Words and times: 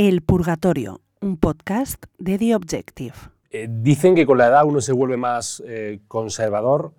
El 0.00 0.22
Purgatorio, 0.22 1.00
un 1.20 1.38
podcast 1.38 2.04
de 2.18 2.38
The 2.38 2.54
Objective. 2.54 3.14
Eh, 3.50 3.66
dicen 3.68 4.14
que 4.14 4.26
con 4.26 4.38
la 4.38 4.46
edad 4.46 4.64
uno 4.64 4.80
se 4.80 4.92
vuelve 4.92 5.16
más 5.16 5.60
eh, 5.66 6.02
conservador 6.06 6.94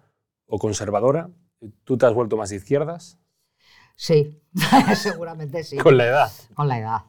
o 0.47 0.59
conservadora. 0.59 1.29
¿Tú 1.85 1.97
te 1.97 2.05
has 2.05 2.13
vuelto 2.13 2.35
más 2.35 2.49
de 2.49 2.57
izquierdas? 2.57 3.17
Sí, 3.95 4.41
seguramente 4.97 5.63
sí. 5.63 5.77
Con 5.77 5.95
la 5.95 6.07
edad. 6.07 6.31
Con 6.53 6.67
la 6.67 6.77
edad. 6.77 7.03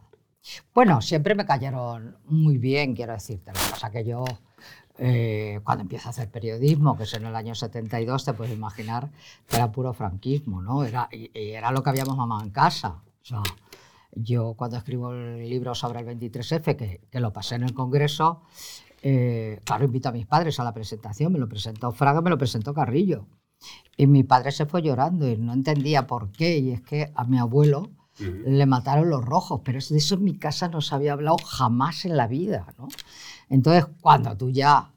Bueno, 0.72 1.02
siempre 1.02 1.34
me 1.34 1.44
cayeron 1.44 2.18
muy 2.26 2.58
bien, 2.58 2.94
quiero 2.94 3.12
decirte. 3.12 3.50
Lo 3.50 3.58
que 3.58 3.70
pasa 3.72 3.90
que 3.90 4.04
yo, 4.04 4.24
eh, 4.96 5.58
cuando 5.64 5.82
empiezo 5.82 6.08
a 6.08 6.10
hacer 6.10 6.30
periodismo, 6.30 6.96
que 6.96 7.02
es 7.02 7.14
en 7.14 7.26
el 7.26 7.34
año 7.34 7.56
72, 7.56 8.24
te 8.26 8.32
puedes 8.32 8.54
imaginar 8.54 9.08
que 9.48 9.56
era 9.56 9.72
puro 9.72 9.92
franquismo, 9.92 10.62
¿no? 10.62 10.84
Era, 10.84 11.08
y, 11.10 11.36
y 11.36 11.50
era 11.50 11.72
lo 11.72 11.82
que 11.82 11.90
habíamos 11.90 12.16
mamado 12.16 12.44
en 12.44 12.50
casa. 12.50 13.02
O 13.22 13.24
sea, 13.24 13.42
yo 14.12 14.54
cuando 14.54 14.76
escribo 14.76 15.12
el 15.12 15.48
libro 15.48 15.74
sobre 15.74 16.00
el 16.00 16.06
23F, 16.06 16.76
que, 16.76 17.00
que 17.10 17.20
lo 17.20 17.32
pasé 17.32 17.56
en 17.56 17.62
el 17.64 17.74
Congreso, 17.74 18.42
eh, 19.02 19.60
claro, 19.64 19.84
invito 19.84 20.08
a 20.08 20.12
mis 20.12 20.26
padres 20.26 20.60
a 20.60 20.64
la 20.64 20.74
presentación, 20.74 21.32
me 21.32 21.38
lo 21.38 21.48
presentó 21.48 21.92
Fraga, 21.92 22.20
me 22.20 22.30
lo 22.30 22.38
presentó 22.38 22.74
Carrillo. 22.74 23.26
Y 23.96 24.06
mi 24.06 24.24
padre 24.24 24.52
se 24.52 24.66
fue 24.66 24.82
llorando 24.82 25.28
y 25.28 25.36
no 25.36 25.52
entendía 25.52 26.06
por 26.06 26.30
qué. 26.32 26.58
Y 26.58 26.70
es 26.70 26.80
que 26.80 27.12
a 27.14 27.24
mi 27.24 27.38
abuelo 27.38 27.90
le 28.18 28.66
mataron 28.66 29.08
los 29.08 29.24
rojos, 29.24 29.62
pero 29.64 29.78
de 29.78 29.96
eso 29.96 30.14
en 30.14 30.24
mi 30.24 30.36
casa 30.36 30.68
no 30.68 30.80
se 30.80 30.94
había 30.94 31.14
hablado 31.14 31.36
jamás 31.38 32.04
en 32.04 32.16
la 32.16 32.26
vida. 32.26 32.74
¿no? 32.78 32.88
Entonces, 33.48 33.86
cuando 34.00 34.36
tú 34.36 34.50
ya 34.50 34.92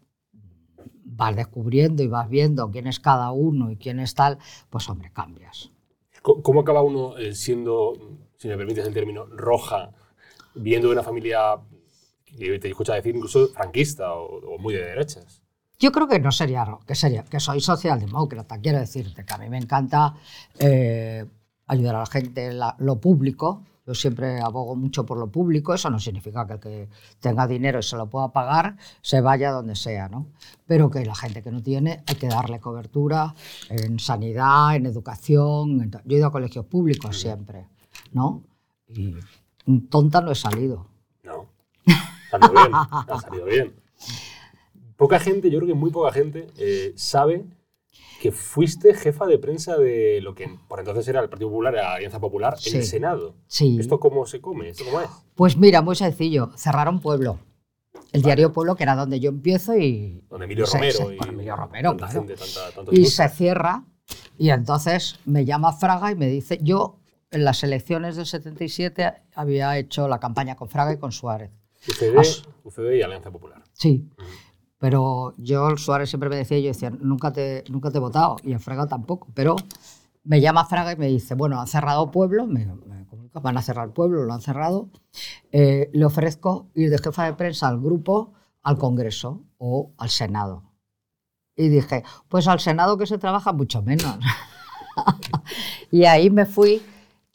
vas 1.06 1.36
descubriendo 1.36 2.04
y 2.04 2.08
vas 2.08 2.28
viendo 2.30 2.70
quién 2.72 2.88
es 2.88 3.00
cada 3.00 3.32
uno 3.32 3.72
y 3.72 3.78
quién 3.78 4.00
es 4.00 4.16
tal, 4.16 4.40
pues 4.70 4.90
hombre, 4.90 5.12
cambias. 5.14 5.72
¿Cómo 6.22 6.62
acaba 6.62 6.82
uno 6.82 7.18
eh, 7.18 7.36
siendo, 7.36 7.94
si 8.44 8.50
me 8.50 8.58
permites 8.58 8.86
el 8.86 8.94
término, 8.94 9.26
roja, 9.26 9.90
viendo 10.54 10.90
de 10.90 10.94
una 10.94 11.04
familia, 11.04 11.56
que 12.26 12.60
te 12.60 12.68
escucha 12.70 12.94
decir 12.94 13.16
incluso 13.16 13.48
franquista 13.48 14.14
o, 14.14 14.56
o 14.56 14.58
muy 14.60 14.74
de 14.74 14.84
derechas? 14.84 15.42
Yo 15.80 15.92
creo 15.92 16.08
que 16.08 16.20
no 16.20 16.32
sería, 16.32 16.66
que 16.86 16.96
sería, 16.96 17.24
que 17.24 17.40
soy 17.40 17.60
socialdemócrata, 17.62 18.60
quiero 18.60 18.80
decirte 18.80 19.26
que 19.26 19.34
a 19.34 19.38
mí 19.38 19.50
me 19.50 19.58
encanta 19.58 20.14
eh, 20.60 21.26
ayudar 21.68 21.96
a 21.96 22.00
la 22.00 22.06
gente 22.06 22.52
la- 22.54 22.76
lo 22.80 23.00
público. 23.00 23.64
Yo 23.86 23.94
siempre 23.94 24.40
abogo 24.40 24.76
mucho 24.78 25.06
por 25.06 25.18
lo 25.18 25.28
público, 25.30 25.74
eso 25.74 25.90
no 25.90 26.00
significa 26.00 26.48
que 26.48 26.54
el 26.54 26.60
que 26.60 26.90
tenga 27.20 27.48
dinero 27.48 27.80
y 27.80 27.84
se 27.84 27.98
lo 27.98 28.10
pueda 28.10 28.30
pagar 28.32 28.78
se 29.02 29.20
vaya 29.20 29.52
donde 29.52 29.76
sea, 29.76 30.08
¿no? 30.08 30.28
Pero 30.66 30.90
que 30.90 31.04
la 31.06 31.16
gente 31.16 31.42
que 31.44 31.52
no 31.52 31.62
tiene 31.62 32.02
hay 32.08 32.16
que 32.16 32.28
darle 32.28 32.62
cobertura 32.62 33.34
en 33.70 34.00
sanidad, 34.00 34.76
en 34.78 34.86
educación. 34.86 35.82
en 35.82 35.92
Yo 35.92 36.00
he 36.16 36.20
ido 36.20 36.28
a 36.28 36.32
colegios 36.32 36.66
públicos 36.66 37.20
siempre, 37.20 37.68
¿no? 38.14 38.44
Y 38.88 39.16
tonta 39.90 40.22
no 40.22 40.32
he 40.32 40.36
salido. 40.36 40.88
No. 41.24 41.48
Ha 42.32 42.40
salido 42.40 42.52
bien. 42.54 42.72
Ha 42.74 43.20
salido 43.22 43.46
bien. 43.46 43.74
Poca 44.98 45.20
gente, 45.20 45.50
yo 45.50 45.60
creo 45.60 45.68
que 45.68 45.74
muy 45.74 45.90
poca 45.92 46.12
gente, 46.12 46.48
eh, 46.58 46.94
sabe 46.96 47.46
que 48.22 48.32
fuiste 48.32 48.94
jefa 48.94 49.26
de 49.26 49.38
prensa 49.38 49.76
de 49.78 50.22
lo 50.22 50.34
que 50.34 50.48
por 50.70 50.80
entonces 50.80 51.06
era 51.08 51.20
el 51.22 51.30
Partido 51.30 51.50
Popular, 51.50 51.74
la 51.74 51.96
Alianza 51.96 52.20
Popular, 52.20 52.56
en 52.66 52.76
el. 52.78 52.84
Senado. 52.86 53.36
Sí. 53.48 53.78
¿Esto 53.80 54.00
cómo 54.00 54.26
se 54.26 54.40
come? 54.40 54.70
¿Esto 54.70 54.86
cómo 54.86 55.02
es? 55.02 55.10
Pues 55.36 55.58
mira, 55.58 55.82
muy 55.82 55.96
sencillo, 55.96 56.52
cerraron 56.56 57.00
Pueblo. 57.02 57.40
El 58.14 58.22
diario 58.22 58.54
Pueblo, 58.54 58.76
que 58.76 58.84
era 58.84 58.96
donde 58.96 59.20
yo 59.20 59.30
empiezo 59.30 59.76
y... 59.76 60.24
Donde 60.30 60.46
Emilio 60.46 60.68
se- 60.68 60.78
Romero 60.78 60.98
se- 60.98 61.16
y 61.16 61.20
Emilio 61.28 61.56
Romero, 61.56 61.90
tanta 61.92 62.06
claro. 62.06 62.20
gente, 62.28 62.36
tanta- 62.36 62.72
tantos 62.76 62.94
Y 62.94 63.06
se 63.08 63.28
cierra 63.30 63.84
y 64.38 64.50
entonces 64.52 65.20
me 65.26 65.46
llama 65.46 65.74
Fraga 65.74 66.12
y 66.12 66.16
me 66.16 66.28
dice, 66.28 66.60
yo 66.62 67.00
en 67.34 67.44
las 67.44 67.64
elecciones 67.64 68.16
del 68.16 68.26
77 68.26 69.14
había 69.36 69.78
hecho 69.78 70.08
la 70.08 70.20
campaña 70.20 70.56
con 70.56 70.70
Fraga 70.70 70.94
y 70.94 70.98
con 70.98 71.12
Suárez. 71.12 71.52
UCD, 71.88 72.18
As- 72.18 72.44
UCD 72.64 72.94
y 72.96 73.02
Alianza 73.02 73.30
Popular. 73.32 73.62
Sí, 73.74 74.10
pero 74.78 75.34
yo 75.38 75.76
Suárez 75.78 76.10
siempre 76.10 76.30
me 76.30 76.36
decía, 76.38 76.60
yo 76.60 76.68
decía, 76.68 76.90
nunca 76.90 77.32
te, 77.34 77.64
nunca 77.70 77.92
te 77.92 77.98
he 77.98 78.02
votado 78.02 78.38
y 78.44 78.54
a 78.54 78.60
Fraga 78.60 78.88
tampoco, 78.88 79.28
pero 79.34 79.56
me 80.24 80.40
llama 80.40 80.66
Fraga 80.66 80.94
y 80.94 80.96
me 80.96 81.08
dice, 81.08 81.36
bueno, 81.36 81.60
han 81.60 81.68
cerrado 81.68 82.12
Pueblo, 82.12 82.48
me, 82.48 82.66
me 82.66 83.06
comunica, 83.08 83.40
van 83.40 83.58
a 83.58 83.62
cerrar 83.62 83.92
Pueblo, 83.92 84.24
lo 84.24 84.34
han 84.34 84.42
cerrado, 84.42 84.90
eh, 85.52 85.90
le 85.94 86.06
ofrezco 86.06 86.70
ir 86.76 86.90
de 86.90 86.98
jefa 86.98 87.26
de 87.26 87.34
prensa 87.34 87.68
al 87.68 87.80
grupo, 87.82 88.34
al 88.62 88.78
Congreso 88.78 89.44
o 89.58 89.92
al 89.98 90.10
Senado. 90.10 90.64
Y 91.56 91.68
dije, 91.68 92.04
pues 92.30 92.48
al 92.48 92.60
Senado 92.60 92.98
que 92.98 93.06
se 93.06 93.18
trabaja 93.18 93.52
mucho 93.54 93.82
menos. 93.82 94.18
y 95.92 96.06
ahí 96.06 96.30
me 96.30 96.46
fui, 96.46 96.82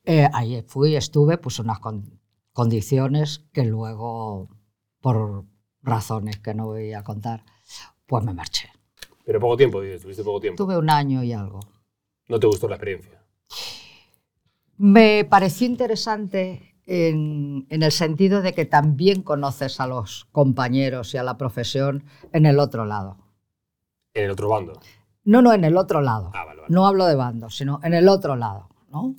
eh, 0.09 0.29
ahí 0.33 0.63
fui, 0.67 0.97
estuve, 0.97 1.37
pues 1.39 1.59
unas 1.59 1.79
con- 1.81 2.19
condiciones 2.53 3.45
que 3.53 3.65
luego, 3.65 4.49
por 5.01 5.45
razones 5.83 6.39
que 6.39 6.55
no 6.55 6.67
voy 6.67 6.93
a 6.95 7.05
contar, 7.05 7.45
pues 8.07 8.25
me 8.25 8.33
marché. 8.33 8.69
Pero 9.25 9.39
poco 9.39 9.57
tiempo, 9.57 9.81
dices, 9.83 10.03
tuviste 10.03 10.25
poco 10.25 10.41
tiempo. 10.41 10.65
Tuve 10.65 10.79
un 10.79 10.89
año 10.91 11.23
y 11.23 11.33
algo. 11.33 11.61
¿No 12.29 12.41
te 12.41 12.47
gustó 12.47 12.67
la 12.69 12.77
experiencia? 12.77 13.23
Me 14.77 15.25
pareció 15.29 15.67
interesante 15.67 16.75
en, 16.87 17.67
en 17.69 17.83
el 17.83 17.93
sentido 17.93 18.43
de 18.43 18.55
que 18.55 18.65
también 18.65 19.23
conoces 19.23 19.81
a 19.81 19.87
los 19.87 20.25
compañeros 20.33 21.13
y 21.15 21.19
a 21.19 21.23
la 21.23 21.37
profesión 21.37 22.05
en 22.33 22.47
el 22.47 22.59
otro 22.59 22.85
lado. 22.87 23.19
En 24.15 24.25
el 24.25 24.31
otro 24.31 24.49
bando. 24.49 24.81
No, 25.25 25.43
no, 25.43 25.53
en 25.53 25.65
el 25.65 25.77
otro 25.77 26.01
lado. 26.01 26.31
Ah, 26.35 26.45
vale, 26.45 26.63
vale. 26.63 26.75
No 26.75 26.87
hablo 26.87 27.05
de 27.07 27.15
bandos, 27.17 27.57
sino 27.57 27.81
en 27.83 27.93
el 27.93 28.09
otro 28.09 28.37
lado, 28.37 28.69
¿no? 28.91 29.15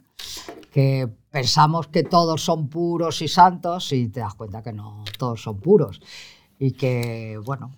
Que 0.72 1.10
pensamos 1.32 1.88
que 1.88 2.04
todos 2.04 2.44
son 2.44 2.70
puros 2.70 3.22
y 3.22 3.28
santos 3.28 3.92
y 3.94 4.08
te 4.10 4.20
das 4.20 4.36
cuenta 4.36 4.62
que 4.62 4.74
no 4.74 5.04
todos 5.18 5.42
son 5.42 5.60
puros. 5.60 6.02
Y 6.58 6.72
que, 6.72 7.40
bueno, 7.46 7.72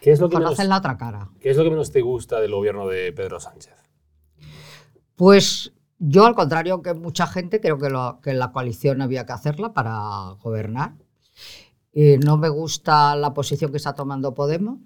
¿Qué 0.00 0.12
es, 0.12 0.20
lo 0.20 0.28
que 0.28 0.36
menos, 0.36 0.50
conocen 0.50 0.68
la 0.68 0.78
otra 0.78 0.96
cara. 0.96 1.30
¿Qué 1.40 1.50
es 1.50 1.56
lo 1.56 1.64
que 1.64 1.70
menos 1.70 1.90
te 1.90 2.00
gusta 2.02 2.40
del 2.40 2.52
gobierno 2.52 2.86
de 2.86 3.12
Pedro 3.12 3.40
Sánchez? 3.40 3.74
Pues 5.16 5.72
yo, 5.98 6.24
al 6.26 6.34
contrario 6.34 6.82
que 6.82 6.94
mucha 6.94 7.26
gente, 7.26 7.60
creo 7.60 7.78
que, 7.78 7.90
lo- 7.90 8.20
que 8.22 8.32
la 8.34 8.52
coalición 8.52 9.02
había 9.02 9.26
que 9.26 9.32
hacerla 9.32 9.72
para 9.72 10.36
gobernar. 10.42 10.94
Y 11.92 12.18
no 12.18 12.36
me 12.36 12.48
gusta 12.48 13.16
la 13.16 13.34
posición 13.34 13.70
que 13.70 13.76
está 13.76 13.94
tomando 13.94 14.32
Podemos, 14.32 14.78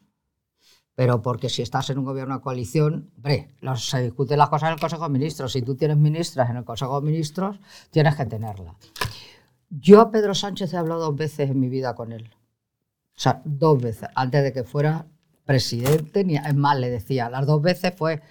pero 0.94 1.22
porque 1.22 1.48
si 1.48 1.62
estás 1.62 1.90
en 1.90 1.98
un 1.98 2.04
gobierno 2.04 2.36
de 2.36 2.40
coalición, 2.40 3.10
hombre, 3.16 3.54
los- 3.60 3.88
se 3.88 4.02
discuten 4.02 4.38
las 4.38 4.48
cosas 4.48 4.68
en 4.68 4.74
el 4.74 4.80
Consejo 4.80 5.04
de 5.04 5.10
Ministros. 5.10 5.52
Si 5.52 5.62
tú 5.62 5.74
tienes 5.74 5.96
ministras 5.96 6.50
en 6.50 6.56
el 6.56 6.64
Consejo 6.64 7.00
de 7.00 7.06
Ministros, 7.06 7.58
tienes 7.90 8.14
que 8.14 8.26
tenerla. 8.26 8.76
Yo 9.70 10.00
a 10.00 10.10
Pedro 10.10 10.34
Sánchez 10.34 10.72
he 10.72 10.76
hablado 10.76 11.00
dos 11.00 11.16
veces 11.16 11.50
en 11.50 11.58
mi 11.58 11.68
vida 11.68 11.94
con 11.94 12.12
él. 12.12 12.30
O 13.16 13.20
sea, 13.20 13.42
dos 13.44 13.80
veces, 13.80 14.08
antes 14.14 14.42
de 14.44 14.52
que 14.52 14.64
fuera 14.64 15.06
presidente. 15.44 16.24
Ni, 16.24 16.36
es 16.36 16.54
más, 16.54 16.78
le 16.78 16.90
decía, 16.90 17.28
las 17.28 17.46
dos 17.46 17.60
veces 17.60 17.92
fue, 17.96 18.22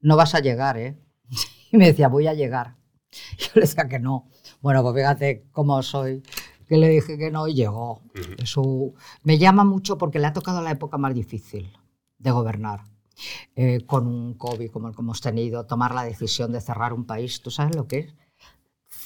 no 0.00 0.16
vas 0.16 0.34
a 0.34 0.40
llegar, 0.40 0.76
¿eh? 0.78 0.96
Y 1.72 1.76
me 1.76 1.86
decía, 1.86 2.06
voy 2.08 2.28
a 2.28 2.34
llegar. 2.34 2.76
Yo 3.38 3.46
le 3.56 3.62
decía 3.62 3.88
que 3.88 3.98
no. 3.98 4.28
Bueno, 4.60 4.82
pues 4.82 4.94
fíjate 4.94 5.46
cómo 5.50 5.82
soy, 5.82 6.22
que 6.68 6.76
le 6.78 6.88
dije 6.88 7.18
que 7.18 7.30
no 7.30 7.48
y 7.48 7.54
llegó. 7.54 8.00
Eso 8.38 8.92
me 9.24 9.38
llama 9.38 9.64
mucho 9.64 9.98
porque 9.98 10.18
le 10.20 10.26
ha 10.28 10.32
tocado 10.32 10.62
la 10.62 10.70
época 10.70 10.96
más 10.98 11.12
difícil 11.14 11.72
de 12.18 12.30
gobernar. 12.30 12.94
Eh, 13.54 13.84
con 13.86 14.06
un 14.06 14.34
COVID 14.34 14.70
como 14.70 14.88
el 14.88 14.94
que 14.94 15.02
hemos 15.02 15.20
tenido, 15.20 15.66
tomar 15.66 15.94
la 15.94 16.04
decisión 16.04 16.52
de 16.52 16.60
cerrar 16.60 16.92
un 16.92 17.04
país. 17.04 17.40
¿Tú 17.42 17.50
sabes 17.50 17.76
lo 17.76 17.86
que 17.86 17.98
es? 17.98 18.14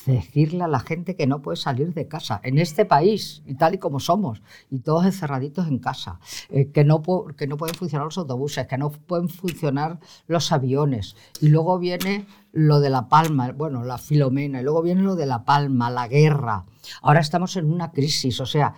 Decirle 0.06 0.64
a 0.64 0.68
la 0.68 0.80
gente 0.80 1.16
que 1.16 1.26
no 1.26 1.42
puede 1.42 1.56
salir 1.56 1.92
de 1.92 2.08
casa 2.08 2.40
en 2.42 2.58
este 2.58 2.86
país 2.86 3.42
y 3.44 3.54
tal 3.54 3.74
y 3.74 3.78
como 3.78 4.00
somos, 4.00 4.42
y 4.70 4.78
todos 4.78 5.04
encerraditos 5.04 5.68
en 5.68 5.78
casa, 5.78 6.18
eh, 6.48 6.70
que, 6.72 6.84
no 6.84 7.02
que 7.36 7.46
no 7.46 7.58
pueden 7.58 7.74
funcionar 7.74 8.06
los 8.06 8.16
autobuses, 8.16 8.66
que 8.66 8.78
no 8.78 8.90
pueden 8.90 9.28
funcionar 9.28 9.98
los 10.26 10.50
aviones. 10.50 11.14
Y 11.42 11.48
luego 11.48 11.78
viene 11.78 12.26
lo 12.52 12.80
de 12.80 12.88
La 12.88 13.08
Palma, 13.08 13.52
bueno, 13.52 13.84
la 13.84 13.98
Filomena, 13.98 14.60
y 14.60 14.64
luego 14.64 14.80
viene 14.80 15.02
lo 15.02 15.14
de 15.14 15.26
La 15.26 15.44
Palma, 15.44 15.90
la 15.90 16.08
guerra. 16.08 16.64
Ahora 17.02 17.20
estamos 17.20 17.56
en 17.56 17.70
una 17.70 17.92
crisis, 17.92 18.40
o 18.40 18.46
sea, 18.46 18.74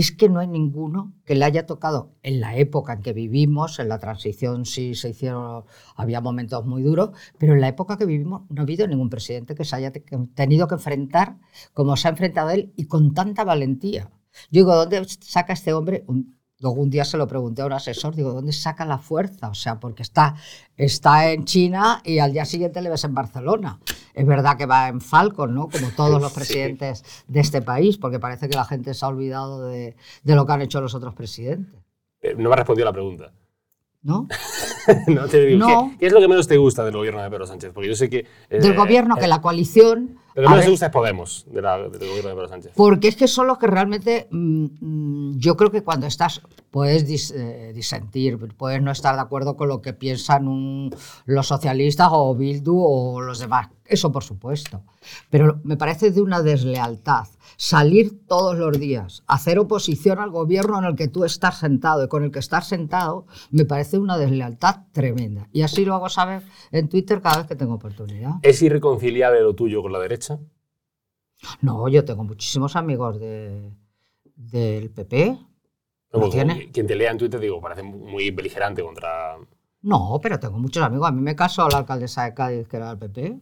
es 0.00 0.12
que 0.12 0.28
no 0.28 0.38
hay 0.38 0.46
ninguno 0.46 1.12
que 1.24 1.34
le 1.34 1.44
haya 1.44 1.66
tocado 1.66 2.14
en 2.22 2.40
la 2.40 2.56
época 2.56 2.92
en 2.92 3.02
que 3.02 3.12
vivimos, 3.12 3.78
en 3.80 3.88
la 3.88 3.98
transición 3.98 4.64
sí 4.64 4.94
se 4.94 5.10
hicieron, 5.10 5.64
había 5.96 6.20
momentos 6.20 6.64
muy 6.66 6.82
duros, 6.82 7.10
pero 7.38 7.54
en 7.54 7.60
la 7.60 7.68
época 7.68 7.96
que 7.96 8.06
vivimos 8.06 8.42
no 8.48 8.60
ha 8.60 8.64
habido 8.64 8.86
ningún 8.86 9.10
presidente 9.10 9.56
que 9.56 9.64
se 9.64 9.74
haya 9.74 9.92
tenido 10.34 10.68
que 10.68 10.76
enfrentar 10.76 11.38
como 11.74 11.96
se 11.96 12.06
ha 12.06 12.12
enfrentado 12.12 12.50
él 12.50 12.72
y 12.76 12.84
con 12.84 13.12
tanta 13.12 13.42
valentía. 13.42 14.10
Yo 14.50 14.60
digo, 14.60 14.74
¿dónde 14.76 15.04
saca 15.04 15.52
este 15.52 15.72
hombre? 15.72 16.04
Un 16.06 16.90
día 16.90 17.04
se 17.04 17.16
lo 17.16 17.26
pregunté 17.26 17.62
a 17.62 17.66
un 17.66 17.72
asesor, 17.72 18.14
digo, 18.14 18.32
¿dónde 18.32 18.52
saca 18.52 18.84
la 18.84 18.98
fuerza? 18.98 19.48
O 19.48 19.54
sea, 19.54 19.80
porque 19.80 20.02
está, 20.02 20.36
está 20.76 21.32
en 21.32 21.44
China 21.44 22.02
y 22.04 22.20
al 22.20 22.32
día 22.32 22.44
siguiente 22.44 22.82
le 22.82 22.90
ves 22.90 23.02
en 23.02 23.14
Barcelona. 23.14 23.80
Es 24.18 24.26
verdad 24.26 24.56
que 24.56 24.66
va 24.66 24.88
en 24.88 25.00
Falcon, 25.00 25.54
¿no? 25.54 25.68
Como 25.68 25.88
todos 25.96 26.20
los 26.20 26.32
Sí. 26.32 26.38
presidentes 26.38 27.04
de 27.28 27.40
este 27.40 27.62
país, 27.62 27.98
porque 27.98 28.18
parece 28.18 28.48
que 28.48 28.56
la 28.56 28.64
gente 28.64 28.92
se 28.94 29.04
ha 29.04 29.08
olvidado 29.08 29.66
de, 29.68 29.96
de 30.24 30.34
lo 30.34 30.44
que 30.46 30.52
han 30.52 30.62
hecho 30.62 30.80
los 30.80 30.94
otros 30.94 31.14
presidentes, 31.14 31.80
Eh, 32.20 32.34
No 32.36 32.48
me 32.48 32.54
has 32.54 32.58
respondido 32.58 32.86
a 32.86 32.90
la 32.90 32.92
pregunta. 32.94 33.32
¿no? 34.02 34.28
no 35.08 35.26
te 35.26 35.44
digo, 35.44 35.58
No. 35.66 35.90
¿qué, 35.92 35.98
qué 35.98 36.06
es 36.06 36.12
lo 36.12 36.20
que 36.20 36.28
menos 36.28 36.46
te 36.46 36.56
gusta 36.56 36.84
del 36.84 36.94
gobierno 36.94 37.20
de 37.22 37.28
Pedro 37.30 37.46
Sánchez? 37.46 37.72
Porque 37.74 37.88
yo 37.88 37.94
sé 37.96 38.08
que... 38.08 38.26
eh, 38.48 38.60
Del 38.60 38.74
gobierno, 38.76 39.16
eh, 39.16 39.20
que 39.20 39.26
la 39.26 39.40
coalición 39.40 40.18
Lo 40.34 40.42
que 40.42 40.48
menos 40.48 40.64
te 40.64 40.70
gusta 40.70 40.86
es 40.86 40.92
Podemos, 40.92 41.44
de 41.50 41.60
la- 41.62 41.78
del 41.78 42.08
gobierno 42.08 42.28
de 42.30 42.34
Pedro 42.36 42.48
Sánchez. 42.48 42.72
Porque 42.76 43.08
es 43.08 43.16
que 43.16 43.26
son 43.28 43.48
los 43.48 43.58
que 43.58 43.66
realmente, 43.66 44.28
mm, 44.30 44.66
mm, 44.80 45.38
yo 45.38 45.56
creo 45.56 45.70
que 45.72 45.82
cuando 45.82 46.06
estás, 46.06 46.40
puedes 46.70 47.06
dis- 47.08 47.34
eh, 47.34 47.72
disentir, 47.74 48.38
puedes 48.56 48.80
no 48.80 48.92
estar 48.92 49.16
de 49.16 49.20
acuerdo 49.20 49.56
con 49.56 49.68
lo 49.68 49.82
que 49.82 49.92
piensan 49.92 50.46
un- 50.46 50.94
los 51.26 51.48
socialistas 51.48 52.08
o 52.12 52.34
Bildu 52.36 52.78
o 52.80 53.20
los 53.20 53.40
demás, 53.40 53.68
eso 53.88 54.12
por 54.12 54.22
supuesto. 54.22 54.84
Pero 55.30 55.60
me 55.64 55.76
parece 55.76 56.10
de 56.10 56.20
una 56.20 56.42
deslealtad 56.42 57.26
salir 57.56 58.24
todos 58.26 58.56
los 58.56 58.78
días, 58.78 59.24
hacer 59.26 59.58
oposición 59.58 60.20
al 60.20 60.30
gobierno 60.30 60.78
en 60.78 60.84
el 60.84 60.96
que 60.96 61.08
tú 61.08 61.24
estás 61.24 61.58
sentado 61.58 62.04
y 62.04 62.08
con 62.08 62.22
el 62.22 62.30
que 62.30 62.38
estás 62.38 62.68
sentado, 62.68 63.26
me 63.50 63.64
parece 63.64 63.98
una 63.98 64.16
deslealtad 64.16 64.86
tremenda. 64.92 65.48
Y 65.52 65.62
así 65.62 65.84
lo 65.84 65.94
hago 65.94 66.08
saber 66.08 66.42
en 66.70 66.88
Twitter 66.88 67.20
cada 67.20 67.38
vez 67.38 67.46
que 67.46 67.56
tengo 67.56 67.74
oportunidad. 67.74 68.34
¿Es 68.42 68.62
irreconciliable 68.62 69.40
lo 69.40 69.54
tuyo 69.54 69.82
con 69.82 69.92
la 69.92 69.98
derecha? 69.98 70.38
No, 71.60 71.88
yo 71.88 72.04
tengo 72.04 72.24
muchísimos 72.24 72.76
amigos 72.76 73.18
de, 73.18 73.72
del 74.36 74.90
PP. 74.90 75.30
No, 75.30 75.38
¿Lo 76.12 76.20
porque 76.20 76.36
tiene? 76.36 76.70
Quien 76.70 76.86
te 76.86 76.94
lea 76.94 77.10
en 77.10 77.18
Twitter, 77.18 77.40
digo, 77.40 77.60
parece 77.60 77.82
muy 77.82 78.30
beligerante 78.30 78.82
contra. 78.82 79.36
No, 79.82 80.18
pero 80.22 80.38
tengo 80.40 80.58
muchos 80.58 80.82
amigos. 80.82 81.08
A 81.08 81.12
mí 81.12 81.20
me 81.20 81.36
casó 81.36 81.68
la 81.68 81.78
alcaldesa 81.78 82.24
de 82.24 82.34
Cádiz, 82.34 82.68
que 82.68 82.76
era 82.76 82.94
del 82.94 82.98
PP. 82.98 83.40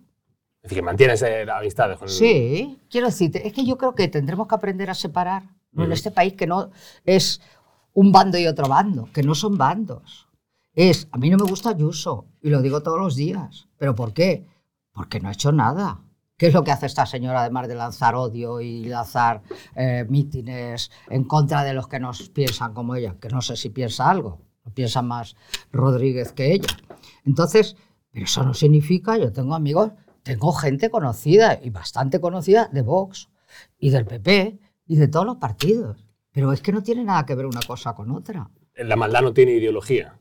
Es 0.67 0.71
decir, 0.71 0.83
que 0.83 0.85
mantienes 0.85 1.23
eh, 1.23 1.47
amistades 1.49 1.97
con 1.97 2.09
el. 2.09 2.13
Sí, 2.13 2.81
quiero 2.91 3.07
decirte, 3.07 3.47
es 3.47 3.53
que 3.53 3.65
yo 3.65 3.79
creo 3.79 3.95
que 3.95 4.09
tendremos 4.09 4.49
que 4.49 4.57
aprender 4.57 4.91
a 4.91 4.95
separar 4.95 5.45
¿no? 5.71 5.85
en 5.85 5.93
este 5.93 6.11
país 6.11 6.33
que 6.33 6.49
no 6.49 6.71
es 7.05 7.41
un 7.93 8.11
bando 8.11 8.37
y 8.37 8.49
otro 8.49 8.67
bando, 8.67 9.09
que 9.13 9.23
no 9.23 9.37
son 9.37 9.57
bandos. 9.57 10.27
Es, 10.75 11.07
a 11.13 11.19
mí 11.19 11.31
no 11.31 11.37
me 11.37 11.49
gusta 11.49 11.71
Ayuso, 11.71 12.27
y 12.43 12.51
lo 12.51 12.63
digo 12.63 12.83
todos 12.83 12.99
los 12.99 13.15
días. 13.15 13.69
¿Pero 13.79 13.95
por 13.95 14.13
qué? 14.13 14.45
Porque 14.91 15.21
no 15.21 15.29
ha 15.29 15.33
hecho 15.33 15.53
nada. 15.53 16.01
¿Qué 16.37 16.49
es 16.49 16.53
lo 16.53 16.65
que 16.65 16.73
hace 16.73 16.87
esta 16.87 17.07
señora 17.07 17.43
además 17.43 17.69
de 17.69 17.77
lanzar 17.77 18.17
odio 18.17 18.61
y 18.61 18.87
lanzar 18.87 19.43
eh, 19.77 20.05
mítines 20.09 20.91
en 21.09 21.23
contra 21.23 21.63
de 21.63 21.75
los 21.75 21.87
que 21.87 22.01
nos 22.01 22.29
piensan 22.31 22.75
como 22.75 22.97
ella? 22.97 23.15
Que 23.21 23.29
no 23.29 23.41
sé 23.41 23.55
si 23.55 23.71
piensa 23.71 24.11
algo, 24.11 24.41
piensa 24.75 25.01
más 25.01 25.37
Rodríguez 25.71 26.33
que 26.33 26.55
ella. 26.55 26.77
Entonces, 27.25 27.77
pero 28.11 28.25
eso 28.25 28.43
no 28.43 28.53
significa, 28.53 29.17
yo 29.17 29.31
tengo 29.31 29.55
amigos, 29.55 29.93
tengo 30.27 30.53
gente 30.53 30.91
conocida 30.91 31.61
y 31.63 31.71
bastante 31.71 32.21
conocida 32.21 32.69
de 32.73 32.83
Vox 32.83 33.29
y 33.79 33.91
del 33.91 34.07
PP 34.07 34.59
y 34.89 34.97
de 34.97 35.07
todos 35.07 35.25
los 35.25 35.37
partidos. 35.37 36.05
Pero 36.33 36.53
es 36.53 36.61
que 36.61 36.73
no 36.73 36.83
tiene 36.83 37.05
nada 37.05 37.25
que 37.25 37.37
ver 37.37 37.47
una 37.47 37.61
cosa 37.65 37.95
con 37.95 38.11
otra. 38.11 38.51
La 38.75 38.97
maldad 38.97 39.23
no 39.23 39.33
tiene 39.33 39.53
ideología. 39.53 40.19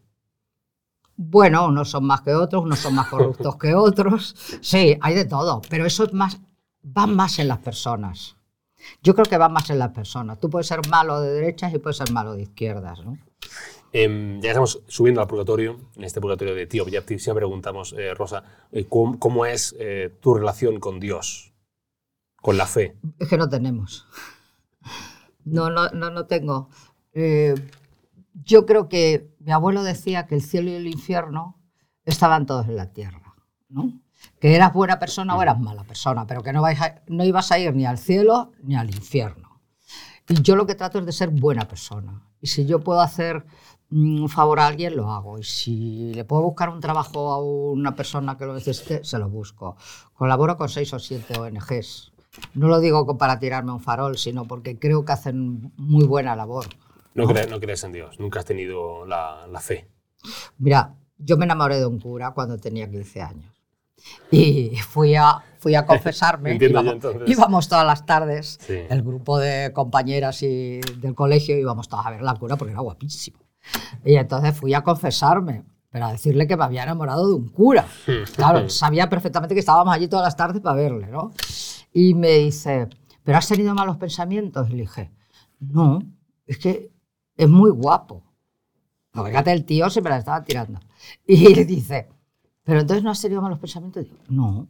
Bueno, 1.16 1.66
unos 1.66 1.90
son 1.90 2.06
más 2.06 2.22
que 2.22 2.36
otros, 2.36 2.64
unos 2.64 2.78
son 2.78 2.94
más 2.94 3.08
corruptos 3.08 3.58
que 3.58 3.74
otros. 3.74 4.36
Sí, 4.62 4.96
hay 5.02 5.16
de 5.16 5.26
todo, 5.26 5.60
pero 5.72 5.88
eso 5.88 6.04
es 6.04 6.14
más, 6.14 6.40
va 6.86 7.08
más 7.08 7.40
en 7.40 7.48
las 7.48 7.58
personas. 7.58 8.38
Yo 9.02 9.16
creo 9.16 9.26
que 9.26 9.40
va 9.40 9.50
más 9.50 9.72
en 9.72 9.80
las 9.80 9.90
personas. 9.90 10.40
Tú 10.40 10.52
puedes 10.52 10.68
ser 10.68 10.88
malo 10.88 11.20
de 11.20 11.32
derechas 11.32 11.74
y 11.74 11.80
puedes 11.80 11.98
ser 11.98 12.12
malo 12.12 12.34
de 12.34 12.44
izquierdas, 12.44 13.04
¿no? 13.04 13.18
Em, 13.98 14.42
ya 14.42 14.50
estamos 14.50 14.82
subiendo 14.90 15.22
al 15.22 15.28
purgatorio, 15.28 15.80
en 15.96 16.04
este 16.04 16.20
purgatorio 16.20 16.54
de 16.54 16.68
Tío 16.68 16.84
Objective, 16.84 17.18
siempre 17.18 17.40
preguntamos, 17.40 17.94
eh, 17.98 18.14
Rosa, 18.14 18.44
eh, 18.74 18.86
¿cómo, 18.90 19.18
cómo 19.20 19.46
es 19.46 19.74
eh, 19.80 20.14
tu 20.20 20.34
relación 20.34 20.82
con 20.82 21.00
Dios? 21.00 21.54
Con 22.42 22.58
la 22.58 22.68
fe. 22.68 22.98
Es 23.20 23.30
que 23.30 23.38
no 23.38 23.48
tenemos. 23.48 24.06
No, 25.46 25.70
no, 25.70 25.88
no, 25.92 26.10
no 26.10 26.26
tengo. 26.26 26.68
Yo 28.34 28.66
creo 28.66 28.90
que 28.90 29.30
mi 29.40 29.54
abuelo 29.54 29.82
decía 29.82 30.28
que 30.28 30.36
el 30.36 30.42
cielo 30.42 30.72
y 30.72 30.74
el 30.74 30.88
infierno 30.88 31.58
estaban 32.04 32.46
todos 32.46 32.68
en 32.68 32.76
la 32.76 32.92
tierra, 32.92 33.34
¿no? 33.70 33.94
Que 34.42 34.56
eras 34.56 34.74
buena 34.74 35.00
persona 35.00 35.38
o 35.38 35.42
eras 35.42 35.58
mala 35.58 35.86
persona, 35.86 36.28
pero 36.28 36.44
que 36.44 36.52
no, 36.52 36.62
vais 36.62 36.82
a- 36.82 37.02
no 37.08 37.24
ibas 37.24 37.50
a 37.54 37.60
ir 37.60 37.74
ni 37.74 37.86
al 37.86 37.98
cielo 37.98 38.52
ni 38.62 38.76
al 38.76 38.94
infierno. 38.94 39.62
Y 40.28 40.42
yo 40.42 40.58
lo 40.58 40.66
que 40.66 40.76
trato 40.76 41.00
es 41.00 41.06
de 41.06 41.14
ser 41.14 41.30
buena 41.30 41.66
persona. 41.68 42.22
Y 42.42 42.48
si 42.48 42.66
yo 42.66 42.80
puedo 42.82 43.00
hacer 43.00 43.46
un 43.92 44.28
favor 44.30 44.60
a 44.60 44.68
alguien, 44.68 44.96
lo 44.96 45.12
hago. 45.12 45.40
Y 45.40 45.44
si 45.44 46.14
le 46.14 46.26
puedo 46.26 46.42
buscar 46.44 46.70
un 46.70 46.80
trabajo 46.80 47.32
a 47.32 47.40
una 47.44 47.96
persona 47.96 48.38
que 48.38 48.46
lo 48.46 48.54
necesite, 48.54 49.04
se 49.04 49.18
lo 49.20 49.30
busco. 49.30 49.76
Colaboro 50.14 50.58
con 50.58 50.70
seis 50.70 50.94
o 50.94 51.00
siete 51.00 51.38
ONGs. 51.40 52.12
No 52.54 52.68
lo 52.68 52.80
digo 52.80 53.18
para 53.18 53.40
tirarme 53.40 53.72
un 53.72 53.80
farol, 53.80 54.18
sino 54.18 54.46
porque 54.46 54.78
creo 54.78 55.06
que 55.06 55.14
hacen 55.14 55.72
muy 55.78 56.06
buena 56.06 56.36
labor. 56.36 56.66
No, 57.14 57.24
cre- 57.26 57.48
no 57.50 57.60
crees 57.62 57.84
en 57.86 57.94
Dios, 57.94 58.20
nunca 58.20 58.40
has 58.40 58.46
tenido 58.46 59.06
la, 59.06 59.48
la 59.48 59.60
fe. 59.62 59.88
Mira, 60.58 60.96
yo 61.18 61.38
me 61.38 61.46
enamoré 61.46 61.78
de 61.80 61.86
un 61.86 62.00
cura 62.00 62.32
cuando 62.32 62.58
tenía 62.58 62.90
15 62.90 63.22
años. 63.22 63.52
Y 64.32 64.76
fui 64.88 65.16
a, 65.16 65.42
fui 65.60 65.76
a 65.76 65.86
confesarme. 65.88 66.58
Íbamos, 66.60 66.94
entonces. 66.96 67.22
íbamos 67.30 67.70
todas 67.70 67.86
las 67.86 68.06
tardes, 68.06 68.58
Sí. 68.62 68.80
el 68.90 69.02
grupo 69.02 69.40
de 69.40 69.72
compañeras 69.72 70.44
y 70.44 70.82
del 70.98 71.16
colegio, 71.16 71.58
íbamos 71.58 71.88
todas 71.88 72.06
a 72.06 72.12
ver 72.12 72.22
la 72.22 72.36
cura 72.36 72.58
porque 72.58 72.74
era 72.74 72.82
guapísimo. 72.82 73.40
Y 74.04 74.16
entonces 74.16 74.58
fui 74.58 74.74
a 74.74 74.84
confesarme, 74.84 75.64
pero 75.90 76.06
a 76.06 76.12
decirle 76.12 76.48
que 76.48 76.58
me 76.58 76.64
había 76.64 76.84
enamorado 76.84 77.28
de 77.28 77.34
un 77.36 77.50
cura. 77.50 77.88
Claro, 78.36 78.70
sabía 78.70 79.10
perfectamente 79.10 79.56
que 79.56 79.60
estábamos 79.60 79.94
allí 79.94 80.08
todas 80.08 80.26
las 80.26 80.36
tardes 80.36 80.62
para 80.62 80.76
verle, 80.76 81.08
¿no? 81.08 81.32
Y 81.94 82.14
me 82.14 82.32
dice, 82.38 82.90
¿pero 83.24 83.38
has 83.38 83.48
tenido 83.48 83.74
malos 83.74 83.98
pensamientos? 83.98 84.70
Y 84.70 84.74
le 84.74 84.82
dije, 84.82 85.12
no, 85.60 86.00
es 86.46 86.58
que 86.58 86.92
es 87.38 87.50
muy 87.50 87.72
guapo. 87.72 88.24
No, 89.14 89.24
fíjate, 89.26 89.52
el 89.52 89.66
tío 89.66 89.90
se 89.90 90.02
me 90.02 90.10
la 90.10 90.18
estaba 90.18 90.44
tirando. 90.44 90.80
Y 91.26 91.54
le 91.54 91.66
dice, 91.66 92.10
¿pero 92.64 92.82
entonces 92.82 93.04
no 93.04 93.12
has 93.12 93.22
tenido 93.22 93.42
malos 93.42 93.60
pensamientos? 93.60 94.04
Digo, 94.04 94.18
no. 94.28 94.68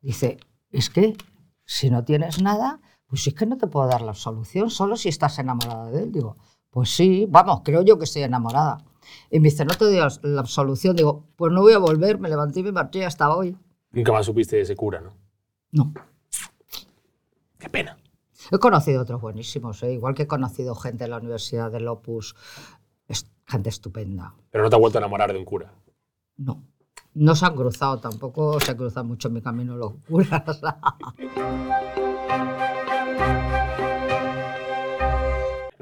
Dice, 0.00 0.38
es 0.70 0.90
que 0.90 1.16
si 1.64 1.90
no 1.90 2.04
tienes 2.04 2.40
nada, 2.40 2.80
pues 3.06 3.26
es 3.26 3.34
que 3.34 3.46
no 3.46 3.56
te 3.58 3.66
puedo 3.66 3.88
dar 3.88 4.02
la 4.02 4.14
solución, 4.14 4.70
solo 4.70 4.96
si 4.96 5.08
estás 5.08 5.38
enamorada 5.38 5.90
de 5.90 6.04
él. 6.04 6.12
Digo, 6.12 6.36
pues 6.70 6.90
sí, 6.90 7.26
vamos, 7.28 7.60
creo 7.64 7.82
yo 7.82 7.98
que 7.98 8.04
estoy 8.04 8.22
enamorada. 8.22 8.78
Y 9.30 9.40
me 9.40 9.48
dice, 9.50 9.64
no 9.64 9.74
te 9.74 9.84
doy 9.86 9.96
la- 9.96 10.12
la 10.22 10.44
solución. 10.46 10.94
Digo, 10.96 11.24
pues 11.36 11.52
no 11.52 11.62
voy 11.62 11.72
a 11.72 11.78
volver, 11.78 12.18
me 12.18 12.28
levanté 12.28 12.60
y 12.60 12.62
me 12.62 12.72
marché 12.72 13.04
hasta 13.04 13.34
hoy. 13.34 13.56
Nunca 13.92 14.12
más 14.12 14.26
supiste 14.26 14.56
de 14.56 14.62
ese 14.62 14.76
cura, 14.76 15.00
¿no? 15.00 15.10
No. 15.72 15.92
Qué 17.58 17.68
pena. 17.68 17.96
He 18.52 18.58
conocido 18.58 19.02
otros 19.02 19.20
buenísimos, 19.20 19.82
¿eh? 19.82 19.92
igual 19.92 20.14
que 20.14 20.22
he 20.22 20.26
conocido 20.26 20.74
gente 20.74 21.04
en 21.04 21.10
la 21.10 21.18
Universidad 21.18 21.70
del 21.70 21.86
Opus, 21.88 22.34
es 23.06 23.30
gente 23.46 23.68
estupenda. 23.68 24.34
Pero 24.50 24.64
no 24.64 24.70
te 24.70 24.76
has 24.76 24.80
vuelto 24.80 24.98
a 24.98 25.00
enamorar 25.02 25.32
de 25.32 25.38
un 25.38 25.44
cura. 25.44 25.72
No. 26.36 26.62
No 27.14 27.34
se 27.34 27.44
han 27.46 27.56
cruzado, 27.56 27.98
tampoco 27.98 28.58
se 28.60 28.76
cruzan 28.76 29.06
mucho 29.08 29.28
en 29.28 29.34
mi 29.34 29.42
camino 29.42 29.76
los 29.76 29.94
curas. 30.08 30.42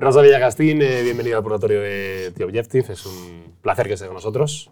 Rosa 0.00 0.23
Villagastín, 0.23 0.81
eh, 0.81 1.02
bienvenido 1.02 1.38
al 1.38 1.43
purgatorio 1.43 1.81
de 1.81 2.33
The 2.37 2.45
Objective. 2.45 2.93
Es 2.93 3.05
un 3.05 3.55
placer 3.61 3.88
que 3.88 3.95
estés 3.95 4.07
con 4.07 4.14
nosotros. 4.14 4.71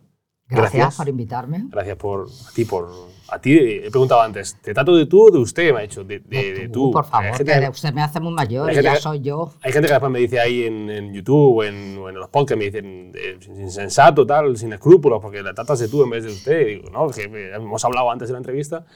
Gracias, 0.48 0.72
Gracias. 0.74 0.96
por 0.98 1.08
invitarme. 1.08 1.64
Gracias 1.68 1.96
por 1.96 2.28
a 2.28 2.52
ti, 2.54 2.64
por 2.64 2.88
a 3.30 3.40
ti. 3.40 3.58
He 3.58 3.90
preguntado 3.90 4.22
antes, 4.22 4.56
¿te 4.62 4.72
trato 4.72 4.94
de 4.94 5.06
tú 5.06 5.26
o 5.26 5.30
de 5.32 5.38
usted? 5.38 5.72
Me 5.72 5.80
ha 5.80 5.82
dicho, 5.82 6.04
de, 6.04 6.20
de- 6.20 6.52
de 6.54 6.68
tú. 6.68 6.92
por 6.92 7.04
Hay 7.04 7.10
favor, 7.10 7.36
gente, 7.38 7.58
que 7.60 7.68
usted 7.68 7.92
me 7.92 8.02
hace 8.02 8.20
muy 8.20 8.32
mayor 8.32 8.70
y 8.70 8.76
ya 8.76 8.94
que- 8.94 9.00
soy 9.00 9.20
yo. 9.20 9.52
hay 9.62 9.72
gente 9.72 9.88
que 9.88 9.94
después 9.94 10.12
me 10.12 10.20
dice 10.20 10.38
ahí 10.38 10.62
en, 10.62 10.88
en 10.88 11.12
YouTube 11.12 11.56
o 11.56 11.64
en, 11.64 11.98
o 11.98 12.08
en 12.08 12.14
los 12.14 12.28
podcasts, 12.28 12.56
me 12.60 12.66
dicen, 12.66 13.10
eh, 13.16 13.36
insensato, 13.58 14.24
tal, 14.24 14.56
sin 14.56 14.72
escrúpulos, 14.74 15.20
porque 15.20 15.42
la 15.42 15.52
tratas 15.52 15.80
de 15.80 15.88
tú 15.88 16.04
en 16.04 16.10
vez 16.10 16.22
de 16.22 16.30
usted. 16.30 16.60
Y 16.68 16.74
digo, 16.76 16.90
no, 16.90 17.08
que 17.10 17.22
eh, 17.24 17.54
hemos 17.56 17.84
hablado 17.84 18.08
antes 18.12 18.28
de 18.28 18.32
la 18.32 18.38
entrevista, 18.38 18.86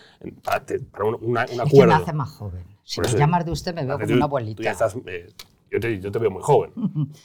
para, 0.45 0.65
para 0.93 1.05
un, 1.07 1.17
una- 1.23 1.41
un 1.47 1.47
Es 1.49 1.57
que 1.57 1.61
acuerdo. 1.63 1.87
me 1.89 1.95
hace 1.95 2.13
más 2.13 2.31
joven. 2.31 2.63
Si 2.85 3.01
Por 3.01 3.13
me 3.13 3.19
llamas 3.19 3.45
de 3.45 3.51
usted 3.51 3.75
me 3.75 3.85
veo 3.85 3.99
como 3.99 4.05
una 4.05 4.15
tú- 4.15 4.19
Tú 4.21 4.25
abuelita. 4.27 4.63
ya 4.63 4.71
estás, 4.71 4.97
eh, 5.07 5.27
yo, 5.71 5.81
te, 5.81 6.00
yo 6.00 6.11
te 6.11 6.19
veo 6.19 6.31
muy 6.31 6.43
joven. 6.43 6.73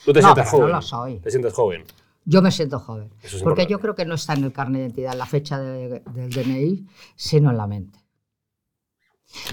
Tú 0.04 0.12
te 0.12 0.20
No, 0.20 0.28
sientes 0.34 0.44
pero 0.44 0.44
no 0.44 0.48
joven. 0.50 0.72
lo 0.72 0.82
soy. 0.82 1.20
Te 1.20 1.30
sientes 1.30 1.52
joven. 1.52 1.84
Yo 2.24 2.42
me 2.42 2.50
siento 2.50 2.78
joven. 2.80 3.10
Eso 3.22 3.36
es 3.36 3.42
porque 3.42 3.62
importante. 3.62 3.70
yo 3.72 3.78
creo 3.80 3.94
que 3.94 4.04
no 4.04 4.14
está 4.14 4.34
en 4.34 4.44
el 4.44 4.52
carnet 4.52 4.80
de 4.80 4.86
identidad, 4.86 5.12
en 5.12 5.18
la 5.18 5.26
fecha 5.26 5.60
de- 5.60 6.00
del 6.00 6.30
DNI, 6.30 6.86
sino 7.14 7.50
en 7.50 7.56
la 7.56 7.66
mente. 7.66 7.98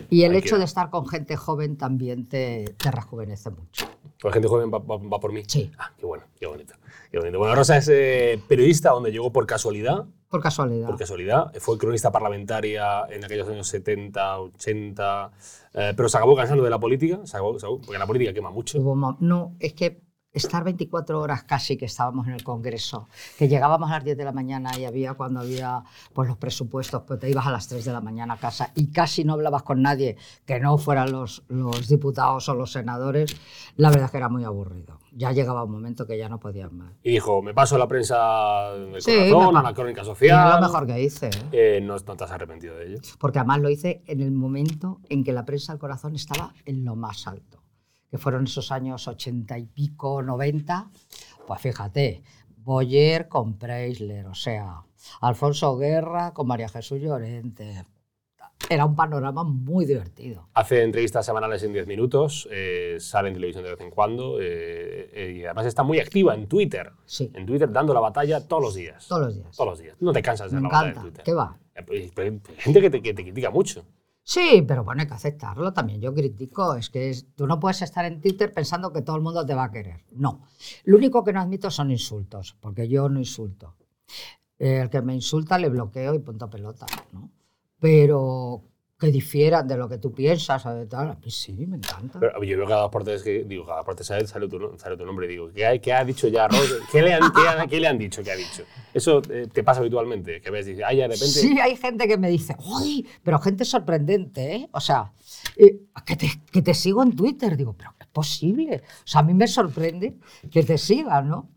Y 0.10 0.24
el 0.24 0.32
Ahí 0.32 0.38
hecho 0.38 0.50
queda. 0.50 0.60
de 0.60 0.66
estar 0.66 0.90
con 0.90 1.08
gente 1.08 1.36
joven 1.36 1.78
también 1.78 2.28
te, 2.28 2.76
te 2.78 2.92
rejuvenece 2.92 3.50
mucho. 3.50 3.86
La 4.24 4.32
gente 4.32 4.48
joven 4.48 4.72
va, 4.74 4.80
va- 4.80 4.98
va 4.98 5.20
por 5.20 5.32
mí. 5.34 5.44
Sí. 5.48 5.72
Ah, 5.78 5.92
qué 5.98 6.06
bueno, 6.06 6.24
qué 6.40 6.46
bonito. 6.48 6.74
Qué 7.12 7.20
bonito. 7.20 7.38
Bueno, 7.38 7.54
Rosa 7.56 7.78
es 7.78 7.88
eh, 7.92 8.42
periodista 8.48 8.90
donde 8.92 9.12
llegó 9.12 9.32
por 9.32 9.46
casualidad. 9.46 10.06
Por 10.30 10.42
casualidad. 10.42 10.88
Por 10.88 10.98
casualidad. 10.98 11.52
Fue 11.60 11.78
cronista 11.78 12.12
parlamentaria 12.12 13.04
en 13.10 13.24
aquellos 13.24 13.48
años 13.50 13.68
70, 13.68 14.40
80. 14.40 15.32
eh, 15.76 15.94
pero 15.96 16.10
se 16.10 16.18
acabó 16.18 16.36
cansando 16.36 16.64
de 16.64 16.70
la 16.70 16.80
política. 16.80 17.20
Se 17.26 17.38
acabó- 17.38 17.60
se 17.60 17.66
acabó- 17.66 17.82
porque 17.82 18.00
la 18.00 18.08
política 18.08 18.34
quema 18.34 18.50
mucho. 18.50 18.80
No, 19.20 19.56
es 19.60 19.74
que 19.74 20.02
estar 20.34 20.64
24 20.64 21.20
horas 21.22 21.44
casi 21.44 21.78
que 21.78 21.86
estábamos 21.86 22.28
en 22.28 22.34
el 22.34 22.44
Congreso, 22.44 23.08
que 23.38 23.48
llegábamos 23.48 23.92
a 23.92 23.96
las 23.96 24.04
10 24.04 24.18
de 24.18 24.26
la 24.26 24.32
mañana 24.32 24.78
y 24.78 24.86
había 24.86 25.14
cuando 25.14 25.40
había 25.42 25.84
pues, 26.14 26.28
los 26.28 26.38
presupuestos, 26.38 27.04
pues 27.08 27.20
te 27.20 27.30
ibas 27.30 27.46
a 27.46 27.52
las 27.52 27.68
3 27.68 27.86
de 27.86 27.92
la 27.94 28.02
mañana 28.02 28.34
a 28.34 28.38
casa 28.38 28.72
y 28.76 28.88
casi 28.88 29.24
no 29.24 29.34
hablabas 29.34 29.62
con 29.64 29.82
nadie 29.84 30.18
que 30.46 30.60
no 30.60 30.78
fueran 30.80 31.12
los, 31.12 31.44
los 31.50 31.88
diputados 31.88 32.50
o 32.50 32.56
los 32.56 32.72
senadores, 32.72 33.36
la 33.78 33.90
verdad 33.90 34.06
es 34.06 34.12
que 34.12 34.18
era 34.18 34.30
muy 34.30 34.44
aburrido. 34.44 34.98
Ya 35.16 35.32
llegaba 35.32 35.64
un 35.64 35.72
momento 35.72 36.08
que 36.08 36.18
ya 36.18 36.28
no 36.28 36.40
podías 36.40 36.72
más. 36.72 36.92
Y 37.04 37.12
dijo, 37.12 37.44
me 37.44 37.54
paso 37.54 37.78
la 37.78 37.88
prensa 37.88 38.72
del 38.74 39.00
Sí, 39.00 39.30
corazón, 39.32 39.58
a 39.58 39.62
la 39.62 39.74
crónica 39.76 40.02
Y 40.02 40.06
social. 40.06 40.50
es 40.50 40.56
lo 40.56 40.62
mejor 40.62 40.88
que 40.88 41.04
hice, 41.04 41.28
¿eh? 41.28 41.50
Eh, 41.78 41.82
no, 41.84 41.96
no 41.96 42.16
te 42.16 42.24
has 42.24 42.32
arrepentido 42.32 42.76
de 42.76 42.88
ello. 42.88 42.98
porque 43.20 43.38
además 43.38 43.60
lo 43.62 43.70
hice 43.70 44.02
en 44.08 44.22
el 44.22 44.32
momento 44.32 45.00
en 45.10 45.24
que 45.24 45.32
la 45.32 45.46
prensa 45.46 45.74
del 45.74 45.80
corazón 45.80 46.16
estaba 46.16 46.54
en 46.66 46.84
lo 46.84 46.96
más 46.96 47.28
alto, 47.28 47.62
que 48.14 48.20
fueron 48.20 48.44
esos 48.44 48.72
años 48.72 49.08
80 49.08 49.58
y 49.58 49.66
pico, 49.66 50.22
90. 50.22 50.88
Pues 51.48 51.60
fíjate, 51.62 52.22
Boyer 52.58 53.28
con 53.28 53.58
Preisler, 53.58 54.28
o 54.28 54.36
sea, 54.36 54.84
Alfonso 55.22 55.76
Guerra 55.78 56.32
con 56.32 56.46
María 56.46 56.70
Jesús 56.70 57.02
Llorente. 57.02 57.86
Era 58.70 58.86
un 58.86 58.96
panorama 58.96 59.44
muy 59.44 59.88
divertido. 59.88 60.48
Hace 60.54 60.84
entrevistas 60.84 61.26
semanales 61.26 61.64
en 61.64 61.74
10 61.74 61.88
minutos, 61.88 62.48
eh, 62.52 62.98
sale 63.00 63.30
en 63.30 63.34
televisión 63.34 63.64
de 63.64 63.72
vez 63.72 63.82
en 63.82 63.90
cuando 63.90 64.40
eh, 64.40 65.10
eh, 65.12 65.34
y 65.40 65.46
además 65.46 65.66
está 65.66 65.82
muy 65.82 66.00
activa 66.00 66.36
en 66.36 66.48
Twitter. 66.48 66.92
Sí, 67.08 67.32
En 67.34 67.48
Twitter 67.48 67.72
dando 67.72 67.96
la 67.96 68.00
batalla 68.00 68.48
todos 68.48 68.62
los 68.62 68.76
días. 68.76 69.08
todos 69.08 69.24
los 69.26 69.36
días. 69.36 69.58
Todos 69.58 69.70
los 69.72 69.80
días. 69.80 69.98
No 70.00 70.14
te 70.14 70.22
cansas 70.22 70.52
de 70.52 70.58
Me 70.58 70.62
la 70.62 70.68
batalla 70.70 70.90
encanta. 70.92 71.00
en 71.00 71.06
Twitter. 71.08 71.24
¿Qué 71.26 71.34
va? 71.34 71.58
Eh, 71.74 72.12
pues, 72.14 72.28
hay 72.28 72.42
gente 72.60 72.80
que 72.80 72.90
te, 72.92 73.02
que 73.02 73.14
te 73.16 73.24
critica 73.24 73.50
mucho. 73.50 73.84
Sí, 74.26 74.64
pero 74.66 74.84
bueno, 74.86 75.02
hay 75.02 75.08
que 75.08 75.14
aceptarlo 75.14 75.74
también. 75.74 76.00
Yo 76.00 76.14
critico, 76.14 76.76
es 76.76 76.90
que 76.90 77.14
tú 77.36 77.46
no 77.46 77.60
puedes 77.60 77.82
estar 77.82 78.06
en 78.06 78.22
Twitter 78.22 78.54
pensando 78.54 78.94
que 78.94 79.02
todo 79.02 79.18
el 79.18 79.22
mundo 79.22 79.46
te 79.46 79.54
va 79.54 79.66
a 79.66 79.72
querer. 79.72 80.06
No. 80.12 80.44
Lo 80.86 80.98
único 80.98 81.24
que 81.24 81.34
no 81.34 81.42
admito 81.42 81.70
son 81.70 81.92
insultos, 81.92 82.56
porque 82.60 82.88
yo 82.88 83.10
no 83.10 83.20
insulto. 83.20 83.76
Eh, 84.58 84.80
el 84.82 84.90
que 84.90 85.02
me 85.02 85.14
insulta 85.14 85.58
le 85.58 85.68
bloqueo 85.68 86.16
y 86.16 86.20
punto 86.20 86.50
pelota, 86.50 86.86
¿no? 87.12 87.32
Pero 87.80 88.64
que 89.04 89.12
difieran 89.12 89.68
de 89.68 89.76
lo 89.76 89.90
que 89.90 89.98
tú 89.98 90.14
piensas 90.14 90.66
o 90.66 90.74
de 90.74 90.86
tal, 90.86 91.10
a 91.10 91.16
mí 91.16 91.30
sí, 91.30 91.52
me 91.68 91.76
encanta. 91.76 92.22
Pero 92.22 92.42
yo 92.42 92.56
veo 92.58 92.66
cada 92.66 92.84
dos 92.84 92.92
por 92.92 93.04
tres 93.04 93.22
que 93.22 93.44
digo, 93.44 93.66
cada 93.66 93.84
por 93.84 93.96
tres 93.96 94.08
sale, 94.08 94.26
sale 94.26 94.48
tu, 94.48 94.58
sale 94.78 94.96
tu 94.96 95.06
nombre 95.06 95.26
y 95.26 95.30
digo, 95.30 95.52
¿qué, 95.54 95.66
ha- 95.66 95.78
qué 95.78 95.92
ha 95.92 96.06
dicho 96.06 96.30
ya 96.30 96.48
Ross? 96.48 96.78
¿Qué 96.90 97.02
le, 97.02 97.14
han, 97.14 97.22
qué, 97.34 97.42
han- 97.48 97.68
qué 97.70 97.80
le 97.82 97.88
han 97.90 97.98
dicho? 97.98 98.24
¿Qué 98.24 98.32
ha 98.32 98.36
dicho? 98.38 98.64
Eso 98.94 99.22
eh, 99.30 99.48
te 99.52 99.62
pasa 99.62 99.82
habitualmente, 99.82 100.40
que 100.40 100.50
ves, 100.52 100.66
dices, 100.68 100.86
ay, 100.88 100.98
de 100.98 101.04
repente. 101.04 101.26
Sí, 101.28 101.60
hay 101.60 101.76
gente 101.76 102.08
que 102.08 102.18
me 102.18 102.30
dice, 102.30 102.56
uy, 102.60 103.06
pero 103.24 103.40
gente 103.40 103.66
sorprendente, 103.66 104.56
¿eh? 104.56 104.70
O 104.72 104.80
sea, 104.80 105.12
eh, 105.58 105.82
que, 106.06 106.16
te, 106.16 106.30
que 106.50 106.62
te 106.62 106.74
sigo 106.74 107.04
en 107.04 107.14
Twitter. 107.14 107.58
Digo, 107.58 107.76
pero 107.78 107.92
es 108.00 108.08
posible. 108.08 108.84
O 109.00 109.08
sea, 109.08 109.20
a 109.20 109.24
mí 109.24 109.34
me 109.34 109.48
sorprende 109.48 110.16
que 110.50 110.64
te 110.64 110.78
sigan, 110.78 111.28
¿no? 111.28 111.50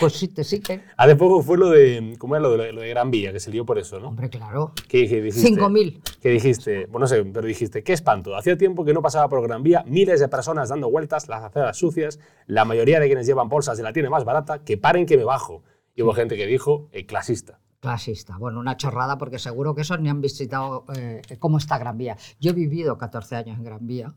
Pues 0.00 0.12
sí, 0.12 0.28
te 0.28 0.44
siguen. 0.44 0.82
Hace 0.96 1.16
poco 1.16 1.42
fue 1.42 1.58
lo 1.58 1.70
de, 1.70 2.14
¿cómo 2.18 2.36
era 2.36 2.42
lo 2.42 2.56
de, 2.56 2.72
lo 2.72 2.80
de 2.80 2.88
Gran 2.88 3.10
Vía, 3.10 3.32
que 3.32 3.40
se 3.40 3.50
lió 3.50 3.66
por 3.66 3.78
eso, 3.78 3.98
¿no? 3.98 4.08
Hombre, 4.08 4.30
claro. 4.30 4.72
¿Qué 4.88 4.98
dijiste? 4.98 5.50
5.000. 5.50 6.00
Que 6.20 6.30
dijiste, 6.30 6.86
bueno, 6.86 7.00
no 7.00 7.06
sé, 7.06 7.24
pero 7.24 7.46
dijiste, 7.46 7.82
qué 7.82 7.92
espanto. 7.92 8.36
Hacía 8.36 8.56
tiempo 8.56 8.84
que 8.84 8.92
no 8.92 9.02
pasaba 9.02 9.28
por 9.28 9.42
Gran 9.42 9.62
Vía, 9.62 9.84
miles 9.86 10.20
de 10.20 10.28
personas 10.28 10.68
dando 10.68 10.90
vueltas, 10.90 11.28
las 11.28 11.42
aceras 11.42 11.76
sucias, 11.76 12.20
la 12.46 12.64
mayoría 12.64 13.00
de 13.00 13.06
quienes 13.06 13.26
llevan 13.26 13.48
bolsas 13.48 13.76
de 13.76 13.82
la 13.82 13.92
tiene 13.92 14.08
más 14.10 14.24
barata, 14.24 14.64
que 14.64 14.78
paren 14.78 15.06
que 15.06 15.16
me 15.16 15.24
bajo. 15.24 15.62
Y 15.94 16.02
hubo 16.02 16.12
gente 16.12 16.36
que 16.36 16.46
dijo, 16.46 16.88
eh, 16.92 17.06
clasista. 17.06 17.58
Clasista. 17.80 18.36
Bueno, 18.38 18.60
una 18.60 18.76
chorrada 18.76 19.18
porque 19.18 19.38
seguro 19.38 19.74
que 19.74 19.82
esos 19.82 20.00
ni 20.00 20.08
han 20.08 20.20
visitado 20.20 20.84
eh, 20.96 21.22
cómo 21.38 21.58
está 21.58 21.78
Gran 21.78 21.96
Vía. 21.96 22.16
Yo 22.40 22.50
he 22.50 22.54
vivido 22.54 22.98
14 22.98 23.36
años 23.36 23.58
en 23.58 23.64
Gran 23.64 23.86
Vía 23.86 24.14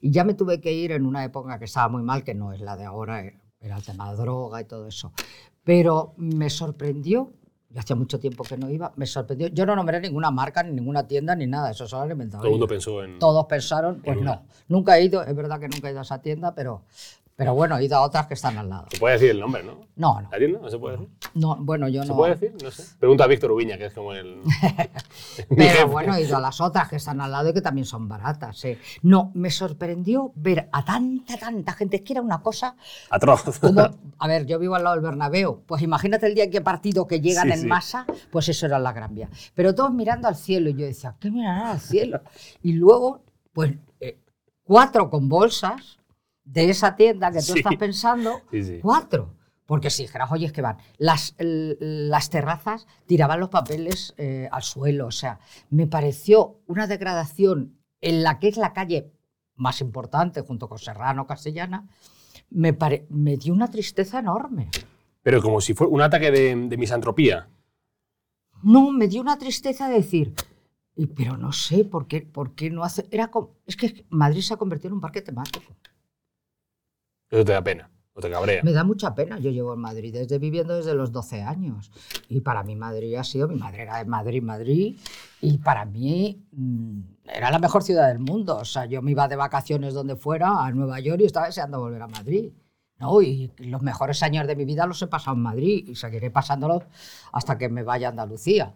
y 0.00 0.10
ya 0.10 0.24
me 0.24 0.34
tuve 0.34 0.60
que 0.60 0.72
ir 0.72 0.92
en 0.92 1.06
una 1.06 1.24
época 1.24 1.58
que 1.58 1.66
estaba 1.66 1.88
muy 1.88 2.02
mal, 2.02 2.24
que 2.24 2.34
no 2.34 2.52
es 2.52 2.60
la 2.60 2.76
de 2.76 2.84
ahora, 2.84 3.22
eh, 3.24 3.38
era 3.66 3.76
el 3.76 3.84
tema 3.84 4.10
de 4.10 4.16
droga 4.16 4.60
y 4.60 4.64
todo 4.64 4.86
eso. 4.86 5.12
Pero 5.64 6.14
me 6.16 6.48
sorprendió, 6.48 7.32
y 7.74 7.78
hacía 7.78 7.96
mucho 7.96 8.18
tiempo 8.18 8.44
que 8.44 8.56
no 8.56 8.70
iba, 8.70 8.92
me 8.96 9.06
sorprendió. 9.06 9.48
Yo 9.48 9.66
no 9.66 9.76
nombré 9.76 10.00
ninguna 10.00 10.30
marca, 10.30 10.62
ni 10.62 10.72
ninguna 10.72 11.06
tienda, 11.06 11.34
ni 11.34 11.46
nada, 11.46 11.70
eso 11.70 11.86
solo 11.86 12.12
inventado 12.12 12.42
Todo 12.42 12.48
el 12.48 12.52
mundo 12.52 12.68
pensó 12.68 13.02
en... 13.02 13.18
Todos 13.18 13.46
pensaron, 13.46 14.00
pues 14.02 14.20
no. 14.20 14.44
Nunca 14.68 14.96
he 14.98 15.04
ido, 15.04 15.22
es 15.22 15.34
verdad 15.34 15.60
que 15.60 15.68
nunca 15.68 15.88
he 15.88 15.90
ido 15.90 16.00
a 16.00 16.02
esa 16.02 16.22
tienda, 16.22 16.54
pero, 16.54 16.82
pero 17.36 17.54
bueno, 17.54 17.76
he 17.76 17.84
ido 17.84 17.96
a 17.98 18.00
otras 18.00 18.26
que 18.26 18.34
están 18.34 18.56
al 18.56 18.68
lado. 18.70 18.86
Se 18.90 18.98
puede 18.98 19.14
decir 19.14 19.30
el 19.30 19.40
nombre, 19.40 19.62
¿no? 19.62 19.80
No, 19.94 20.20
no. 20.22 20.28
¿La 20.30 20.38
tienda? 20.38 20.58
¿No 20.60 20.70
se 20.70 20.78
puede 20.78 20.96
decir? 20.96 21.12
no 21.34 21.56
bueno, 21.56 21.86
yo 21.88 22.02
¿Se 22.02 22.08
no. 22.08 22.16
puede 22.16 22.34
decir? 22.34 22.54
No 22.62 22.70
sé. 22.70 22.82
Pregunta 22.98 23.24
a 23.24 23.26
Víctor 23.26 23.52
Ubiña, 23.52 23.76
que 23.76 23.86
es 23.86 23.92
como 23.94 24.12
el... 24.14 24.40
Pero 25.56 25.88
bueno, 25.88 26.14
he 26.14 26.22
ido 26.22 26.36
a 26.36 26.40
las 26.40 26.60
otras 26.60 26.88
que 26.88 26.96
están 26.96 27.20
al 27.20 27.30
lado 27.30 27.50
y 27.50 27.52
que 27.52 27.60
también 27.60 27.84
son 27.84 28.08
baratas. 28.08 28.64
¿eh? 28.64 28.78
No, 29.02 29.30
me 29.34 29.50
sorprendió 29.50 30.32
ver 30.34 30.68
a 30.72 30.84
tanta, 30.84 31.36
tanta 31.36 31.72
gente. 31.72 31.96
Es 31.96 32.02
que 32.02 32.14
era 32.14 32.22
una 32.22 32.40
cosa 32.42 32.76
Atroz. 33.10 33.58
como. 33.58 33.82
A 34.18 34.28
ver, 34.28 34.46
yo 34.46 34.58
vivo 34.58 34.74
al 34.74 34.84
lado 34.84 34.96
del 34.96 35.04
Bernabéu. 35.04 35.62
Pues 35.66 35.82
imagínate 35.82 36.26
el 36.26 36.34
día 36.34 36.44
en 36.44 36.50
qué 36.50 36.62
partido 36.62 37.06
que 37.06 37.20
llegan 37.20 37.48
Sí, 37.48 37.52
en 37.52 37.60
sí. 37.60 37.66
masa, 37.66 38.06
pues 38.30 38.48
eso 38.48 38.64
era 38.64 38.78
la 38.78 38.92
Gran 38.94 39.14
Vía. 39.14 39.28
Pero 39.54 39.74
todos 39.74 39.92
mirando 39.92 40.26
al 40.26 40.36
cielo 40.36 40.70
y 40.70 40.74
yo 40.74 40.86
decía, 40.86 41.14
¿qué 41.20 41.30
mirarán 41.30 41.66
al 41.68 41.80
cielo? 41.80 42.20
Y 42.62 42.72
luego, 42.72 43.20
pues 43.52 43.74
eh, 44.00 44.18
cuatro 44.64 45.10
con 45.10 45.28
bolsas 45.28 45.98
de 46.46 46.70
esa 46.70 46.96
tienda 46.96 47.30
que 47.30 47.40
tú 47.40 47.52
Sí. 47.52 47.58
estás 47.58 47.76
pensando, 47.76 48.40
Sí, 48.50 48.62
sí. 48.64 48.78
cuatro. 48.80 49.34
Porque 49.66 49.90
si 49.90 50.04
dijeras, 50.04 50.30
oye, 50.30 50.46
es 50.46 50.52
que 50.52 50.62
van, 50.62 50.76
las, 50.96 51.34
las 51.38 52.30
terrazas 52.30 52.86
tiraban 53.04 53.40
los 53.40 53.48
papeles 53.50 54.14
eh, 54.16 54.48
al 54.52 54.62
suelo. 54.62 55.08
O 55.08 55.10
sea, 55.10 55.40
me 55.70 55.86
pareció 55.88 56.60
una 56.68 56.86
degradación 56.86 57.76
en 58.00 58.22
la 58.22 58.38
que 58.38 58.46
es 58.48 58.56
la 58.56 58.72
calle 58.72 59.10
más 59.56 59.80
importante, 59.80 60.40
junto 60.42 60.68
con 60.68 60.78
Serrano, 60.78 61.26
Castellana, 61.26 61.88
me, 62.48 62.74
pare- 62.74 63.06
me 63.10 63.36
dio 63.36 63.52
una 63.52 63.68
tristeza 63.68 64.20
enorme. 64.20 64.70
Pero 65.22 65.42
como 65.42 65.60
si 65.60 65.74
fuera 65.74 65.92
un 65.92 66.00
ataque 66.02 66.30
de, 66.30 66.54
de 66.68 66.76
misantropía. 66.76 67.48
No, 68.62 68.92
me 68.92 69.08
dio 69.08 69.20
una 69.20 69.36
tristeza 69.36 69.88
decir, 69.88 70.32
"Y, 70.94 71.06
pero 71.08 71.36
no 71.36 71.52
sé 71.52 71.84
por 71.84 72.06
qué, 72.06 72.20
por 72.22 72.54
qué 72.54 72.70
no 72.70 72.84
hace. 72.84 73.08
Era 73.10 73.28
como- 73.32 73.56
es 73.66 73.76
que 73.76 74.06
Madrid 74.10 74.42
se 74.42 74.54
ha 74.54 74.58
convertido 74.58 74.88
en 74.90 74.94
un 74.94 75.00
parque 75.00 75.22
temático. 75.22 75.74
Eso 77.30 77.44
te 77.44 77.52
da 77.52 77.62
pena, 77.62 77.90
o 78.14 78.20
te 78.20 78.30
cabrea. 78.30 78.62
Me 78.62 78.72
da 78.72 78.84
mucha 78.84 79.14
pena. 79.14 79.38
Yo 79.38 79.50
llevo 79.50 79.74
en 79.74 79.80
Madrid 79.80 80.12
desde 80.12 80.38
viviendo 80.38 80.76
desde 80.76 80.94
los 80.94 81.12
12 81.12 81.42
años. 81.42 81.90
Y 82.28 82.40
para 82.40 82.62
mí 82.62 82.76
Madrid 82.76 83.14
ha 83.16 83.24
sido, 83.24 83.48
mi 83.48 83.56
madre 83.56 83.82
era 83.82 83.98
de 83.98 84.04
Madrid, 84.04 84.42
Madrid. 84.42 84.96
Y 85.40 85.58
para 85.58 85.84
mí 85.84 86.46
mm, 86.52 87.00
era 87.24 87.50
la 87.50 87.58
mejor 87.58 87.82
ciudad 87.82 88.08
del 88.08 88.20
mundo. 88.20 88.56
O 88.58 88.64
sea, 88.64 88.86
yo 88.86 89.02
me 89.02 89.10
iba 89.10 89.28
de 89.28 89.36
vacaciones 89.36 89.94
donde 89.94 90.16
fuera, 90.16 90.64
a 90.64 90.70
Nueva 90.70 91.00
York, 91.00 91.20
y 91.20 91.24
estaba 91.24 91.46
deseando 91.46 91.80
volver 91.80 92.02
a 92.02 92.08
Madrid. 92.08 92.52
¿no? 92.98 93.20
Y 93.22 93.52
los 93.58 93.82
mejores 93.82 94.22
años 94.22 94.46
de 94.46 94.56
mi 94.56 94.64
vida 94.64 94.86
los 94.86 95.00
he 95.02 95.06
pasado 95.06 95.36
en 95.36 95.42
Madrid 95.42 95.84
y 95.88 95.96
seguiré 95.96 96.30
pasándolos 96.30 96.84
hasta 97.32 97.58
que 97.58 97.68
me 97.68 97.82
vaya 97.82 98.08
a 98.08 98.10
Andalucía, 98.10 98.74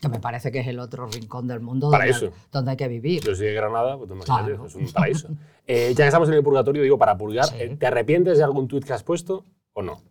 que 0.00 0.08
me 0.08 0.20
parece 0.20 0.52
que 0.52 0.60
es 0.60 0.66
el 0.66 0.78
otro 0.78 1.06
rincón 1.06 1.46
del 1.46 1.60
mundo 1.60 1.90
donde, 1.90 2.32
donde 2.52 2.70
hay 2.72 2.76
que 2.76 2.88
vivir. 2.88 3.22
Yo 3.22 3.34
soy 3.34 3.46
de 3.46 3.54
Granada, 3.54 3.96
pues 3.96 4.10
Claro. 4.24 4.66
es 4.66 4.74
un 4.74 4.86
paraíso. 4.92 5.28
Eh, 5.66 5.90
ya 5.96 6.04
que 6.04 6.08
estamos 6.08 6.28
en 6.28 6.34
el 6.34 6.42
purgatorio, 6.42 6.82
digo, 6.82 6.98
para 6.98 7.16
purgar, 7.16 7.46
Sí. 7.46 7.56
eh, 7.58 7.76
¿te 7.78 7.86
arrepientes 7.86 8.36
de 8.38 8.44
algún 8.44 8.68
tuit 8.68 8.84
que 8.84 8.92
has 8.92 9.02
puesto 9.02 9.44
o 9.72 9.82
no? 9.82 10.02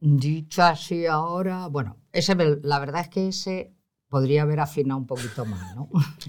Dicho 0.00 0.62
así 0.62 1.06
ahora, 1.06 1.66
bueno, 1.66 1.96
ese 2.12 2.34
la 2.62 2.78
verdad 2.78 3.00
es 3.00 3.08
que 3.08 3.28
ese 3.28 3.72
podría 4.08 4.42
haber 4.42 4.60
afinado 4.60 4.98
un 4.98 5.06
poquito 5.06 5.44
más, 5.44 5.74
¿no? 5.74 5.88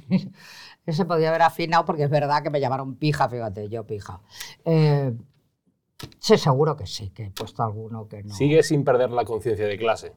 ese 0.86 1.06
podría 1.06 1.30
haber 1.30 1.44
afinado 1.44 1.86
porque 1.86 2.04
es 2.04 2.10
verdad 2.10 2.42
que 2.42 2.50
me 2.50 2.60
llamaron 2.60 2.96
pija, 2.96 3.30
fíjate, 3.30 3.70
yo 3.70 3.86
pija. 3.86 4.22
Eh, 4.66 5.14
sí, 6.18 6.38
seguro 6.38 6.76
que 6.76 6.88
sí, 6.88 7.12
que 7.12 7.26
he 7.26 7.32
puesto 7.32 7.62
alguno 7.62 8.08
que 8.08 8.24
no. 8.24 8.34
¿Sigues 8.34 8.68
sin 8.68 8.84
perder 8.84 9.12
la 9.12 9.24
conciencia 9.24 9.68
de 9.68 9.78
clase? 9.78 10.14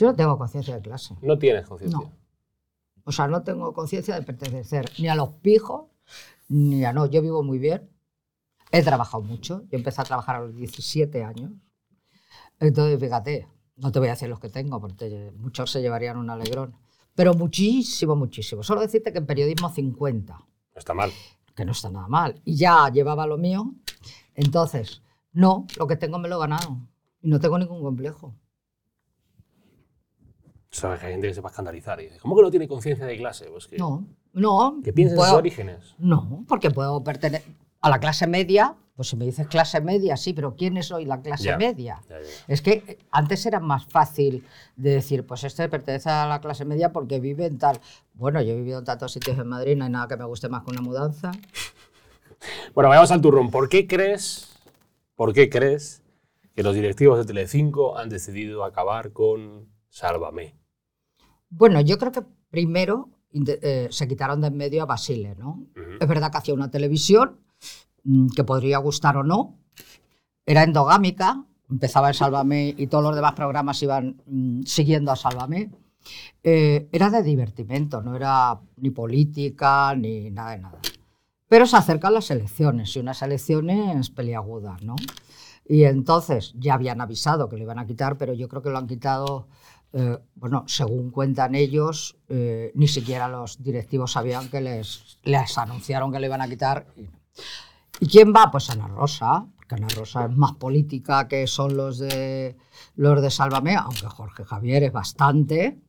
Yo 0.00 0.06
no 0.06 0.16
tengo 0.16 0.38
conciencia 0.38 0.74
de 0.74 0.80
clase. 0.80 1.14
No 1.20 1.38
tienes 1.38 1.66
conciencia. 1.66 1.98
No. 1.98 2.10
O 3.04 3.12
sea, 3.12 3.28
no 3.28 3.42
tengo 3.42 3.74
conciencia 3.74 4.14
de 4.14 4.22
pertenecer 4.22 4.90
ni 4.98 5.08
a 5.08 5.14
los 5.14 5.28
pijos, 5.28 5.90
ni 6.48 6.82
a 6.86 6.92
no. 6.94 7.04
Yo 7.04 7.20
vivo 7.20 7.42
muy 7.42 7.58
bien. 7.58 7.90
He 8.72 8.82
trabajado 8.82 9.22
mucho. 9.22 9.60
Yo 9.70 9.76
empecé 9.76 10.00
a 10.00 10.04
trabajar 10.04 10.36
a 10.36 10.40
los 10.40 10.54
17 10.54 11.22
años. 11.22 11.52
Entonces, 12.60 12.98
fíjate, 12.98 13.46
no 13.76 13.92
te 13.92 13.98
voy 13.98 14.08
a 14.08 14.12
decir 14.12 14.30
los 14.30 14.40
que 14.40 14.48
tengo, 14.48 14.80
porque 14.80 15.32
muchos 15.36 15.70
se 15.70 15.82
llevarían 15.82 16.16
un 16.16 16.30
alegrón. 16.30 16.74
Pero 17.14 17.34
muchísimo, 17.34 18.16
muchísimo. 18.16 18.62
Solo 18.62 18.80
decirte 18.80 19.12
que 19.12 19.18
en 19.18 19.26
periodismo 19.26 19.68
50, 19.68 20.32
No 20.34 20.46
está 20.78 20.94
mal. 20.94 21.10
que 21.54 21.66
no 21.66 21.72
está 21.72 21.90
nada 21.90 22.08
mal. 22.08 22.40
Y 22.46 22.56
ya 22.56 22.88
llevaba 22.88 23.26
lo 23.26 23.36
mío. 23.36 23.74
Entonces, 24.34 25.02
no, 25.32 25.66
lo 25.76 25.86
que 25.86 25.96
tengo 25.96 26.18
me 26.18 26.28
lo 26.30 26.36
he 26.36 26.40
ganado. 26.40 26.78
Y 27.20 27.28
no 27.28 27.38
tengo 27.38 27.58
ningún 27.58 27.82
complejo. 27.82 28.34
Sabes 30.70 31.00
que 31.00 31.06
hay 31.06 31.12
gente 31.12 31.28
que 31.28 31.34
se 31.34 31.40
va 31.40 31.48
a 31.48 31.50
escandalizar 31.50 32.00
y 32.00 32.04
dice, 32.04 32.18
¿cómo 32.20 32.36
que 32.36 32.42
no 32.42 32.50
tiene 32.50 32.68
conciencia 32.68 33.04
de 33.04 33.16
clase? 33.16 33.46
Pues 33.50 33.66
que, 33.66 33.76
No, 33.76 34.06
no. 34.32 34.80
que 34.84 34.92
piensa 34.92 35.14
en 35.16 35.20
sus 35.20 35.30
orígenes. 35.32 35.94
No, 35.98 36.44
porque 36.48 36.70
puedo 36.70 37.02
pertenecer 37.02 37.50
a 37.80 37.90
la 37.90 37.98
clase 37.98 38.26
media. 38.26 38.76
Pues 38.94 39.08
si 39.08 39.16
me 39.16 39.24
dices 39.24 39.46
clase 39.48 39.80
media, 39.80 40.14
sí, 40.18 40.34
pero 40.34 40.54
¿quién 40.56 40.76
es 40.76 40.92
hoy 40.92 41.06
la 41.06 41.22
clase 41.22 41.44
Ya. 41.44 41.56
media? 41.56 42.02
Ya, 42.08 42.18
ya, 42.20 42.22
ya. 42.22 42.30
Es 42.48 42.60
que 42.60 42.84
eh, 42.86 42.98
antes 43.10 43.46
era 43.46 43.58
más 43.58 43.86
fácil 43.86 44.44
de 44.76 44.90
decir, 44.90 45.26
pues 45.26 45.42
este 45.42 45.68
pertenece 45.70 46.10
a 46.10 46.26
la 46.26 46.40
clase 46.42 46.66
media 46.66 46.92
porque 46.92 47.18
vive 47.18 47.46
en 47.46 47.58
tal. 47.58 47.80
Bueno, 48.12 48.42
yo 48.42 48.52
he 48.52 48.56
vivido 48.56 48.78
en 48.80 48.84
tantos 48.84 49.12
sitios 49.12 49.38
en 49.38 49.48
Madrid, 49.48 49.74
no 49.76 49.84
hay 49.86 49.90
nada 49.90 50.06
que 50.06 50.18
me 50.18 50.24
guste 50.26 50.48
más 50.50 50.62
que 50.64 50.70
una 50.70 50.82
mudanza. 50.82 51.32
Bueno, 52.74 52.88
vayamos 52.88 53.10
al 53.10 53.20
turrón. 53.20 53.50
¿Por 53.50 53.68
qué 53.68 53.86
crees, 53.86 54.48
por 55.14 55.34
qué 55.34 55.50
crees 55.50 56.02
que 56.54 56.62
los 56.62 56.74
directivos 56.74 57.18
de 57.18 57.26
Telecinco 57.26 57.98
han 57.98 58.08
decidido 58.08 58.64
acabar 58.64 59.12
con 59.12 59.68
Sálvame? 59.90 60.54
Bueno, 61.50 61.80
yo 61.80 61.98
creo 61.98 62.12
que 62.12 62.22
primero 62.50 63.10
eh, 63.32 63.88
se 63.90 64.08
quitaron 64.08 64.40
de 64.40 64.48
en 64.48 64.56
medio 64.56 64.82
a 64.82 64.86
Basile, 64.86 65.34
¿no? 65.36 65.66
Ujú. 65.76 65.98
Es 66.00 66.08
verdad 66.08 66.30
que 66.30 66.38
hacía 66.38 66.54
una 66.54 66.70
televisión 66.70 67.40
mm, 68.04 68.28
que 68.28 68.44
podría 68.44 68.78
gustar 68.78 69.16
o 69.16 69.24
no. 69.24 69.58
Era 70.46 70.62
endogámica, 70.62 71.44
empezaba 71.68 72.08
en 72.08 72.14
Sálvame 72.14 72.74
y 72.76 72.86
todos 72.86 73.04
los 73.04 73.14
demás 73.14 73.34
programas 73.34 73.82
iban 73.82 74.22
mm, 74.26 74.62
siguiendo 74.62 75.12
a 75.12 75.16
Sálvame. 75.16 75.70
Eh, 76.42 76.88
era 76.92 77.10
de 77.10 77.22
divertimento, 77.22 78.00
no 78.00 78.16
era 78.16 78.58
ni 78.76 78.90
política 78.90 79.94
ni 79.94 80.30
nada 80.30 80.52
de 80.52 80.58
nada. 80.58 80.78
Pero 81.48 81.66
se 81.66 81.76
acercan 81.76 82.14
las 82.14 82.30
elecciones 82.30 82.94
y 82.96 83.00
unas 83.00 83.22
elecciones 83.22 84.08
peliagudas, 84.10 84.82
¿no? 84.82 84.96
Y 85.66 85.84
entonces 85.84 86.54
ya 86.58 86.74
habían 86.74 87.00
avisado 87.00 87.48
que 87.48 87.56
lo 87.56 87.62
iban 87.62 87.78
a 87.78 87.86
quitar, 87.86 88.16
pero 88.16 88.32
yo 88.32 88.48
creo 88.48 88.62
que 88.62 88.70
lo 88.70 88.78
han 88.78 88.86
quitado, 88.86 89.46
eh, 89.92 90.18
bueno, 90.34 90.64
según 90.68 91.10
cuentan 91.10 91.54
ellos, 91.54 92.16
eh, 92.28 92.70
ni 92.74 92.86
siquiera 92.86 93.28
los 93.28 93.62
directivos 93.62 94.12
sabían 94.12 94.48
que 94.48 94.60
les, 94.60 95.18
anunciaron 95.56 96.12
que 96.12 96.20
lo 96.20 96.26
iban 96.26 96.42
a 96.42 96.48
quitar. 96.48 96.86
Y, 96.96 97.08
¿Y 98.00 98.06
quién 98.06 98.32
va? 98.34 98.50
Pues 98.50 98.70
Ana 98.70 98.88
Rosa, 98.88 99.46
porque 99.56 99.74
Ana 99.74 99.88
Rosa 99.88 100.26
es 100.26 100.36
más 100.36 100.52
política 100.52 101.26
que 101.28 101.46
son 101.46 101.76
los 101.76 101.98
de, 101.98 102.56
los 102.94 103.20
de 103.20 103.30
Sálvame, 103.30 103.76
aunque 103.76 104.06
Jorge 104.06 104.44
Javier 104.44 104.84
es 104.84 104.92
bastante. 104.92 105.80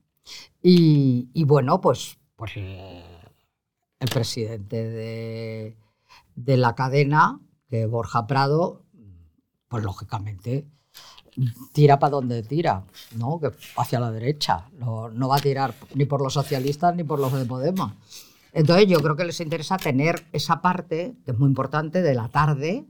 Y, 0.61 1.43
bueno, 1.45 1.79
pues, 1.79 2.17
pues 2.35 2.51
eh, 2.55 3.03
el 3.99 4.09
presidente 4.09 4.89
de, 4.89 5.77
de 6.35 6.57
la 6.57 6.75
cadena, 6.75 7.39
que 7.69 7.85
Borja 7.85 8.27
Prado, 8.27 8.83
pues 9.67 9.83
lógicamente 9.83 10.67
tira 11.73 11.99
para 11.99 12.11
donde 12.11 12.43
tira, 12.43 12.83
¿no? 13.17 13.39
Que 13.39 13.51
hacia 13.77 13.99
la 13.99 14.11
derecha. 14.11 14.69
No, 14.77 15.09
no 15.09 15.27
va 15.27 15.37
a 15.37 15.41
tirar 15.41 15.73
ni 15.95 16.05
por 16.05 16.21
los 16.21 16.33
socialistas 16.33 16.95
ni 16.95 17.03
por 17.03 17.19
los 17.19 17.33
de 17.33 17.45
Podemos. 17.45 17.93
Entonces 18.53 18.87
yo 18.87 18.99
creo 18.99 19.15
que 19.15 19.25
les 19.25 19.39
interesa 19.39 19.77
tener 19.77 20.25
esa 20.33 20.61
parte, 20.61 21.15
que 21.25 21.31
es 21.31 21.37
muy 21.37 21.47
importante, 21.47 22.01
de 22.01 22.13
la 22.13 22.27
tarde, 22.29 22.85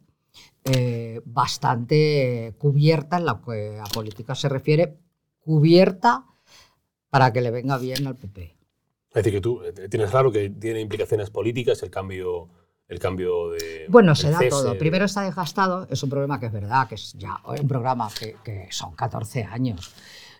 eh, 0.65 1.21
bastante 1.25 2.55
cubierta 2.57 3.17
en 3.17 3.25
lo 3.25 3.41
que 3.41 3.79
a 3.79 3.85
política 3.85 4.35
se 4.35 4.49
refiere, 4.49 4.97
cubierta 5.39 6.25
para 7.09 7.33
que 7.33 7.41
le 7.41 7.51
venga 7.51 7.77
bien 7.77 8.07
al 8.07 8.15
PP. 8.15 8.55
Es 9.09 9.15
decir, 9.15 9.33
que 9.33 9.41
tú 9.41 9.61
eh, 9.63 9.89
tienes 9.89 10.09
claro 10.09 10.31
que 10.31 10.49
tiene 10.49 10.79
implicaciones 10.79 11.29
políticas 11.29 11.83
el 11.83 11.89
cambio, 11.89 12.49
el 12.91 12.99
cambio 12.99 13.49
de. 13.51 13.85
Bueno, 13.89 14.13
se 14.15 14.29
da 14.29 14.37
cese 14.37 14.49
todo. 14.49 14.71
de- 14.73 14.75
Primero 14.75 15.05
está 15.05 15.21
desgastado, 15.23 15.87
es 15.89 16.03
un 16.03 16.09
problema 16.09 16.39
que 16.39 16.45
es 16.47 16.51
verdad, 16.51 16.87
que 16.87 16.95
es 16.95 17.13
ya 17.13 17.39
un 17.59 17.67
programa 17.67 18.09
que, 18.19 18.35
que 18.43 18.67
son 18.69 18.93
14 18.95 19.43
años. 19.45 19.91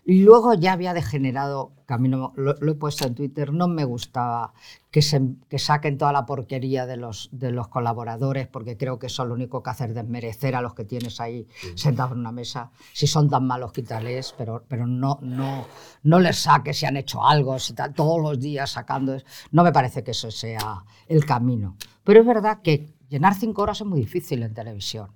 Y 0.04 0.22
luego 0.24 0.54
ya 0.54 0.72
había 0.72 0.94
degenerado, 0.94 1.70
que 1.86 1.94
a 1.94 1.98
mí 1.98 2.08
no- 2.08 2.32
lo, 2.36 2.54
lo 2.60 2.72
he 2.72 2.74
puesto 2.74 3.06
en 3.06 3.14
Twitter, 3.14 3.52
no 3.52 3.68
me 3.68 3.84
gustaba 3.84 4.52
que, 4.90 5.00
se, 5.00 5.20
que 5.48 5.60
saquen 5.60 5.96
toda 5.96 6.12
la 6.12 6.26
porquería 6.26 6.86
de 6.86 6.96
los, 6.96 7.28
de 7.30 7.52
los 7.52 7.68
colaboradores, 7.68 8.48
porque 8.48 8.76
creo 8.76 8.98
que 8.98 9.06
eso 9.06 9.24
lo 9.24 9.34
único 9.34 9.62
que 9.62 9.70
hace 9.70 9.84
es 9.84 9.94
desmerecer 9.94 10.56
a 10.56 10.60
los 10.60 10.74
que 10.74 10.84
tienes 10.84 11.20
ahí 11.20 11.46
sentados 11.76 12.12
en 12.14 12.18
una 12.18 12.32
mesa. 12.32 12.72
Si 12.92 13.06
son 13.06 13.30
tan 13.30 13.46
malos, 13.46 13.72
quítales, 13.72 14.34
pero, 14.36 14.64
pero 14.66 14.88
no, 14.88 15.20
no, 15.22 15.66
no 16.02 16.18
les 16.18 16.36
saques 16.36 16.78
si 16.78 16.84
han 16.86 16.96
hecho 16.96 17.24
algo, 17.24 17.56
si 17.60 17.72
están 17.72 17.94
todos 17.94 18.20
los 18.20 18.40
días 18.40 18.70
sacando. 18.70 19.14
es- 19.14 19.24
No 19.52 19.62
me 19.62 19.70
parece 19.70 20.02
que 20.02 20.10
eso 20.10 20.32
sea 20.32 20.84
el 21.06 21.24
camino. 21.24 21.76
Pero 22.02 22.20
es 22.22 22.26
verdad 22.26 22.60
que 22.60 22.92
llenar 23.08 23.34
cinco 23.36 23.62
horas 23.62 23.80
es 23.80 23.86
muy 23.86 24.00
difícil 24.00 24.42
en 24.42 24.52
televisión. 24.52 25.12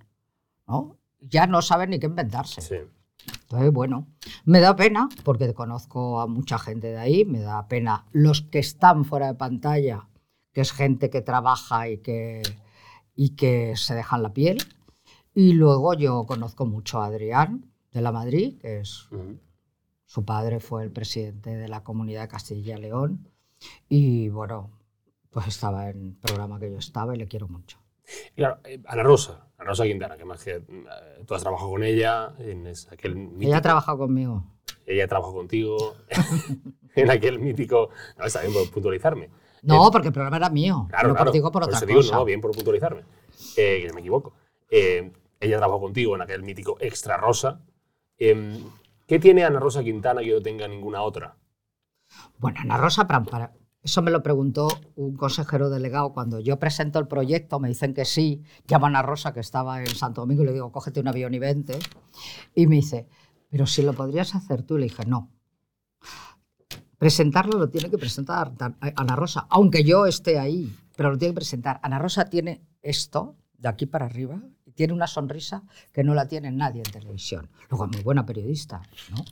¿no? 0.68 0.96
Ya 1.20 1.48
no 1.48 1.60
saben 1.60 1.90
ni 1.90 1.98
qué 1.98 2.06
inventarse. 2.06 2.60
Sí. 2.60 2.76
Entonces, 3.42 3.72
bueno, 3.72 4.06
me 4.44 4.60
da 4.60 4.76
pena 4.76 5.08
porque 5.24 5.52
conozco 5.54 6.20
a 6.20 6.26
mucha 6.26 6.58
gente 6.58 6.88
de 6.88 6.98
ahí, 6.98 7.24
me 7.24 7.40
da 7.40 7.68
pena 7.68 8.06
los 8.12 8.42
que 8.42 8.58
están 8.58 9.04
fuera 9.04 9.28
de 9.28 9.34
pantalla, 9.34 10.08
que 10.52 10.60
es 10.60 10.72
gente 10.72 11.10
que 11.10 11.22
trabaja 11.22 11.88
y 11.88 11.98
que, 11.98 12.42
y 13.14 13.30
que 13.36 13.76
se 13.76 13.94
dejan 13.94 14.22
la 14.22 14.32
piel. 14.32 14.58
Y 15.34 15.52
luego 15.52 15.94
yo 15.94 16.24
conozco 16.24 16.66
mucho 16.66 17.00
a 17.00 17.06
Adrián 17.06 17.70
de 17.92 18.00
la 18.00 18.12
Madrid, 18.12 18.58
que 18.60 18.80
es 18.80 19.08
su 20.06 20.24
padre 20.24 20.60
fue 20.60 20.84
el 20.84 20.92
presidente 20.92 21.56
de 21.56 21.68
la 21.68 21.82
comunidad 21.82 22.22
de 22.22 22.28
Castilla 22.28 22.78
y 22.78 22.80
León. 22.80 23.28
Y 23.88 24.28
bueno, 24.28 24.70
pues 25.30 25.48
estaba 25.48 25.90
en 25.90 26.06
el 26.06 26.14
programa 26.14 26.58
que 26.58 26.70
yo 26.70 26.78
estaba 26.78 27.14
y 27.14 27.18
le 27.18 27.26
quiero 27.26 27.48
mucho. 27.48 27.78
Claro, 28.34 28.60
eh, 28.64 28.80
Ana 28.86 29.02
Rosa, 29.02 29.45
Ana 29.58 29.68
Rosa 29.68 29.84
Quintana, 29.84 30.16
que 30.16 30.24
más 30.24 30.42
que 30.44 30.56
eh, 30.56 30.62
tú 31.26 31.34
has 31.34 31.42
trabajado 31.42 31.70
con 31.70 31.82
ella 31.82 32.34
en 32.38 32.66
aquel 32.90 33.16
mítico, 33.16 33.42
Ella 33.46 33.56
ha 33.58 33.62
trabajado 33.62 33.98
conmigo. 33.98 34.44
ella 34.84 35.08
trabajó 35.08 35.32
contigo 35.34 35.94
en 36.94 37.10
aquel 37.10 37.38
mítico. 37.38 37.90
No, 38.18 38.24
está 38.26 38.42
bien 38.42 38.52
por 38.52 38.70
puntualizarme. 38.70 39.30
No, 39.62 39.90
porque 39.90 40.08
el 40.08 40.14
programa 40.14 40.36
era 40.36 40.50
mío. 40.50 40.86
Claro, 40.88 41.08
no 41.08 41.14
claro. 41.14 41.32
por 41.32 41.52
por, 41.52 41.62
otra 41.64 41.80
digo, 41.80 42.00
cosa. 42.00 42.16
no, 42.16 42.24
bien 42.24 42.40
por 42.40 42.52
puntualizarme. 42.52 43.02
Eh, 43.56 43.84
que 43.86 43.92
me 43.92 44.00
equivoco. 44.00 44.34
Eh, 44.70 45.10
ella 45.40 45.58
trabajó 45.58 45.80
contigo 45.80 46.14
en 46.14 46.22
aquel 46.22 46.42
mítico 46.42 46.76
Extra 46.80 47.16
Rosa. 47.16 47.60
Em, 48.18 48.62
¿Qué 49.06 49.18
tiene 49.18 49.44
Ana 49.44 49.60
Rosa 49.60 49.82
Quintana 49.82 50.20
que 50.22 50.32
no 50.32 50.40
tenga 50.42 50.68
ninguna 50.68 51.02
otra? 51.02 51.36
Bueno, 52.38 52.60
Ana 52.60 52.76
Rosa 52.76 53.06
Prampara. 53.06 53.52
Eso 53.86 54.02
me 54.02 54.10
lo 54.10 54.20
preguntó 54.20 54.66
un 54.96 55.14
consejero 55.16 55.70
delegado 55.70 56.12
cuando 56.12 56.40
yo 56.40 56.58
presento 56.58 56.98
el 56.98 57.06
proyecto, 57.06 57.60
me 57.60 57.68
dicen 57.68 57.94
que 57.94 58.04
sí, 58.04 58.42
llamo 58.66 58.86
a 58.86 59.00
Rosa 59.00 59.32
que 59.32 59.38
estaba 59.38 59.80
en 59.80 59.86
Santo 59.94 60.22
Domingo 60.22 60.42
y 60.42 60.46
le 60.46 60.52
digo, 60.52 60.72
cógete 60.72 60.98
un 60.98 61.06
avión 61.06 61.34
y 61.34 61.38
vente. 61.38 61.78
Y 62.52 62.66
me 62.66 62.74
dice, 62.74 63.06
pero 63.48 63.64
si 63.64 63.82
lo 63.82 63.92
podrías 63.92 64.34
hacer 64.34 64.64
tú, 64.64 64.76
le 64.76 64.86
dije, 64.86 65.06
no. 65.06 65.30
Presentarlo 66.98 67.60
lo 67.60 67.68
tiene 67.68 67.88
que 67.88 67.96
presentar 67.96 68.56
Dan- 68.56 68.76
Ana 68.80 69.14
Rosa, 69.14 69.46
aunque 69.50 69.84
yo 69.84 70.04
esté 70.06 70.40
ahí, 70.40 70.74
pero 70.96 71.12
lo 71.12 71.16
tiene 71.16 71.32
que 71.32 71.36
presentar. 71.36 71.78
Ana 71.84 72.00
Rosa 72.00 72.24
tiene 72.24 72.66
esto, 72.82 73.36
de 73.56 73.68
aquí 73.68 73.86
para 73.86 74.06
arriba, 74.06 74.42
y 74.64 74.72
tiene 74.72 74.94
una 74.94 75.06
sonrisa 75.06 75.62
que 75.92 76.02
no 76.02 76.12
la 76.12 76.26
tiene 76.26 76.50
nadie 76.50 76.82
en 76.84 76.90
televisión. 76.90 77.48
Luego 77.70 77.84
es 77.84 77.92
muy 77.92 78.02
buena 78.02 78.26
periodista, 78.26 78.82
¿no? 79.12 79.24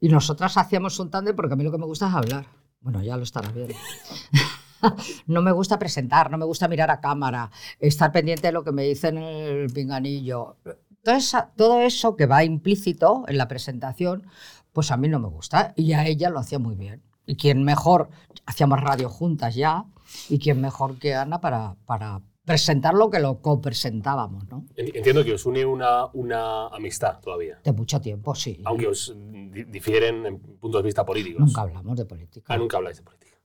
Y 0.00 0.10
nosotras 0.10 0.58
hacíamos 0.58 0.98
un 1.00 1.10
tándem 1.10 1.34
porque 1.34 1.54
a 1.54 1.56
mí 1.56 1.64
lo 1.64 1.72
que 1.72 1.78
me 1.78 1.86
gusta 1.86 2.08
es 2.08 2.14
hablar. 2.14 2.44
Bueno, 2.86 3.02
ya 3.02 3.16
lo 3.16 3.24
estarás 3.24 3.52
viendo. 3.52 3.74
no 5.26 5.42
me 5.42 5.50
gusta 5.50 5.76
presentar, 5.76 6.30
no 6.30 6.38
me 6.38 6.44
gusta 6.44 6.68
mirar 6.68 6.88
a 6.92 7.00
cámara, 7.00 7.50
estar 7.80 8.12
pendiente 8.12 8.46
de 8.46 8.52
lo 8.52 8.62
que 8.62 8.70
me 8.70 8.84
dicen 8.84 9.18
en 9.18 9.24
el 9.24 9.72
pinganillo. 9.72 10.54
Todo, 11.02 11.18
todo 11.56 11.80
eso 11.80 12.14
que 12.14 12.26
va 12.26 12.44
implícito 12.44 13.24
en 13.26 13.38
la 13.38 13.48
presentación, 13.48 14.28
pues 14.72 14.92
a 14.92 14.96
mí 14.96 15.08
no 15.08 15.18
me 15.18 15.26
gusta. 15.26 15.72
Y 15.74 15.94
a 15.94 16.06
ella 16.06 16.30
lo 16.30 16.38
hacía 16.38 16.60
muy 16.60 16.76
bien. 16.76 17.02
Y 17.26 17.34
quién 17.34 17.64
mejor, 17.64 18.08
hacíamos 18.46 18.80
radio 18.80 19.08
juntas 19.08 19.56
ya, 19.56 19.86
y 20.28 20.38
quién 20.38 20.60
mejor 20.60 21.00
que 21.00 21.16
Ana 21.16 21.40
para, 21.40 21.74
para 21.86 22.20
presentar 22.50 22.94
lo 22.94 23.10
que 23.10 23.18
lo 23.18 23.42
copresentábamos, 23.42 24.48
¿no? 24.48 24.64
En- 24.76 24.96
Entiendo 24.96 25.24
que 25.24 25.34
os 25.34 25.44
une 25.44 25.66
una, 25.66 26.06
una 26.14 26.68
amistad 26.68 27.18
todavía, 27.20 27.58
De 27.62 27.72
mucho 27.72 28.00
tiempo, 28.00 28.34
sí. 28.34 28.62
aunque 28.64 28.86
os 28.86 29.12
di- 29.16 29.64
difieren 29.64 30.24
en 30.24 30.38
puntos 30.38 30.80
de 30.82 30.86
vista 30.86 31.04
políticos. 31.04 31.40
Nunca 31.44 31.62
hablamos 31.62 31.96
de 31.98 32.06
política. 32.06 32.54
Ah, 32.54 32.56
nunca 32.56 32.76
habláis 32.78 32.98
de 32.98 33.02
política. 33.02 33.36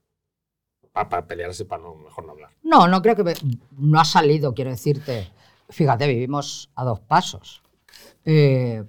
Para 0.92 1.26
pelearse, 1.26 1.64
para 1.64 1.82
no, 1.82 1.94
mejor 1.96 2.24
no 2.26 2.32
hablar. 2.32 2.50
No, 2.62 2.86
no 2.86 3.02
creo 3.02 3.16
que 3.16 3.24
me- 3.24 3.34
no 3.76 4.00
ha 4.00 4.04
salido, 4.04 4.54
quiero 4.54 4.70
decirte. 4.70 5.28
Fíjate, 5.68 6.06
vivimos 6.06 6.70
a 6.76 6.84
dos 6.84 7.00
pasos. 7.00 7.62
Eh, 8.24 8.84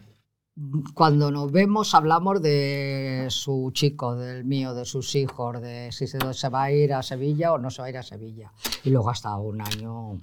cuando 0.94 1.32
nos 1.32 1.52
vemos 1.52 1.96
hablamos 1.96 2.42
de 2.42 3.26
su 3.30 3.72
chico, 3.74 4.16
del 4.16 4.46
mío, 4.46 4.74
de 4.74 4.86
sus 4.86 5.16
hijos, 5.16 5.60
de 5.62 5.92
si 5.92 6.06
se, 6.08 6.20
se 6.34 6.50
va 6.50 6.64
a 6.64 6.72
ir 6.72 6.94
a 6.94 7.02
Sevilla 7.04 7.54
o 7.54 7.58
no 7.58 7.70
se 7.72 7.82
va 7.82 7.88
a 7.88 7.90
ir 7.90 7.98
a 7.98 8.04
Sevilla. 8.04 8.52
Y 8.84 8.90
luego 8.92 9.10
ha 9.10 9.14
estado 9.14 9.42
un 9.42 9.62
año 9.62 10.22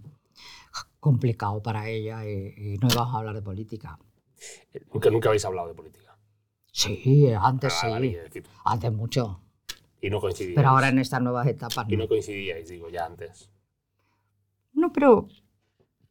complicado 1.00 1.62
para 1.62 1.88
ella 1.88 2.24
y, 2.24 2.74
y 2.74 2.78
no 2.78 2.88
íbamos 2.90 3.14
a 3.14 3.18
hablar 3.18 3.34
de 3.34 3.42
política. 3.42 3.98
Nunca, 4.92 5.10
nunca 5.10 5.28
habéis 5.30 5.44
hablado 5.44 5.68
de 5.68 5.74
política. 5.74 6.16
Sí, 6.72 7.26
antes 7.38 7.74
Ah, 7.82 7.98
sí, 8.00 8.12
decir, 8.14 8.44
antes 8.64 8.92
mucho. 8.92 9.40
y 10.00 10.08
no 10.08 10.20
coincidíais. 10.20 10.54
Pero 10.54 10.68
ahora 10.68 10.88
en 10.88 10.98
estas 11.00 11.20
nuevas 11.20 11.46
etapas 11.48 11.86
Y 11.88 11.96
no. 11.96 12.04
no 12.04 12.08
coincidíais, 12.08 12.68
digo, 12.68 12.88
ya 12.88 13.04
antes. 13.06 13.50
No, 14.72 14.92
pero, 14.92 15.26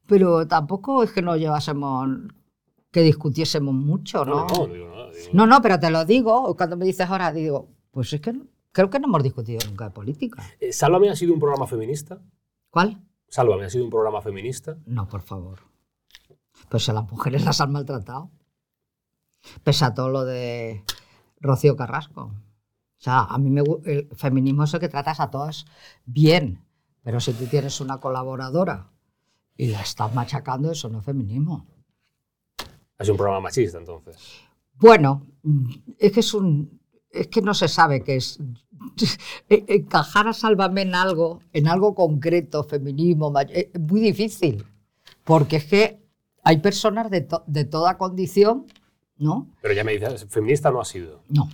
pero 0.06 0.46
tampoco 0.48 1.02
es 1.04 1.12
que 1.12 1.22
nos 1.22 1.38
llevásemos, 1.40 2.10
que 2.92 3.02
discutiésemos 3.02 3.74
mucho, 3.74 4.26
¿no? 4.26 4.46
No, 4.48 4.48
no, 4.48 4.68
digo, 4.74 4.88
no, 4.88 5.12
digo- 5.12 5.30
No, 5.34 5.46
no, 5.48 5.62
pero 5.62 5.80
te 5.80 5.90
lo 5.92 6.06
digo, 6.06 6.56
cuando 6.56 6.76
me 6.78 6.86
dices 6.86 7.08
ahora, 7.10 7.32
digo, 7.32 7.70
pues 7.92 8.12
es 8.14 8.22
que 8.22 8.34
no- 8.34 8.46
creo 8.72 8.90
que 8.90 9.00
no 9.00 9.08
hemos 9.08 9.24
discutido 9.24 9.60
nunca 9.68 9.86
de 9.86 9.92
política. 9.92 10.44
Eh, 10.60 10.72
Sálvame 10.74 11.10
ha 11.10 11.16
sido 11.16 11.34
un 11.34 11.40
programa 11.40 11.68
feminista. 11.68 12.20
¿Cuál? 12.70 13.02
Sálvame 13.28 13.66
ha 13.66 13.70
sido 13.70 13.84
un 13.84 13.90
programa 13.92 14.22
feminista. 14.22 14.78
No, 14.86 15.08
por 15.08 15.22
favor. 15.22 15.60
Pues 16.70 16.88
a 16.90 16.94
las 16.94 17.10
mujeres 17.12 17.46
las 17.46 17.62
han 17.62 17.72
maltratado. 17.72 18.32
Pese 19.64 19.86
a 19.86 19.94
todo 19.94 20.10
lo 20.10 20.26
de 20.26 20.84
Rocío 21.40 21.76
Carrasco. 21.76 22.22
O 22.24 23.02
sea, 23.02 23.22
a 23.24 23.38
mí 23.38 23.50
me, 23.50 23.64
el 23.86 24.10
feminismo 24.16 24.64
es 24.66 24.74
el 24.74 24.80
que 24.80 24.90
tratas 24.90 25.20
a 25.20 25.30
todas 25.32 25.66
bien. 26.06 26.66
Pero 27.02 27.20
si 27.22 27.34
tú 27.34 27.46
tienes 27.46 27.80
una 27.82 28.00
colaboradora 28.00 28.92
Y 29.56 29.68
la 29.68 29.82
están 29.82 30.14
machacando, 30.16 30.72
eso 30.72 30.90
no 30.90 31.00
es 31.00 31.06
feminismo. 31.06 31.66
Sido 33.04 33.14
un 33.14 33.18
programa 33.18 33.42
machista, 33.42 33.78
entonces. 33.78 34.16
Bueno, 34.76 35.26
es 35.98 36.12
que 36.12 36.20
es 36.20 36.34
un. 36.34 36.80
Es 37.12 37.28
que 37.28 37.42
no 37.42 37.54
se 37.54 37.68
sabe 37.68 38.04
qué 38.04 38.18
es. 38.18 38.40
E- 39.50 39.66
Encajar 39.68 40.28
a 40.28 40.34
Sálvame 40.34 40.82
en 40.84 40.96
algo, 40.96 41.42
en 41.54 41.68
algo 41.68 41.94
concreto, 41.96 42.64
feminismo, 42.64 43.32
mach- 43.32 43.50
es 43.52 43.68
muy 43.80 44.00
difícil. 44.02 44.66
Porque 45.24 45.58
es 45.58 45.66
que 45.66 46.00
hay 46.44 46.58
personas 46.58 47.10
de, 47.12 47.22
to- 47.22 47.44
de 47.46 47.66
toda 47.66 47.98
condición, 47.98 48.68
¿no? 49.18 49.48
Pero 49.62 49.74
ya 49.74 49.84
me 49.84 49.92
dices, 49.94 50.26
feminista 50.30 50.72
no 50.72 50.80
ha 50.82 50.86
sido. 50.86 51.22
No. 51.30 51.50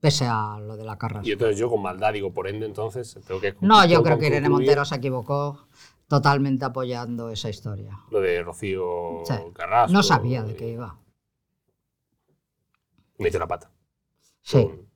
Pese 0.00 0.26
a 0.28 0.58
lo 0.60 0.76
de 0.76 0.84
la 0.84 0.96
carrera. 0.98 1.22
Y 1.24 1.32
entonces 1.32 1.58
yo 1.58 1.68
con 1.70 1.80
maldad 1.82 2.12
digo, 2.12 2.32
por 2.32 2.46
ende, 2.46 2.66
entonces 2.66 3.18
tengo 3.26 3.40
que. 3.40 3.54
No, 3.60 3.84
yo 3.86 4.02
creo 4.02 4.18
que 4.18 4.26
Irene 4.26 4.48
Montero 4.48 4.84
se 4.84 4.96
equivocó 4.96 5.66
totalmente 6.08 6.64
apoyando 6.64 7.30
esa 7.30 7.48
historia. 7.48 7.98
Lo 8.10 8.20
de 8.20 8.42
Rocío 8.42 9.22
Sí. 9.24 9.34
Carrasco. 9.54 9.92
No 9.92 10.02
sabía 10.02 10.42
de 10.42 10.54
qué 10.56 10.68
iba. 10.70 10.98
Me 13.18 13.28
hizo 13.28 13.38
la 13.38 13.46
pata. 13.46 13.70
Sí. 14.42 14.62
Con- 14.64 14.88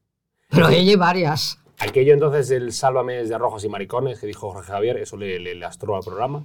Pero 0.50 0.68
ella 0.68 0.96
varias. 0.96 1.58
Aquello 1.78 2.12
entonces 2.14 2.48
del 2.48 2.72
Sálvame 2.72 3.24
de 3.24 3.38
Rojos 3.38 3.64
y 3.64 3.68
Maricones 3.68 4.18
que 4.18 4.26
dijo 4.26 4.50
Jorge 4.50 4.72
Javier, 4.72 4.96
eso 4.96 5.16
le, 5.16 5.38
le 5.38 5.54
lastró 5.54 5.94
al 5.96 6.02
programa. 6.02 6.44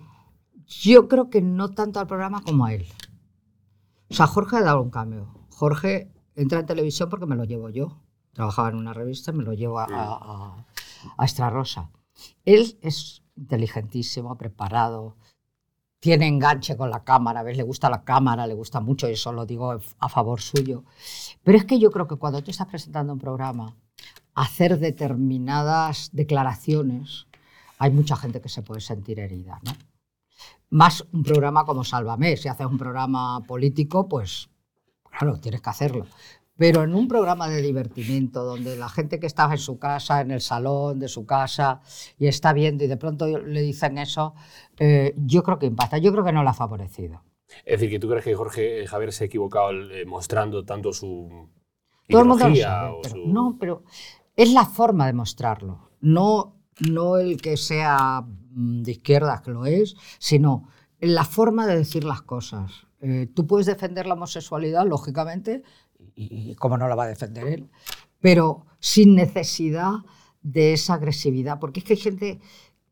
Yo 0.67 1.07
creo 1.07 1.29
que 1.29 1.41
no 1.41 1.69
tanto 1.71 1.99
al 1.99 2.07
programa 2.07 2.41
como 2.43 2.65
a 2.65 2.73
él. 2.73 2.85
O 4.09 4.13
sea, 4.13 4.27
Jorge 4.27 4.57
ha 4.57 4.61
dado 4.61 4.81
un 4.81 4.91
cambio. 4.91 5.27
Jorge 5.49 6.11
entra 6.35 6.59
en 6.59 6.65
televisión 6.67 7.09
porque 7.09 7.25
me 7.25 7.35
lo 7.35 7.45
llevo 7.45 7.69
yo. 7.69 7.99
Trabajaba 8.33 8.69
en 8.69 8.75
una 8.75 8.93
revista 8.93 9.31
y 9.31 9.35
me 9.35 9.43
lo 9.43 9.53
llevo 9.53 9.79
a, 9.79 9.85
a, 9.85 10.13
a- 10.13 10.65
a 11.17 11.23
Extra 11.25 11.49
Rosa. 11.49 11.89
Él 12.45 12.77
es 12.81 13.22
inteligentísimo, 13.35 14.37
preparado, 14.37 15.15
tiene 15.99 16.27
enganche 16.27 16.75
con 16.75 16.89
la 16.89 17.03
cámara, 17.03 17.43
¿ves? 17.43 17.55
Le 17.55 17.63
gusta 17.63 17.89
la 17.89 18.03
cámara, 18.03 18.45
le 18.45 18.53
gusta 18.53 18.81
mucho, 18.81 19.07
y 19.07 19.13
eso 19.13 19.31
lo 19.31 19.45
digo 19.45 19.79
a 19.99 20.09
favor 20.09 20.41
suyo. 20.41 20.83
Pero 21.43 21.57
es 21.57 21.65
que 21.65 21.79
yo 21.79 21.91
creo 21.91 22.07
que 22.07 22.17
cuando 22.17 22.43
tú 22.43 22.51
estás 22.51 22.67
presentando 22.67 23.13
un 23.13 23.19
programa, 23.19 23.77
hacer 24.33 24.79
determinadas 24.79 26.09
declaraciones, 26.11 27.27
hay 27.77 27.91
mucha 27.91 28.15
gente 28.15 28.41
que 28.41 28.49
se 28.49 28.61
puede 28.61 28.81
sentir 28.81 29.19
herida, 29.19 29.59
¿no? 29.63 29.71
Más 30.69 31.05
un 31.11 31.23
programa 31.23 31.65
como 31.65 31.83
Sálvame. 31.83 32.35
Si 32.35 32.47
haces 32.47 32.65
un 32.65 32.77
programa 32.77 33.41
político, 33.41 34.09
pues 34.09 34.49
claro, 35.03 35.39
tienes 35.39 35.61
que 35.61 35.69
hacerlo. 35.69 36.07
Pero 36.55 36.83
en 36.83 36.93
un 36.93 37.07
programa 37.07 37.49
de 37.49 37.61
divertimiento, 37.61 38.43
donde 38.43 38.75
la 38.77 38.87
gente 38.89 39.19
que 39.19 39.25
estaba 39.25 39.53
en 39.53 39.59
su 39.59 39.79
casa, 39.79 40.21
en 40.21 40.29
el 40.31 40.41
salón 40.41 40.99
de 40.99 41.07
su 41.07 41.25
casa, 41.25 41.81
y 42.19 42.27
está 42.27 42.53
viendo 42.53 42.83
y 42.83 42.87
de 42.87 42.97
pronto 42.97 43.25
le 43.39 43.61
dicen 43.61 43.97
eso, 43.97 44.35
eh, 44.77 45.15
yo 45.17 45.41
creo 45.43 45.57
que 45.57 45.65
impacta. 45.65 45.97
Yo 45.97 46.11
creo 46.11 46.23
que 46.23 46.31
no 46.31 46.43
le 46.43 46.49
ha 46.49 46.53
favorecido. 46.53 47.23
Es 47.65 47.79
decir, 47.79 47.89
que 47.89 47.99
tú 47.99 48.07
crees 48.09 48.23
que 48.23 48.35
Jorge 48.35 48.85
Javier 48.87 49.11
se 49.13 49.23
ha 49.23 49.27
equivocado 49.27 49.71
eh, 49.71 50.05
mostrando 50.05 50.63
tanto 50.63 50.93
su 50.93 51.49
Todo 52.07 52.21
el 52.21 52.27
mundo 52.27 52.47
lo 52.49 52.55
sabe, 52.55 52.95
pero- 53.01 53.15
su- 53.15 53.27
no, 53.27 53.57
pero 53.59 53.83
es 54.35 54.51
la 54.53 54.65
forma 54.65 55.05
de 55.07 55.13
mostrarlo, 55.13 55.89
no, 56.01 56.55
no 56.89 57.17
el 57.17 57.39
que 57.41 57.57
sea 57.57 58.21
mm, 58.21 58.81
de 58.83 58.91
izquierdas, 58.91 59.41
que 59.41 59.51
lo 59.51 59.65
es, 59.65 59.95
sino 60.19 60.67
la 60.99 61.23
forma 61.25 61.65
de 61.67 61.77
decir 61.77 62.03
las 62.03 62.21
cosas. 62.21 62.71
Eh, 63.01 63.27
tú 63.35 63.45
puedes 63.45 63.65
defender 63.67 64.07
la 64.07 64.13
homosexualidad, 64.13 64.87
lógicamente, 64.87 65.61
y, 66.15 66.55
cómo 66.55 66.77
no 66.77 66.87
la 66.87 66.95
va 66.95 67.03
a 67.05 67.07
defender 67.07 67.47
él, 67.47 67.69
pero 68.19 68.65
sin 68.79 69.15
necesidad 69.15 69.93
de 70.41 70.73
esa 70.73 70.95
agresividad, 70.95 71.59
porque 71.59 71.79
es 71.79 71.85
que 71.85 71.93
hay 71.93 71.99
gente, 71.99 72.39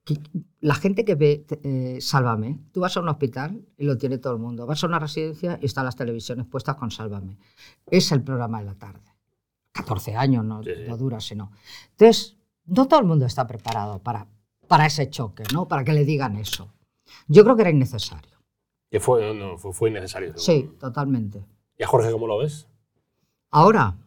que, 0.04 0.16
la 0.62 0.76
gente 0.76 1.04
que 1.06 1.16
ve 1.16 1.46
eh, 1.64 1.98
Sálvame, 2.02 2.60
tú 2.72 2.80
vas 2.82 2.96
a 2.98 3.02
un 3.02 3.10
hospital 3.10 3.66
y 3.78 3.86
lo 3.86 3.98
tiene 3.98 4.18
todo 4.18 4.34
el 4.34 4.40
mundo, 4.40 4.66
vas 4.66 4.84
a 4.84 4.88
una 4.88 5.00
residencia 5.00 5.60
y 5.62 5.66
están 5.66 5.86
las 5.86 5.96
televisiones 5.96 6.46
puestas 6.48 6.76
con 6.76 6.92
Sálvame. 6.92 7.38
Es 7.88 8.12
el 8.12 8.24
programa 8.24 8.60
de 8.60 8.66
la 8.66 8.76
tarde. 8.76 9.02
14 9.74 10.16
años, 10.16 10.44
no, 10.46 10.64
Sí, 10.64 10.72
sí. 10.76 10.82
no 10.88 10.98
dura, 10.98 11.20
sino. 11.20 11.52
Entonces, 11.92 12.38
no 12.66 12.88
todo 12.88 13.00
el 13.00 13.06
mundo 13.06 13.26
está 13.26 13.48
preparado 13.48 14.00
para, 14.00 14.28
para 14.68 14.86
ese 14.86 15.10
choque, 15.10 15.44
¿no? 15.54 15.68
Para 15.68 15.84
que 15.84 15.94
le 15.94 16.04
digan 16.06 16.36
eso. 16.36 16.74
Yo 17.28 17.44
creo 17.44 17.56
que 17.56 17.62
era 17.64 17.72
innecesario. 17.72 18.32
Que 18.90 19.00
fue, 19.00 19.34
no, 19.34 19.58
fue, 19.58 19.74
fue 19.74 19.90
innecesario. 19.90 20.34
Sí, 20.38 20.62
según- 20.62 20.78
totalmente. 20.78 21.46
¿Y 21.78 21.84
a 21.84 21.88
Jorge 21.88 22.12
cómo 22.12 22.28
lo 22.28 22.38
ves? 22.38 22.68
Ahora, 23.54 23.98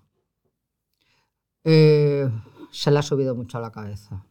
eh, 1.64 2.30
se 2.70 2.90
le 2.90 2.98
ha 2.98 3.02
subido 3.02 3.34
mucho 3.34 3.58
a 3.58 3.60
la 3.60 3.70
cabeza. 3.70 4.24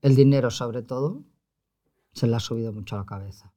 El 0.00 0.14
dinero, 0.14 0.52
sobre 0.52 0.82
todo, 0.82 1.24
se 2.12 2.28
le 2.28 2.36
ha 2.36 2.40
subido 2.40 2.72
mucho 2.72 2.94
a 2.94 3.00
la 3.00 3.06
cabeza. 3.06 3.52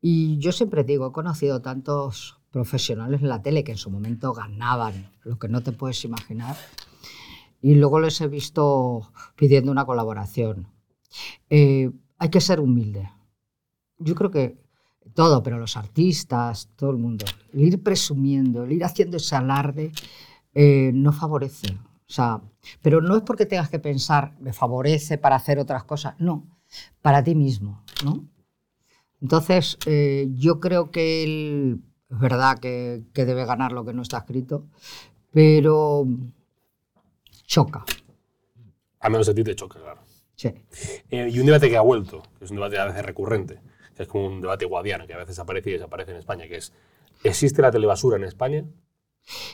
Y 0.00 0.38
yo 0.38 0.52
siempre 0.52 0.84
digo, 0.84 1.06
he 1.06 1.12
conocido 1.12 1.60
tantos 1.60 2.40
profesionales 2.50 3.20
en 3.20 3.28
la 3.28 3.42
tele 3.42 3.62
que 3.62 3.72
en 3.72 3.78
su 3.78 3.90
momento 3.90 4.32
ganaban 4.32 5.12
lo 5.22 5.38
que 5.38 5.48
no 5.48 5.62
te 5.62 5.72
puedes 5.72 6.02
imaginar. 6.04 6.56
Y 7.60 7.74
luego 7.74 8.00
les 8.00 8.18
he 8.22 8.28
visto 8.28 9.12
pidiendo 9.36 9.70
una 9.70 9.84
colaboración. 9.84 10.68
Eh, 11.50 11.90
hay 12.16 12.30
que 12.30 12.40
ser 12.40 12.60
humilde. 12.60 13.10
Yo 13.98 14.14
creo 14.14 14.30
que 14.30 14.64
todo, 15.12 15.42
pero 15.42 15.58
los 15.58 15.76
artistas, 15.76 16.70
todo 16.76 16.90
el 16.90 16.96
mundo, 16.96 17.24
el 17.52 17.60
ir 17.60 17.82
presumiendo, 17.82 18.64
el 18.64 18.72
ir 18.72 18.84
haciendo 18.84 19.16
ese 19.16 19.36
alarde, 19.36 19.92
eh, 20.54 20.90
no 20.94 21.12
favorece. 21.12 21.68
O 22.06 22.12
sea, 22.12 22.40
pero 22.82 23.00
no 23.00 23.16
es 23.16 23.22
porque 23.22 23.46
tengas 23.46 23.68
que 23.68 23.78
pensar, 23.78 24.34
me 24.40 24.52
favorece 24.52 25.18
para 25.18 25.36
hacer 25.36 25.58
otras 25.58 25.84
cosas, 25.84 26.14
no, 26.18 26.46
para 27.02 27.22
ti 27.22 27.34
mismo, 27.34 27.82
¿no? 28.04 28.28
Entonces, 29.20 29.78
eh, 29.86 30.28
yo 30.32 30.60
creo 30.60 30.90
que 30.90 31.24
él, 31.24 31.80
es 32.10 32.18
verdad 32.18 32.58
que, 32.58 33.02
que 33.12 33.24
debe 33.24 33.46
ganar 33.46 33.72
lo 33.72 33.84
que 33.84 33.94
no 33.94 34.02
está 34.02 34.18
escrito, 34.18 34.66
pero 35.32 36.06
choca. 37.46 37.84
A 39.00 39.08
menos 39.08 39.28
a 39.28 39.34
ti 39.34 39.42
te 39.42 39.54
choca, 39.54 39.80
claro. 39.80 40.00
Sí. 40.36 40.48
Eh, 41.10 41.28
y 41.32 41.38
un 41.38 41.46
debate 41.46 41.70
que 41.70 41.76
ha 41.76 41.82
vuelto, 41.82 42.22
que 42.38 42.44
es 42.44 42.50
un 42.50 42.56
debate 42.56 42.78
a 42.78 42.86
veces 42.86 43.04
recurrente, 43.04 43.60
que 43.94 44.02
es 44.02 44.08
como 44.08 44.26
un 44.26 44.40
debate 44.40 44.64
guadiano, 44.64 45.06
que 45.06 45.14
a 45.14 45.18
veces 45.18 45.38
aparece 45.38 45.70
y 45.70 45.72
desaparece 45.74 46.12
en 46.12 46.18
España, 46.18 46.46
que 46.48 46.56
es, 46.56 46.72
¿existe 47.22 47.62
la 47.62 47.70
telebasura 47.70 48.16
en 48.16 48.24
España? 48.24 48.64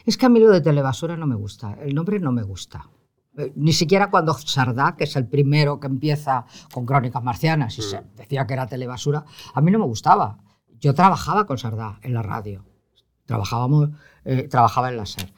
Es 0.04 0.16
que 0.16 0.26
a 0.26 0.28
mí 0.28 0.40
lo 0.40 0.50
de 0.50 0.60
telebasura 0.60 1.16
no 1.16 1.26
me 1.26 1.36
gusta, 1.36 1.78
el 1.80 1.94
nombre 1.94 2.18
no 2.18 2.32
me 2.32 2.42
gusta. 2.42 2.88
Eh, 3.36 3.52
Ni 3.54 3.72
siquiera 3.72 4.10
cuando 4.10 4.34
Sardá, 4.34 4.96
que 4.96 5.04
es 5.04 5.14
el 5.16 5.26
primero 5.26 5.78
que 5.78 5.86
empieza 5.86 6.44
con 6.72 6.86
Crónicas 6.86 7.22
Marcianas 7.22 7.78
y 7.78 7.82
se 7.82 8.02
decía 8.16 8.46
que 8.46 8.54
era 8.54 8.66
telebasura, 8.66 9.24
a 9.54 9.60
mí 9.60 9.70
no 9.70 9.78
me 9.78 9.84
gustaba. 9.84 10.38
Yo 10.80 10.94
trabajaba 10.94 11.46
con 11.46 11.58
Sardá 11.58 12.00
en 12.02 12.14
la 12.14 12.22
radio, 12.22 12.64
trabajábamos, 13.26 13.90
eh, 14.24 14.48
trabajaba 14.48 14.88
en 14.88 14.96
la 14.96 15.06
SER. 15.06 15.32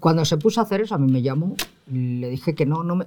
Cuando 0.00 0.24
se 0.24 0.36
puso 0.36 0.60
a 0.60 0.64
hacer 0.64 0.82
eso, 0.82 0.94
a 0.94 0.98
mí 0.98 1.10
me 1.10 1.20
llamó 1.20 1.56
le 1.90 2.28
dije 2.28 2.54
que 2.54 2.66
no, 2.66 2.82
no 2.82 2.96
me, 2.96 3.06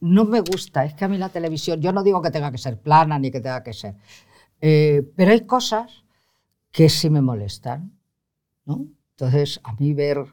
no 0.00 0.24
me 0.24 0.40
gusta, 0.40 0.84
es 0.84 0.94
que 0.94 1.04
a 1.04 1.08
mí 1.08 1.18
la 1.18 1.28
televisión, 1.28 1.80
yo 1.80 1.92
no 1.92 2.02
digo 2.02 2.20
que 2.22 2.30
tenga 2.30 2.50
que 2.50 2.58
ser 2.58 2.80
plana 2.80 3.18
ni 3.18 3.30
que 3.30 3.40
tenga 3.40 3.62
que 3.62 3.72
ser, 3.72 3.94
eh, 4.60 5.02
pero 5.16 5.32
hay 5.32 5.46
cosas 5.46 6.04
que 6.70 6.88
sí 6.88 7.10
me 7.10 7.22
molestan, 7.22 7.98
¿no? 8.64 8.86
Entonces, 9.10 9.60
a 9.64 9.72
mí 9.74 9.94
ver, 9.94 10.24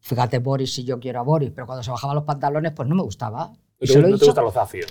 fíjate, 0.00 0.38
Boris, 0.38 0.72
si 0.74 0.84
yo 0.84 1.00
quiero 1.00 1.20
a 1.20 1.22
Boris, 1.22 1.50
pero 1.52 1.66
cuando 1.66 1.82
se 1.82 1.90
bajaban 1.90 2.14
los 2.16 2.24
pantalones, 2.24 2.72
pues 2.72 2.88
no 2.88 2.94
me 2.94 3.02
gustaba. 3.02 3.52
Y 3.80 3.86
¿No 3.86 3.92
se 3.92 3.98
lo 4.00 4.02
no 4.02 4.06
te 4.08 4.12
dicho- 4.14 4.26
gusta 4.26 4.42
lo 4.42 4.52
zafio? 4.52 4.86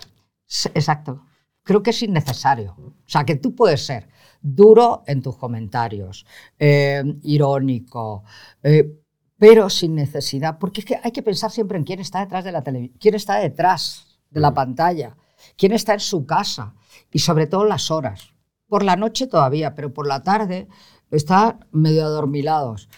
Sí, 0.46 0.70
Exacto. 0.74 1.26
Creo 1.66 1.82
que 1.82 1.92
es 1.92 2.04
innecesario. 2.04 2.76
O 2.78 2.94
sea, 3.10 3.24
que 3.24 3.36
tú 3.38 3.56
puedes 3.56 3.86
ser 3.86 4.10
duro 4.42 5.04
en 5.08 5.22
tus 5.22 5.38
comentarios, 5.38 6.26
eh, 6.60 7.02
irónico, 7.22 8.24
eh, 8.62 9.00
pero 9.38 9.70
sin 9.70 9.96
necesidad. 9.96 10.60
Porque 10.60 10.82
es 10.82 10.86
que 10.86 11.00
hay 11.02 11.12
que 11.14 11.24
pensar 11.24 11.52
siempre 11.52 11.78
en 11.78 11.86
quién 11.86 12.02
está 12.02 12.20
detrás 12.20 12.44
de 12.44 12.52
la 12.52 12.62
televisión, 12.64 12.98
quién 13.00 13.16
está 13.16 13.38
detrás 13.38 14.20
de 14.30 14.42
la 14.42 14.52
Mm. 14.52 14.56
pantalla, 14.56 15.16
quién 15.58 15.72
está 15.72 15.94
en 15.94 16.02
su 16.02 16.26
casa 16.26 16.76
y 17.12 17.20
sobre 17.20 17.48
todo 17.48 17.64
las 17.64 17.90
horas. 17.92 18.34
Por 18.74 18.84
la 18.84 18.96
noche 18.96 19.28
todavía, 19.28 19.76
pero 19.76 19.94
por 19.94 20.08
la 20.08 20.24
tarde 20.24 20.68
están 21.12 21.64
medio 21.72 22.06
adormilados. 22.06 22.90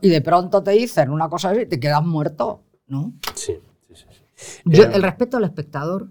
Y 0.00 0.08
de 0.08 0.20
pronto 0.20 0.62
te 0.62 0.70
dicen 0.70 1.10
una 1.10 1.28
cosa 1.28 1.50
así 1.50 1.62
y 1.62 1.66
te 1.66 1.80
quedas 1.80 2.04
muerto, 2.04 2.62
¿no? 2.86 3.14
Sí, 3.34 3.54
sí, 3.88 3.94
sí. 3.96 4.04
sí. 4.36 4.62
Yo- 4.64 4.84
Eh, 4.84 4.90
el 4.94 5.02
respeto 5.02 5.38
al 5.38 5.42
espectador 5.44 6.08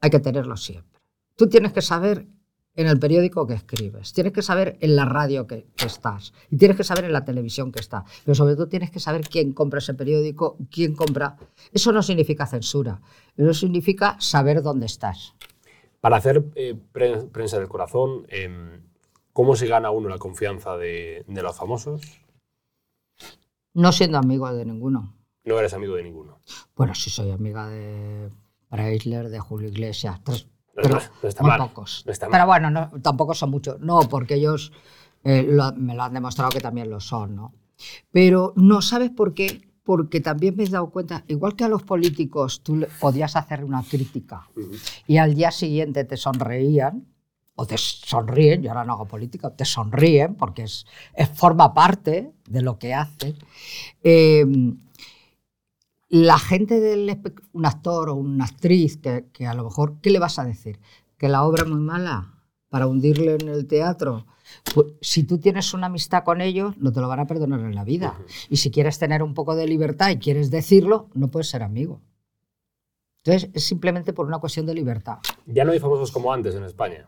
hay 0.00 0.08
que 0.08 0.20
tenerlo 0.20 0.56
siempre. 0.56 0.98
Tú 1.36 1.50
tienes 1.50 1.74
que 1.74 1.82
saber 1.82 2.28
en 2.76 2.86
el 2.86 2.98
periódico 2.98 3.46
que 3.46 3.52
escribes, 3.52 4.14
tienes 4.14 4.32
que 4.32 4.40
saber 4.40 4.78
en 4.80 4.96
la 4.96 5.04
radio 5.04 5.46
que, 5.46 5.66
que 5.76 5.84
estás 5.84 6.32
y 6.50 6.56
tienes 6.56 6.78
que 6.78 6.84
saber 6.84 7.04
en 7.04 7.12
la 7.12 7.26
televisión 7.26 7.70
que 7.72 7.80
estás, 7.80 8.04
pero 8.24 8.34
sobre 8.34 8.54
todo 8.54 8.68
tienes 8.68 8.90
que 8.90 9.00
saber 9.00 9.20
quién 9.28 9.52
compra 9.52 9.80
ese 9.80 9.92
periódico, 9.92 10.56
quién 10.70 10.94
compra. 10.94 11.36
Eso 11.72 11.92
no 11.92 12.02
significa 12.02 12.46
censura, 12.46 13.02
eso 13.36 13.52
significa 13.52 14.16
saber 14.18 14.62
dónde 14.62 14.86
estás. 14.86 15.34
Para 16.00 16.16
hacer 16.16 16.44
eh, 16.54 16.74
pre- 16.92 17.24
prensa 17.26 17.58
del 17.58 17.68
corazón, 17.68 18.26
em, 18.28 18.82
¿cómo 19.32 19.54
se 19.56 19.66
gana 19.66 19.90
uno 19.90 20.08
la 20.08 20.18
confianza 20.18 20.76
de, 20.76 21.24
de 21.28 21.42
los 21.42 21.56
famosos? 21.56 22.00
No 23.74 23.92
siendo 23.92 24.18
amigo 24.18 24.52
de 24.52 24.64
ninguno. 24.64 25.14
No 25.44 25.58
eres 25.58 25.74
amigo 25.74 25.94
de 25.96 26.02
ninguno. 26.02 26.40
Bueno, 26.76 26.94
sí 26.94 27.10
soy 27.10 27.30
amiga 27.30 27.68
de 27.68 28.30
Preisler, 28.68 29.28
de 29.28 29.40
Julio 29.40 29.68
Iglesias, 29.68 30.20
tres, 30.24 30.46
No, 30.74 30.82
pero 30.82 30.94
no, 30.96 31.00
no 31.22 31.28
está 31.28 31.42
muy 31.42 31.50
mal, 31.50 31.60
pocos. 31.60 32.02
no 32.06 32.12
está 32.12 32.26
mal. 32.26 32.32
Pero 32.32 32.46
bueno, 32.46 32.70
no, 32.70 32.90
tampoco 33.02 33.34
son 33.34 33.50
muchos. 33.50 33.78
No, 33.80 34.00
porque 34.08 34.34
ellos 34.34 34.72
eh, 35.24 35.42
lo- 35.48 35.72
me 35.72 35.94
lo 35.94 36.02
han 36.02 36.14
demostrado 36.14 36.50
que 36.50 36.60
también 36.60 36.90
lo 36.90 37.00
son, 37.00 37.36
¿no? 37.36 37.54
Pero 38.10 38.52
no 38.56 38.82
sabes 38.82 39.10
por 39.10 39.34
qué. 39.34 39.69
Porque 39.90 40.20
también 40.20 40.54
me 40.56 40.62
he 40.62 40.68
dado 40.68 40.88
cuenta, 40.90 41.24
igual 41.26 41.56
que 41.56 41.64
a 41.64 41.68
los 41.68 41.82
políticos 41.82 42.60
tú 42.62 42.86
podías 43.00 43.34
hacer 43.34 43.64
una 43.64 43.82
crítica 43.82 44.48
y 45.08 45.16
al 45.16 45.34
día 45.34 45.50
siguiente 45.50 46.04
te 46.04 46.16
sonreían, 46.16 46.94
o 47.56 47.66
te 47.66 47.76
sonríen, 47.76 48.62
yo 48.62 48.70
ahora 48.70 48.84
no 48.84 48.92
hago 48.92 49.06
política, 49.06 49.50
te 49.50 49.64
sonríen 49.64 50.36
porque 50.36 50.62
es, 50.62 50.86
es- 51.14 51.28
forma 51.30 51.74
parte 51.74 52.32
de 52.48 52.62
lo 52.62 52.78
que 52.78 52.94
hacen. 52.94 53.34
Eh, 54.04 54.46
la 56.08 56.38
gente 56.38 56.78
del 56.80 57.20
un 57.52 57.66
actor 57.66 58.10
o 58.10 58.14
una 58.14 58.44
actriz 58.44 58.96
que, 58.96 59.26
que 59.32 59.46
a 59.48 59.54
lo 59.54 59.64
mejor, 59.64 59.96
¿qué 60.00 60.10
le 60.10 60.18
vas 60.20 60.38
a 60.38 60.44
decir? 60.44 60.78
¿Que 61.18 61.28
la 61.28 61.42
obra 61.44 61.64
es 61.64 61.68
muy 61.68 61.80
mala 61.80 62.34
para 62.68 62.86
hundirle 62.86 63.34
en 63.40 63.48
el 63.48 63.66
teatro? 63.66 64.26
Pues, 64.74 64.86
si 65.00 65.24
tú 65.24 65.38
tienes 65.38 65.74
una 65.74 65.86
amistad 65.86 66.24
con 66.24 66.40
ellos, 66.40 66.76
no 66.78 66.92
te 66.92 67.00
lo 67.00 67.08
van 67.08 67.20
a 67.20 67.26
perdonar 67.26 67.60
en 67.60 67.74
la 67.74 67.84
vida. 67.84 68.18
Y 68.48 68.56
si 68.56 68.70
quieres 68.70 68.98
tener 68.98 69.22
un 69.22 69.34
poco 69.34 69.54
de 69.56 69.66
libertad 69.66 70.10
y 70.10 70.18
quieres 70.18 70.50
decirlo, 70.50 71.08
no 71.14 71.28
puedes 71.28 71.48
ser 71.48 71.62
amigo. 71.62 72.00
Entonces, 73.24 73.50
es 73.52 73.64
simplemente 73.64 74.12
por 74.12 74.26
una 74.26 74.38
cuestión 74.38 74.66
de 74.66 74.74
libertad. 74.74 75.18
Ya 75.46 75.64
no 75.64 75.72
hay 75.72 75.78
famosos 75.78 76.10
como 76.10 76.32
antes 76.32 76.54
en 76.54 76.64
España. 76.64 77.06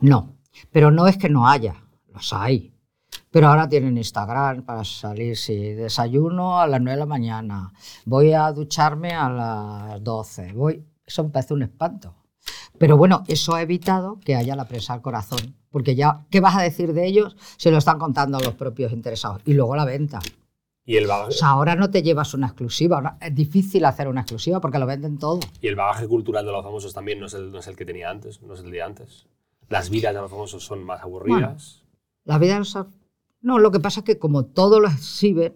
No, 0.00 0.36
pero 0.70 0.90
no 0.90 1.06
es 1.06 1.16
que 1.16 1.28
no 1.28 1.48
haya, 1.48 1.76
los 2.12 2.32
hay. 2.32 2.74
Pero 3.30 3.48
ahora 3.48 3.68
tienen 3.68 3.96
Instagram 3.96 4.62
para 4.62 4.84
salir, 4.84 5.36
si 5.36 5.72
desayuno 5.72 6.60
a 6.60 6.66
las 6.66 6.80
9 6.80 6.92
de 6.92 7.00
la 7.00 7.06
mañana, 7.06 7.72
voy 8.04 8.32
a 8.32 8.52
ducharme 8.52 9.12
a 9.12 9.28
las 9.28 10.04
12, 10.04 10.52
voy... 10.52 10.84
Eso 11.06 11.24
me 11.24 11.30
parece 11.30 11.52
un 11.52 11.62
espanto. 11.62 12.14
Pero 12.78 12.96
bueno, 12.96 13.24
eso 13.26 13.54
ha 13.54 13.62
evitado 13.62 14.18
que 14.20 14.36
haya 14.36 14.56
la 14.56 14.66
prensa 14.66 14.94
al 14.94 15.02
corazón, 15.02 15.56
porque 15.74 15.96
ya, 15.96 16.20
¿qué 16.30 16.38
vas 16.38 16.56
a 16.56 16.62
decir 16.62 16.92
de 16.92 17.04
ellos 17.04 17.36
si 17.56 17.68
lo 17.68 17.78
están 17.78 17.98
contando 17.98 18.38
los 18.38 18.54
propios 18.54 18.92
interesados? 18.92 19.42
Y 19.44 19.54
luego 19.54 19.74
la 19.74 19.84
venta. 19.84 20.20
Y 20.86 20.96
el 20.98 21.08
bagaje, 21.08 21.30
O 21.30 21.32
sea, 21.32 21.48
ahora 21.48 21.74
no 21.74 21.90
te 21.90 22.02
llevas 22.04 22.32
una 22.34 22.46
exclusiva, 22.46 22.96
ahora 22.98 23.18
es 23.20 23.34
difícil 23.34 23.84
hacer 23.84 24.06
una 24.06 24.20
exclusiva 24.20 24.60
porque 24.60 24.78
lo 24.78 24.86
venden 24.86 25.18
todo. 25.18 25.40
y 25.60 25.66
el 25.66 25.74
bagaje 25.74 26.06
cultural 26.06 26.46
de 26.46 26.52
los 26.52 26.62
famosos 26.62 26.94
también 26.94 27.18
no 27.18 27.26
es, 27.26 27.34
el, 27.34 27.50
no 27.50 27.58
es 27.58 27.66
el 27.66 27.74
que 27.74 27.84
tenía 27.84 28.08
antes, 28.08 28.40
no 28.40 28.54
es 28.54 28.60
el 28.60 28.70
de 28.70 28.82
antes. 28.82 29.26
Las 29.68 29.90
vidas 29.90 30.14
de 30.14 30.20
los 30.20 30.30
famosos 30.30 30.62
son 30.64 30.84
más 30.84 31.02
aburridas. 31.02 31.82
La 32.24 32.38
vida 32.38 32.56
no 32.58 32.64
sa- 32.64 32.86
No, 33.40 33.58
lo 33.58 33.70
que 33.72 33.80
pasa 33.80 34.00
es 34.00 34.04
que 34.06 34.18
como 34.18 34.44
todo 34.44 34.78
lo 34.78 34.88
exhiben, 34.88 35.54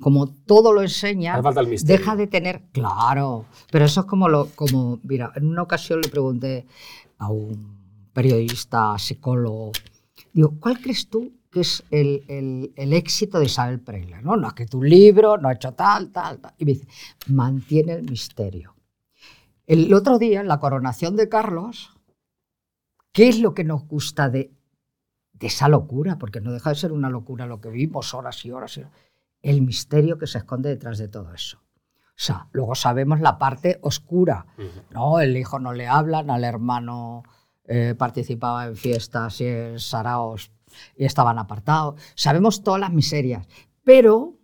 como 0.00 0.26
todo 0.26 0.72
lo 0.72 0.82
misterio. 0.82 1.96
deja 1.96 2.14
de 2.16 2.26
tener. 2.26 2.62
Claro, 2.72 3.44
pero 3.70 3.84
eso 3.86 4.00
es 4.00 4.06
como 4.06 4.28
lo. 4.28 4.46
Como, 4.56 4.98
mira, 5.04 5.32
en 5.36 5.46
una 5.46 5.62
ocasión 5.62 6.00
le 6.00 6.08
pregunté 6.08 6.66
a 7.18 7.28
un 7.30 7.75
periodista, 8.16 8.98
psicólogo, 8.98 9.72
digo, 10.32 10.54
¿cuál 10.58 10.80
crees 10.80 11.10
tú 11.10 11.34
que 11.50 11.60
es 11.60 11.84
el, 11.90 12.24
el- 12.28 12.72
el 12.74 12.92
éxito 12.94 13.38
de 13.38 13.44
Isabel 13.44 13.78
Preila? 13.80 14.22
¿no? 14.22 14.36
no 14.36 14.46
ha 14.46 14.48
escrito 14.48 14.78
un 14.78 14.88
libro, 14.88 15.36
no 15.36 15.48
ha 15.48 15.52
hecho 15.52 15.72
tal, 15.74 16.10
tal, 16.12 16.40
tal. 16.40 16.54
Y 16.56 16.64
me 16.64 16.72
dice, 16.72 16.88
mantiene 17.28 17.92
el 17.92 18.04
misterio. 18.10 18.74
El 19.66 19.92
otro 19.92 20.18
día, 20.18 20.40
en 20.40 20.48
la 20.48 20.58
coronación 20.60 21.14
de 21.14 21.28
Carlos, 21.28 21.90
¿qué 23.12 23.28
es 23.28 23.38
lo 23.40 23.52
que 23.52 23.64
nos 23.64 23.86
gusta 23.86 24.30
de, 24.30 24.50
de 25.34 25.46
esa 25.48 25.68
locura? 25.68 26.16
Porque 26.18 26.40
no 26.40 26.52
deja 26.52 26.70
de 26.70 26.76
ser 26.76 26.92
una 26.92 27.10
locura 27.10 27.44
lo 27.46 27.60
que 27.60 27.68
vimos 27.68 28.14
horas 28.14 28.42
y 28.46 28.50
horas 28.50 28.78
y 28.78 28.80
horas. 28.80 28.92
El 29.42 29.60
misterio 29.60 30.16
que 30.18 30.26
se 30.26 30.38
esconde 30.38 30.70
detrás 30.70 30.96
de 30.96 31.08
todo 31.08 31.34
eso. 31.34 31.58
O 31.58 32.18
sea, 32.18 32.48
luego 32.52 32.74
sabemos 32.74 33.20
la 33.20 33.36
parte 33.38 33.78
oscura. 33.82 34.46
No, 34.90 35.20
el 35.20 35.36
hijo 35.36 35.58
no 35.58 35.74
le 35.74 35.86
hablan, 35.86 36.30
al 36.30 36.44
hermano 36.44 37.22
eh, 37.68 37.94
participaba 37.96 38.66
en 38.66 38.76
fiestas 38.76 39.40
y 39.40 39.46
en 39.46 39.78
saraos 39.80 40.50
y 40.96 41.04
estaban 41.04 41.38
apartados. 41.38 42.00
Sabemos 42.14 42.62
todas 42.62 42.80
las 42.80 42.92
miserias, 42.92 43.46
pero 43.84 44.34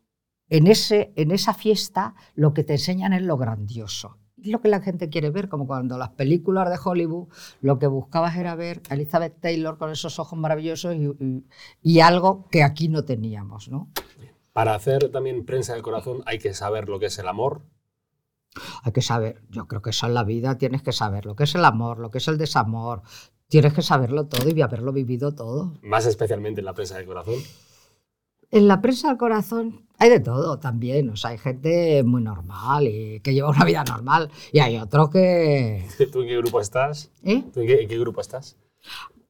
en, 0.48 0.66
ese, 0.66 1.12
en 1.16 1.30
esa 1.30 1.54
fiesta 1.54 2.14
lo 2.34 2.52
que 2.54 2.64
te 2.64 2.74
enseñan 2.74 3.12
es 3.12 3.22
lo 3.22 3.36
grandioso. 3.36 4.18
Lo 4.44 4.60
que 4.60 4.68
la 4.68 4.80
gente 4.80 5.08
quiere 5.08 5.30
ver, 5.30 5.48
como 5.48 5.66
cuando 5.68 5.96
las 5.98 6.10
películas 6.10 6.68
de 6.68 6.78
Hollywood 6.82 7.28
lo 7.60 7.78
que 7.78 7.86
buscabas 7.86 8.36
era 8.36 8.56
ver 8.56 8.82
a 8.90 8.94
Elizabeth 8.94 9.38
Taylor 9.40 9.78
con 9.78 9.90
esos 9.92 10.18
ojos 10.18 10.36
maravillosos 10.38 10.96
y- 10.96 11.44
y 11.80 12.00
algo 12.00 12.48
que 12.50 12.64
aquí 12.64 12.88
no 12.88 13.04
teníamos, 13.04 13.68
¿no? 13.68 13.88
Para 14.52 14.74
hacer 14.74 15.10
también 15.10 15.44
prensa 15.46 15.74
del 15.74 15.82
corazón 15.82 16.22
hay 16.26 16.38
que 16.38 16.54
saber 16.54 16.88
lo 16.88 16.98
que 16.98 17.06
es 17.06 17.18
el 17.18 17.28
amor. 17.28 17.62
Hay 18.82 18.92
que 18.92 19.02
saber, 19.02 19.42
yo 19.50 19.66
creo 19.66 19.82
que 19.82 19.90
eso 19.90 20.06
en 20.06 20.14
la 20.14 20.24
vida 20.24 20.58
tienes 20.58 20.82
que 20.82 20.92
saber 20.92 21.26
lo 21.26 21.36
que 21.36 21.44
es 21.44 21.54
el 21.54 21.64
amor, 21.64 21.98
lo 21.98 22.10
que 22.10 22.18
es 22.18 22.28
el 22.28 22.38
desamor, 22.38 23.02
tienes 23.48 23.72
que 23.72 23.82
saberlo 23.82 24.26
todo 24.26 24.48
y 24.48 24.62
haberlo 24.62 24.92
vivido 24.92 25.34
todo. 25.34 25.74
Más 25.82 26.06
especialmente 26.06 26.60
en 26.60 26.66
la 26.66 26.74
prensa 26.74 26.96
del 26.96 27.06
corazón. 27.06 27.34
En 28.50 28.68
la 28.68 28.82
prensa 28.82 29.08
del 29.08 29.16
corazón 29.16 29.86
hay 29.98 30.10
de 30.10 30.20
todo 30.20 30.58
también, 30.58 31.08
o 31.10 31.16
sea, 31.16 31.30
hay 31.30 31.38
gente 31.38 32.02
muy 32.02 32.22
normal 32.22 32.86
y 32.86 33.20
que 33.20 33.32
lleva 33.32 33.48
una 33.48 33.64
vida 33.64 33.84
normal 33.84 34.30
y 34.52 34.60
hay 34.60 34.76
otros 34.78 35.10
que... 35.10 35.86
¿Tú 36.12 36.22
en 36.22 36.28
qué 36.28 36.36
grupo 36.36 36.60
estás? 36.60 37.10
¿eh? 37.22 37.44
¿Tú 37.52 37.60
en 37.60 37.66
qué, 37.66 37.82
en 37.82 37.88
qué 37.88 37.98
grupo 37.98 38.20
estás? 38.20 38.58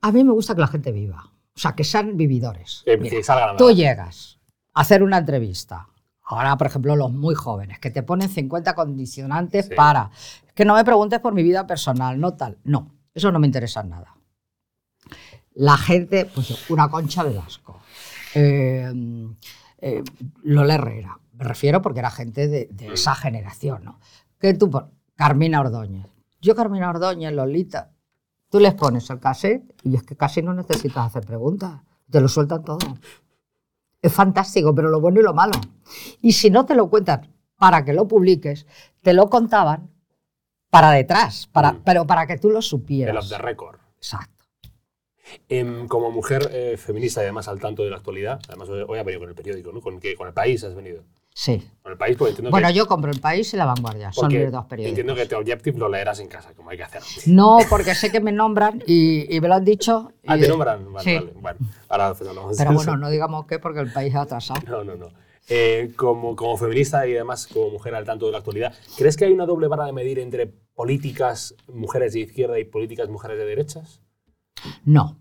A 0.01 0.11
mí 0.11 0.25
me 0.25 0.33
gusta 0.33 0.55
que 0.55 0.61
la 0.61 0.67
gente 0.67 0.91
viva, 0.91 1.33
o 1.55 1.59
sea, 1.59 1.75
que 1.77 1.85
sean 1.85 2.17
vividores. 2.17 2.83
Que, 2.85 2.97
Mira, 2.97 3.17
que 3.17 3.23
salga 3.23 3.53
la 3.53 3.57
tú 3.57 3.71
llegas 3.71 4.41
a 4.75 4.81
hacer 4.81 5.03
una 5.03 5.19
entrevista. 5.19 5.89
Ahora, 6.35 6.57
por 6.57 6.67
ejemplo, 6.67 6.97
los 6.97 7.13
muy 7.13 7.35
jóvenes, 7.35 7.79
que 7.79 7.91
te 7.91 8.03
ponen 8.03 8.29
50 8.29 8.75
condicionantes 8.75 9.67
Sí. 9.67 9.75
para 9.75 10.11
que 10.55 10.65
no 10.65 10.75
me 10.75 10.85
preguntes 10.85 11.21
por 11.21 11.33
mi 11.35 11.43
vida 11.43 11.67
personal, 11.67 12.19
no 12.21 12.35
tal. 12.35 12.59
No, 12.65 12.91
eso 13.15 13.31
no 13.33 13.39
me 13.39 13.47
interesa 13.47 13.83
nada. 13.83 14.15
La 15.55 15.77
gente, 15.77 16.27
pues 16.35 16.71
una 16.71 16.89
concha 16.89 17.23
Velasco, 17.23 17.81
eh, 18.35 18.91
eh, 19.79 20.03
Lola 20.43 20.75
Herrera, 20.75 21.19
me 21.35 21.45
refiero 21.45 21.83
porque 21.83 21.99
era 22.01 22.11
gente 22.11 22.49
de, 22.49 22.69
de 22.71 22.95
esa 22.95 23.15
generación, 23.15 23.85
¿no? 23.85 23.99
Que 24.39 24.55
tú, 24.55 24.71
Carmina 25.15 25.61
Ordóñez. 25.61 26.07
Yo, 26.41 26.55
Carmina 26.57 26.91
Ordóñez, 26.91 27.33
Lolita, 27.33 27.91
tú 28.51 28.59
les 28.61 28.75
pones 28.75 29.09
el 29.11 29.21
cassette 29.21 29.75
y 29.85 29.95
es 29.97 30.03
que 30.03 30.17
casi 30.17 30.41
no 30.43 30.55
necesitas 30.55 31.07
hacer 31.07 31.25
preguntas, 31.27 31.83
te 32.11 32.21
lo 32.21 32.29
sueltan 32.29 32.65
todo. 32.65 32.79
Es 34.03 34.13
fantástico, 34.13 34.75
pero 34.75 34.89
lo 34.91 35.01
bueno 35.01 35.21
y 35.21 35.23
lo 35.23 35.33
malo. 35.33 35.53
Y 36.21 36.33
si 36.33 36.51
no 36.51 36.67
te 36.67 36.75
lo 36.75 36.91
cuentan 36.91 37.33
para 37.57 37.85
que 37.85 37.93
lo 37.93 38.09
publiques, 38.09 38.67
te 39.01 39.13
lo 39.13 39.31
contaban 39.31 39.89
para 40.71 40.91
detrás, 40.91 41.47
para, 41.53 41.73
Mm. 41.73 41.83
pero 41.85 42.07
para 42.07 42.27
que 42.27 42.37
tú 42.39 42.51
lo 42.51 42.59
El 42.59 42.63
supieras. 42.63 43.25
off 43.25 43.31
the 43.31 43.39
record. 43.39 43.79
Exacto. 43.97 44.45
Em, 45.49 45.87
como 45.87 46.11
mujer 46.11 46.49
eh, 46.53 46.77
feminista 46.77 47.21
y 47.21 47.25
además 47.25 47.47
al 47.49 47.61
tanto 47.61 47.85
de 47.85 47.91
la 47.91 47.97
actualidad, 47.97 48.41
además 48.49 48.69
hoy, 48.69 48.85
hoy 48.87 48.99
ha 48.99 49.03
venido 49.03 49.21
con 49.21 49.29
el 49.29 49.35
periódico, 49.35 49.71
¿no? 49.73 49.81
¿Con, 49.81 50.01
qué? 50.01 50.15
con 50.17 50.27
el 50.27 50.35
país 50.35 50.63
has 50.65 50.75
venido. 50.75 51.05
Sí. 51.35 51.67
Con 51.83 51.93
el 51.93 51.99
país, 51.99 52.17
porque 52.17 52.31
entiendo 52.31 52.51
Bueno, 52.51 52.69
que, 52.69 52.75
yo 52.75 52.87
compro 52.87 53.11
El 53.11 53.21
País 53.21 53.53
y 53.55 53.57
La 53.57 53.65
Vanguardia. 53.65 54.13
Son 54.13 54.29
mis 54.33 54.53
dos 54.53 54.67
periódicos. 54.67 54.91
entiendo 54.99 55.15
que 55.15 55.27
The 55.27 55.35
Objective 55.37 55.79
lo 55.79 55.89
leerás 55.89 56.21
en 56.21 56.29
casa, 56.29 56.53
como 56.55 56.71
hay 56.71 56.77
que 56.77 56.83
hacer. 56.85 57.03
No, 57.27 57.59
porque 57.71 57.95
sé 57.95 58.13
que 58.13 58.21
me 58.21 58.33
nombran 58.33 58.83
y, 58.87 59.35
y 59.35 59.41
me 59.41 59.49
lo 59.49 59.55
han 59.55 59.65
dicho. 59.65 60.13
Ah, 60.27 60.37
y- 60.37 60.41
te 60.43 60.49
nombran. 60.49 60.93
Vale, 60.93 61.05
sí. 61.05 61.15
vale. 61.17 61.33
Bueno, 61.35 61.59
ahora 61.89 62.15
pues, 62.15 62.31
Pero 62.59 62.71
eso. 62.71 62.73
bueno, 62.75 62.97
no 62.99 63.09
digamos 63.11 63.47
qué 63.47 63.59
porque 63.59 63.81
el 63.81 63.93
país 63.93 64.15
ha 64.15 64.23
atrasado. 64.23 64.61
No, 64.69 64.85
no, 64.85 64.95
no. 64.97 65.09
Eh, 65.49 65.93
como, 65.97 66.37
como 66.37 66.57
feminista 66.57 67.07
y 67.07 67.15
además 67.15 67.49
como 67.49 67.71
mujer 67.71 67.95
al 67.97 68.05
tanto 68.05 68.27
de 68.27 68.33
la 68.33 68.39
actualidad, 68.39 68.75
¿crees 68.97 69.17
que 69.17 69.25
hay 69.25 69.33
una 69.33 69.45
doble 69.47 69.67
vara 69.67 69.85
de 69.87 69.93
medir 69.93 70.19
entre 70.21 70.47
políticas 70.47 71.55
mujeres 71.67 72.13
de 72.13 72.21
izquierda 72.21 72.59
y 72.61 72.65
políticas 72.65 73.09
mujeres 73.09 73.39
de 73.39 73.45
derechas? 73.47 74.03
No. 74.85 75.19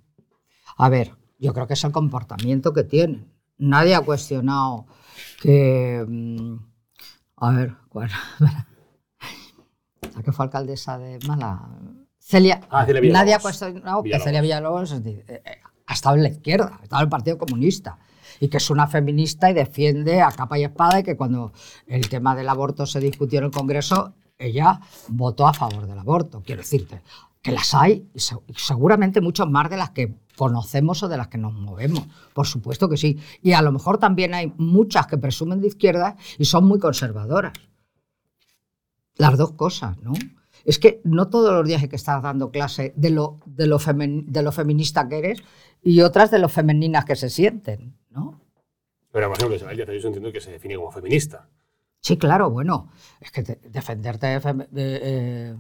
A 0.78 0.90
ver, 0.90 1.14
yo 1.40 1.54
creo 1.54 1.66
que 1.68 1.74
es 1.74 1.84
el 1.84 1.92
comportamiento 1.92 2.72
que 2.74 2.84
tienen. 2.84 3.31
Nadie 3.62 3.96
ha 3.96 4.02
cuestionado 4.02 4.88
que. 5.42 6.04
mm, 6.08 6.56
A 7.38 7.52
ver, 7.52 7.76
¿cuál? 7.90 8.10
La 10.16 10.24
que 10.24 10.32
fue 10.32 10.46
alcaldesa 10.46 10.98
de 10.98 11.20
Mala. 11.28 11.70
Celia. 12.18 12.62
Ah, 12.70 12.86
Celia. 12.86 13.14
Nadie 13.14 13.34
ha 13.36 13.40
cuestionado 13.40 14.04
que. 14.04 14.20
Celia 14.20 14.42
Villalobos 14.42 14.92
eh, 14.94 15.26
eh, 15.28 15.44
ha 15.86 15.94
estado 15.94 16.16
en 16.16 16.24
la 16.24 16.30
izquierda, 16.30 16.80
ha 16.80 16.84
estado 16.84 17.02
en 17.02 17.06
el 17.06 17.10
Partido 17.10 17.38
Comunista. 17.38 18.00
Y 18.40 18.48
que 18.48 18.58
es 18.58 18.70
una 18.72 18.88
feminista 18.88 19.52
y 19.52 19.54
defiende 19.54 20.22
a 20.22 20.32
capa 20.32 20.58
y 20.58 20.64
espada 20.64 21.00
y 21.00 21.04
que 21.04 21.16
cuando 21.16 21.54
el 21.86 22.10
tema 22.10 22.36
del 22.36 22.50
aborto 22.50 22.88
se 22.88 23.00
discutió 23.00 23.38
en 23.40 23.46
el 23.46 23.52
Congreso, 23.52 24.16
ella 24.40 24.80
votó 25.10 25.48
a 25.48 25.54
favor 25.54 25.86
del 25.86 26.00
aborto. 26.00 26.42
Quiero 26.44 26.62
decirte 26.62 27.04
que 27.42 27.52
las 27.52 27.76
hay 27.76 28.10
y 28.16 28.20
seguramente 28.56 29.22
muchos 29.22 29.50
más 29.50 29.70
de 29.70 29.78
las 29.78 29.92
que 29.92 30.16
conocemos 30.42 31.04
o 31.04 31.08
de 31.08 31.18
las 31.18 31.28
que 31.28 31.38
nos 31.38 31.54
movemos. 31.54 32.08
Por 32.34 32.48
supuesto 32.48 32.90
que 32.90 32.98
sí. 32.98 33.20
Y 33.44 33.52
a 33.54 33.62
lo 33.62 33.72
mejor 33.72 34.00
también 34.00 34.34
hay 34.34 34.52
muchas 34.58 35.06
que 35.06 35.16
presumen 35.20 35.62
de 35.62 35.68
izquierda 35.68 36.16
y 36.40 36.46
son 36.46 36.66
muy 36.66 36.80
conservadoras. 36.80 37.54
Las 39.18 39.38
dos 39.38 39.52
cosas, 39.52 40.00
¿no? 40.00 40.14
Es 40.66 40.80
que 40.80 41.00
no 41.04 41.28
todos 41.30 41.54
los 41.54 41.68
días 41.68 41.84
hay 41.84 41.90
que 41.90 41.96
estar 41.96 42.20
dando 42.24 42.50
clase 42.50 42.92
de 42.96 43.12
lo, 43.12 43.38
de 43.46 43.68
lo, 43.68 43.78
femen- 43.78 44.26
de 44.26 44.42
lo 44.42 44.52
feminista 44.52 45.08
que 45.08 45.20
eres 45.20 45.44
y 45.84 46.02
otras 46.02 46.32
de 46.32 46.40
lo 46.40 46.50
femeninas 46.50 47.06
que 47.06 47.16
se 47.16 47.30
sienten, 47.30 47.96
¿no? 48.10 48.42
Pero, 49.12 49.28
por 49.28 49.38
ejemplo, 49.38 49.56
Isabel 49.58 49.76
Díaz 49.78 49.90
Ayuso 49.90 50.08
entiendo 50.08 50.32
que 50.32 50.42
se 50.42 50.50
define 50.52 50.76
como 50.76 50.92
feminista. 50.92 51.48
Sí, 52.00 52.18
claro, 52.18 52.50
bueno, 52.50 52.90
es 53.20 53.30
que 53.32 53.44
te- 53.44 53.60
defenderte 53.70 54.26
de, 54.26 54.42
fem- 54.42 54.68
de, 54.72 55.00
eh, 55.04 55.56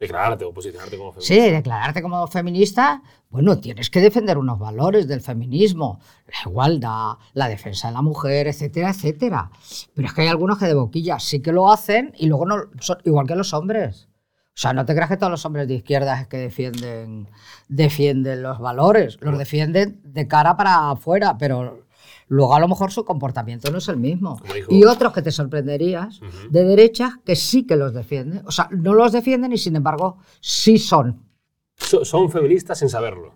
Declararte 0.00 0.46
o 0.46 0.54
posicionarte 0.54 0.96
como 0.96 1.12
Sí, 1.20 1.34
feminista. 1.34 1.56
declararte 1.56 2.00
como 2.02 2.26
feminista, 2.26 3.02
bueno, 3.28 3.60
tienes 3.60 3.90
que 3.90 4.00
defender 4.00 4.38
unos 4.38 4.58
valores 4.58 5.06
del 5.06 5.20
feminismo, 5.20 6.00
la 6.26 6.50
igualdad, 6.50 7.12
la 7.34 7.48
defensa 7.48 7.88
de 7.88 7.94
la 7.94 8.00
mujer, 8.00 8.46
etcétera, 8.48 8.90
etcétera. 8.90 9.50
Pero 9.94 10.08
es 10.08 10.14
que 10.14 10.22
hay 10.22 10.28
algunos 10.28 10.56
que 10.58 10.64
de 10.64 10.72
boquilla 10.72 11.18
sí 11.18 11.42
que 11.42 11.52
lo 11.52 11.70
hacen 11.70 12.14
y 12.16 12.28
luego 12.28 12.46
no, 12.46 12.56
son 12.80 12.96
igual 13.04 13.26
que 13.26 13.36
los 13.36 13.52
hombres. 13.52 14.08
O 14.46 14.62
sea, 14.62 14.72
no 14.72 14.86
te 14.86 14.94
creas 14.94 15.10
que 15.10 15.18
todos 15.18 15.30
los 15.30 15.44
hombres 15.44 15.68
de 15.68 15.74
izquierda 15.74 16.18
es 16.18 16.26
que 16.28 16.38
defienden, 16.38 17.28
defienden 17.68 18.42
los 18.42 18.58
valores, 18.58 19.18
los 19.20 19.38
defienden 19.38 20.00
de 20.02 20.26
cara 20.26 20.56
para 20.56 20.90
afuera, 20.92 21.36
pero 21.38 21.86
luego 22.30 22.54
a 22.54 22.60
lo 22.60 22.68
mejor 22.68 22.90
su 22.92 23.04
comportamiento 23.04 23.70
no 23.70 23.78
es 23.78 23.88
el 23.88 23.96
mismo. 23.98 24.40
Y 24.68 24.84
otros 24.84 25.12
que 25.12 25.20
te 25.20 25.30
sorprenderías 25.32 26.20
de 26.48 26.64
derechas 26.64 27.14
que 27.24 27.36
sí 27.36 27.66
que 27.66 27.76
los 27.76 27.92
defienden. 27.92 28.46
O 28.46 28.50
sea, 28.52 28.68
no 28.70 28.94
los 28.94 29.12
defienden 29.12 29.52
y 29.52 29.58
sin 29.58 29.76
embargo 29.76 30.16
sí 30.40 30.78
son. 30.78 31.26
So- 31.76 32.04
son 32.04 32.30
feministas 32.30 32.78
sin 32.78 32.88
saberlo. 32.88 33.34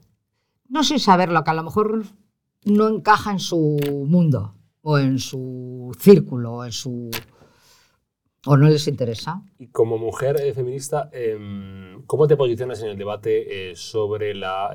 No 0.68 0.82
sin 0.84 0.98
saberlo, 1.00 1.42
que 1.44 1.50
a 1.50 1.54
lo 1.54 1.62
mejor 1.64 2.04
no 2.64 2.88
encaja 2.88 3.30
en 3.32 3.38
su 3.40 3.76
mundo 4.08 4.54
o 4.82 4.98
en 4.98 5.18
su 5.18 5.94
círculo 5.98 6.52
o 6.54 6.64
en 6.64 6.72
su... 6.72 7.10
o 8.46 8.56
no 8.56 8.68
les 8.68 8.86
interesa. 8.86 9.42
Y 9.58 9.68
como 9.68 9.98
mujer 9.98 10.40
eh, 10.40 10.52
feminista, 10.54 11.10
em, 11.12 12.02
¿cómo 12.06 12.26
te 12.26 12.36
posicionas 12.36 12.80
en 12.82 12.90
el 12.90 12.96
debate 12.98 13.70
eh, 13.70 13.76
sobre 13.76 14.34
la 14.34 14.70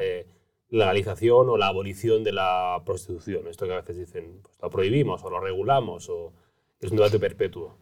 eh, 0.72 0.76
legalización 0.78 1.50
o 1.50 1.58
la 1.58 1.68
abolición 1.68 2.24
de 2.24 2.32
la 2.34 2.82
prostitución? 2.86 3.48
Esto 3.48 3.66
que 3.66 3.74
a 3.74 3.78
veces 3.82 3.98
dicen, 3.98 4.40
pues 4.42 4.56
lo 4.62 4.70
prohibimos 4.70 5.24
o 5.24 5.30
lo 5.30 5.40
regulamos, 5.40 6.10
o 6.10 6.34
es 6.80 6.92
un 6.92 6.98
debate 6.98 7.20
perpetuo. 7.20 7.76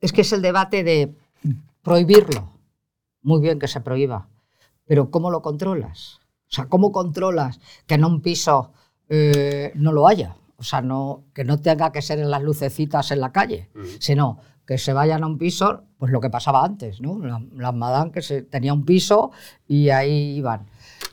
Es 0.00 0.12
que 0.12 0.20
es 0.22 0.32
el 0.32 0.42
debate 0.42 0.84
de 0.84 1.14
prohibirlo. 1.82 2.52
Muy 3.22 3.40
bien 3.40 3.58
que 3.58 3.68
se 3.68 3.80
prohíba, 3.80 4.28
pero 4.86 5.10
¿cómo 5.10 5.30
lo 5.30 5.42
controlas? 5.42 6.20
O 6.50 6.50
sea, 6.54 6.66
¿cómo 6.66 6.92
controlas 6.92 7.60
que 7.86 7.94
en 7.94 8.04
un 8.04 8.22
piso 8.22 8.72
eh, 9.08 9.72
no 9.74 9.92
lo 9.92 10.06
haya? 10.06 10.36
O 10.56 10.62
sea, 10.62 10.80
no, 10.80 11.24
que 11.34 11.44
no 11.44 11.60
tenga 11.60 11.92
que 11.92 12.00
ser 12.02 12.18
en 12.20 12.30
las 12.30 12.42
lucecitas 12.42 13.10
en 13.10 13.20
la 13.20 13.32
calle, 13.32 13.68
sino 14.00 14.38
que 14.66 14.78
se 14.78 14.92
vayan 14.92 15.24
a 15.24 15.26
un 15.26 15.38
piso, 15.38 15.82
pues 15.98 16.10
lo 16.12 16.20
que 16.20 16.30
pasaba 16.30 16.64
antes, 16.64 17.00
¿no? 17.00 17.18
La- 17.18 17.42
Las 17.54 17.74
madame 17.74 18.12
que 18.12 18.22
se, 18.22 18.42
tenía 18.42 18.72
un 18.72 18.84
piso 18.84 19.30
y 19.66 19.90
ahí 19.90 20.36
iban. 20.36 20.66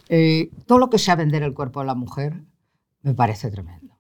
Eh, 0.09 0.51
todo 0.65 0.77
lo 0.77 0.89
que 0.89 0.99
sea 0.99 1.15
vender 1.15 1.43
el 1.43 1.53
cuerpo 1.53 1.79
de 1.79 1.87
la 1.87 1.95
mujer 1.95 2.43
me 3.01 3.13
parece 3.13 3.51
tremendo. 3.51 3.99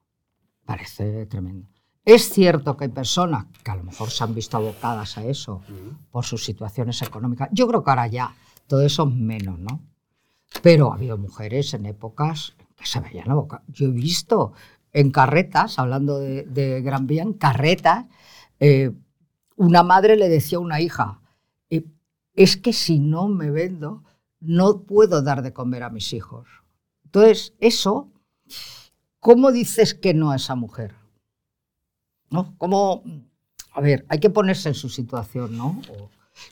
Parece 0.65 1.25
tremendo. 1.25 1.69
Es 2.03 2.29
cierto 2.29 2.77
que 2.77 2.85
hay 2.85 2.91
personas 2.91 3.47
que 3.63 3.71
a 3.71 3.75
lo 3.75 3.83
mejor 3.83 4.11
se 4.11 4.23
han 4.23 4.35
visto 4.35 4.57
abocadas 4.57 5.17
a 5.17 5.25
eso 5.25 5.61
por 6.11 6.23
sus 6.23 6.43
situaciones 6.43 7.01
económicas. 7.01 7.49
Yo 7.51 7.67
creo 7.67 7.83
que 7.83 7.89
ahora 7.89 8.07
ya 8.07 8.35
todo 8.67 8.85
eso 8.85 9.07
es 9.07 9.15
menos, 9.15 9.57
¿no? 9.57 9.81
Pero 10.61 10.91
ha 10.91 10.95
habido 10.95 11.17
mujeres 11.17 11.73
en 11.73 11.87
épocas 11.87 12.55
que 12.75 12.85
se 12.85 12.99
veían 12.99 13.31
abocadas. 13.31 13.65
Yo 13.69 13.87
he 13.87 13.91
visto 13.91 14.53
en 14.93 15.11
carretas, 15.11 15.79
hablando 15.79 16.19
de, 16.19 16.43
de 16.43 16.81
Gran 16.81 17.07
Vía, 17.07 17.23
en 17.23 17.33
carretas, 17.33 18.05
eh, 18.59 18.91
una 19.55 19.83
madre 19.83 20.15
le 20.15 20.29
decía 20.29 20.57
a 20.57 20.61
una 20.61 20.81
hija, 20.81 21.21
eh, 21.69 21.85
es 22.33 22.57
que 22.57 22.73
si 22.73 22.99
no 22.99 23.27
me 23.27 23.51
vendo, 23.51 24.03
no 24.45 24.81
puedo 24.81 25.21
dar 25.21 25.41
de 25.41 25.53
comer 25.53 25.83
a 25.83 25.89
mis 25.89 26.13
hijos. 26.13 26.47
Entonces, 27.05 27.53
eso, 27.59 28.11
¿cómo 29.19 29.51
dices 29.51 29.93
que 29.93 30.13
no 30.13 30.31
a 30.31 30.35
esa 30.35 30.55
mujer? 30.55 30.95
¿No? 32.29 32.55
¿Cómo, 32.57 33.03
a 33.73 33.81
ver, 33.81 34.05
hay 34.09 34.19
que 34.19 34.29
ponerse 34.29 34.69
en 34.69 34.75
su 34.75 34.89
situación, 34.89 35.57
¿no? 35.57 35.81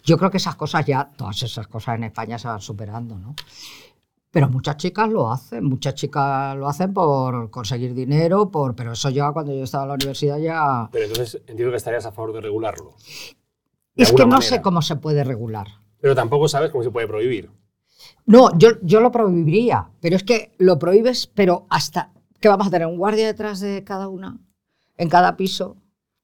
Yo 0.03 0.17
creo 0.17 0.31
que 0.31 0.37
esas 0.37 0.55
cosas 0.55 0.85
ya, 0.85 1.11
todas 1.17 1.41
esas 1.43 1.67
cosas 1.67 1.95
en 1.95 2.05
España 2.05 2.37
se 2.37 2.47
van 2.47 2.61
superando, 2.61 3.17
¿no? 3.17 3.35
Pero 4.31 4.49
muchas 4.49 4.77
chicas 4.77 5.09
lo 5.09 5.31
hacen, 5.31 5.63
muchas 5.63 5.93
chicas 5.93 6.57
lo 6.57 6.67
hacen 6.67 6.91
por 6.91 7.51
conseguir 7.51 7.93
dinero, 7.93 8.49
por, 8.49 8.75
pero 8.75 8.93
eso 8.93 9.09
ya 9.09 9.31
cuando 9.31 9.53
yo 9.53 9.63
estaba 9.63 9.83
en 9.83 9.89
la 9.89 9.95
universidad 9.95 10.39
ya... 10.39 10.89
Pero 10.91 11.05
entonces 11.05 11.41
entiendo 11.45 11.69
que 11.69 11.77
estarías 11.77 12.05
a 12.05 12.11
favor 12.11 12.33
de 12.33 12.41
regularlo. 12.41 12.95
De 13.93 14.03
Es 14.03 14.11
que 14.11 14.25
no 14.25 14.41
sé 14.41 14.61
cómo 14.61 14.81
se 14.81 14.95
puede 14.95 15.23
regular. 15.23 15.67
Pero 16.01 16.15
tampoco 16.15 16.47
sabes 16.47 16.71
cómo 16.71 16.83
se 16.83 16.89
puede 16.89 17.07
prohibir. 17.07 17.51
No, 18.25 18.57
yo, 18.57 18.69
yo 18.81 19.01
lo 19.01 19.11
prohibiría, 19.11 19.89
pero 19.99 20.15
es 20.15 20.23
que 20.23 20.53
lo 20.57 20.79
prohíbes, 20.79 21.27
pero 21.27 21.65
hasta 21.69 22.11
que 22.39 22.47
vamos 22.49 22.67
a 22.67 22.69
tener 22.71 22.87
un 22.87 22.97
guardia 22.97 23.25
detrás 23.27 23.59
de 23.59 23.83
cada 23.83 24.07
una, 24.07 24.39
en 24.97 25.09
cada 25.09 25.35
piso, 25.35 25.77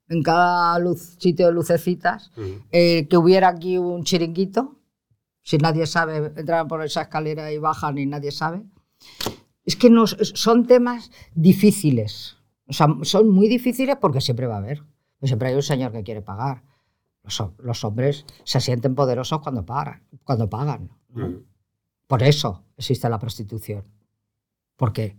en 0.08 0.24
cada 0.24 0.78
luz, 0.80 1.16
sitio 1.20 1.48
de 1.48 1.54
lucecitas, 1.54 2.32
eh, 2.72 3.08
que 3.10 3.18
hubiera 3.18 3.50
aquí 3.50 3.78
un 3.78 4.04
chiringuito, 4.04 4.76
si 5.44 5.58
nadie 5.58 5.86
sabe, 5.88 6.32
entran 6.36 6.68
por 6.68 6.84
esa 6.84 7.02
escalera 7.04 7.52
y 7.52 7.58
bajan 7.58 7.98
y 7.98 8.06
nadie 8.06 8.32
sabe. 8.32 8.64
Es 9.66 9.76
que 9.76 9.90
no, 9.90 10.08
son 10.08 10.66
temas 10.66 11.12
difíciles, 11.36 12.38
o 12.68 12.74
sea, 12.74 12.88
son 13.04 13.30
muy 13.30 13.48
difíciles 13.48 13.98
porque 14.00 14.22
siempre 14.22 14.48
va 14.48 14.56
a 14.56 14.60
haber, 14.60 14.84
siempre 15.22 15.50
hay 15.50 15.56
un 15.56 15.64
señor 15.64 15.92
que 15.92 16.04
quiere 16.04 16.22
pagar. 16.22 16.64
Los, 17.24 17.40
ho- 17.42 17.54
los 17.60 17.84
hombres 17.84 18.26
se 18.46 18.62
sienten 18.62 18.96
poderosos 18.96 19.42
cuando 19.42 19.66
pagan. 19.66 20.04
Cuando 20.24 20.50
pagan. 20.50 20.90
Por 22.10 22.24
eso 22.24 22.64
existe 22.76 23.08
la 23.08 23.20
prostitución. 23.20 23.84
Porque 24.76 25.16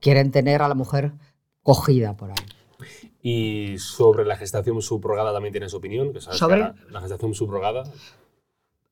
quieren 0.00 0.30
tener 0.30 0.62
a 0.62 0.68
la 0.68 0.74
mujer 0.74 1.12
cogida 1.62 2.16
por 2.16 2.30
ahí. 2.30 2.46
Y 3.20 3.78
sobre 3.78 4.24
la 4.24 4.36
gestación 4.36 4.80
subrogada 4.80 5.34
también 5.34 5.52
tienes 5.52 5.74
opinión. 5.74 6.10
Que 6.14 6.22
sabes 6.22 6.38
¿Sobre? 6.38 6.72
La 6.88 7.02
gestación 7.02 7.34
subrogada. 7.34 7.82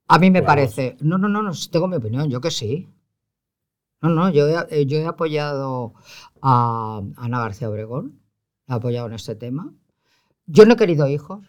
A 0.06 0.18
mí 0.18 0.30
me 0.30 0.42
parece. 0.42 0.98
No, 1.00 1.16
no, 1.16 1.30
no, 1.30 1.40
no, 1.40 1.52
tengo 1.70 1.88
mi 1.88 1.96
opinión, 1.96 2.28
yo 2.28 2.42
que 2.42 2.50
sí. 2.50 2.90
No, 4.02 4.10
no, 4.10 4.28
yo 4.28 4.46
he, 4.46 4.66
eh, 4.68 4.84
yo 4.84 4.98
he 4.98 5.06
apoyado 5.06 5.94
a 6.42 7.00
Ana 7.16 7.40
García 7.40 7.70
Obregón, 7.70 8.20
he 8.68 8.74
apoyado 8.74 9.06
en 9.06 9.14
este 9.14 9.34
tema. 9.34 9.72
Yo 10.44 10.66
no 10.66 10.74
he 10.74 10.76
querido 10.76 11.08
hijos. 11.08 11.46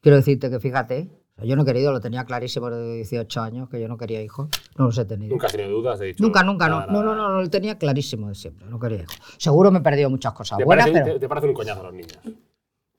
Quiero 0.00 0.16
decirte 0.16 0.48
que 0.48 0.60
fíjate, 0.60 1.10
yo 1.44 1.56
no 1.56 1.62
he 1.62 1.64
querido, 1.64 1.92
lo 1.92 2.00
tenía 2.00 2.24
clarísimo 2.24 2.70
desde 2.70 2.94
18 2.96 3.40
años, 3.40 3.68
que 3.68 3.80
yo 3.80 3.88
no 3.88 3.96
quería 3.96 4.22
hijos. 4.22 4.48
No 4.78 4.86
los 4.86 4.98
he 4.98 5.04
tenido. 5.04 5.30
Nunca 5.32 5.46
has 5.46 5.52
tenido 5.52 5.70
dudas, 5.70 5.98
de 5.98 6.06
dicho. 6.06 6.22
Nunca, 6.22 6.42
nunca, 6.42 6.68
no. 6.68 6.80
nada, 6.80 6.92
No, 6.92 7.02
no, 7.02 7.14
nada. 7.14 7.28
no, 7.28 7.40
lo 7.42 7.50
tenía 7.50 7.78
clarísimo 7.78 8.28
de 8.28 8.34
siempre. 8.34 8.66
No 8.68 8.78
quería 8.78 9.02
hijos. 9.02 9.18
Seguro 9.38 9.70
me 9.70 9.78
he 9.78 9.82
perdido 9.82 10.10
muchas 10.10 10.32
cosas 10.32 10.58
¿Te, 10.58 10.64
buenas, 10.64 10.86
parece, 10.86 11.02
pero... 11.04 11.14
te, 11.14 11.20
te 11.20 11.28
parecen 11.28 11.50
un 11.50 11.54
coñazo 11.56 11.80
a 11.80 11.84
los 11.84 11.92
niños? 11.94 12.18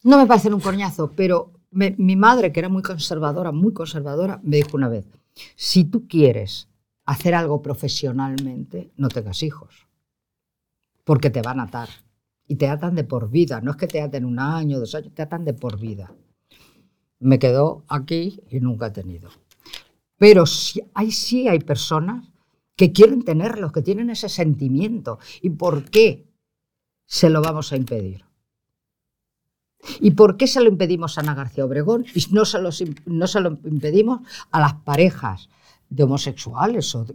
No 0.03 0.17
me 0.17 0.25
parecen 0.25 0.53
un 0.53 0.59
coñazo, 0.59 1.11
pero 1.15 1.51
me- 1.71 1.95
mi 1.97 2.15
madre, 2.15 2.51
que 2.51 2.59
era 2.59 2.69
muy 2.69 2.81
conservadora, 2.81 3.51
muy 3.51 3.73
conservadora, 3.73 4.39
me 4.43 4.57
dijo 4.57 4.75
una 4.77 4.89
vez, 4.89 5.05
si 5.55 5.85
tú 5.85 6.07
quieres 6.07 6.67
hacer 7.05 7.33
algo 7.35 7.61
profesionalmente, 7.61 8.91
no 8.97 9.09
tengas 9.09 9.43
hijos, 9.43 9.87
porque 11.03 11.29
te 11.29 11.41
van 11.41 11.59
a 11.59 11.63
atar. 11.63 11.89
Y 12.47 12.55
te 12.57 12.67
atan 12.67 12.95
de 12.95 13.05
por 13.05 13.29
vida, 13.29 13.61
no 13.61 13.71
es 13.71 13.77
que 13.77 13.87
te 13.87 14.01
aten 14.01 14.25
un 14.25 14.37
año, 14.39 14.77
dos 14.79 14.93
años, 14.95 15.13
te 15.13 15.21
atan 15.21 15.45
de 15.45 15.53
por 15.53 15.79
vida. 15.79 16.11
Me 17.23 17.39
quedo 17.39 17.83
aquí 17.87 18.41
y 18.49 18.59
nunca 18.59 18.87
he 18.87 18.91
tenido. 18.91 19.29
Pero 20.17 20.45
sí, 20.45 20.81
hay, 20.93 21.11
sí 21.11 21.47
hay 21.47 21.59
personas 21.59 22.25
que 22.75 22.91
quieren 22.91 23.23
tenerlos, 23.23 23.71
que 23.71 23.81
tienen 23.81 24.09
ese 24.09 24.29
sentimiento. 24.29 25.19
¿Y 25.41 25.51
por 25.51 25.89
qué 25.89 26.27
se 27.05 27.29
lo 27.29 27.41
vamos 27.41 27.71
a 27.71 27.77
impedir? 27.77 28.25
¿Y 29.99 30.11
por 30.11 30.37
qué 30.37 30.47
se 30.47 30.61
lo 30.61 30.69
impedimos 30.69 31.17
a 31.17 31.21
Ana 31.21 31.35
García 31.35 31.65
Obregón 31.65 32.05
y 32.13 32.25
no 32.31 32.45
se, 32.45 32.59
los 32.59 32.83
no 33.05 33.27
se 33.27 33.41
lo 33.41 33.57
impedimos 33.65 34.21
a 34.51 34.59
las 34.59 34.73
parejas 34.75 35.49
de 35.89 36.03
homosexuales 36.03 36.95
o 36.95 37.05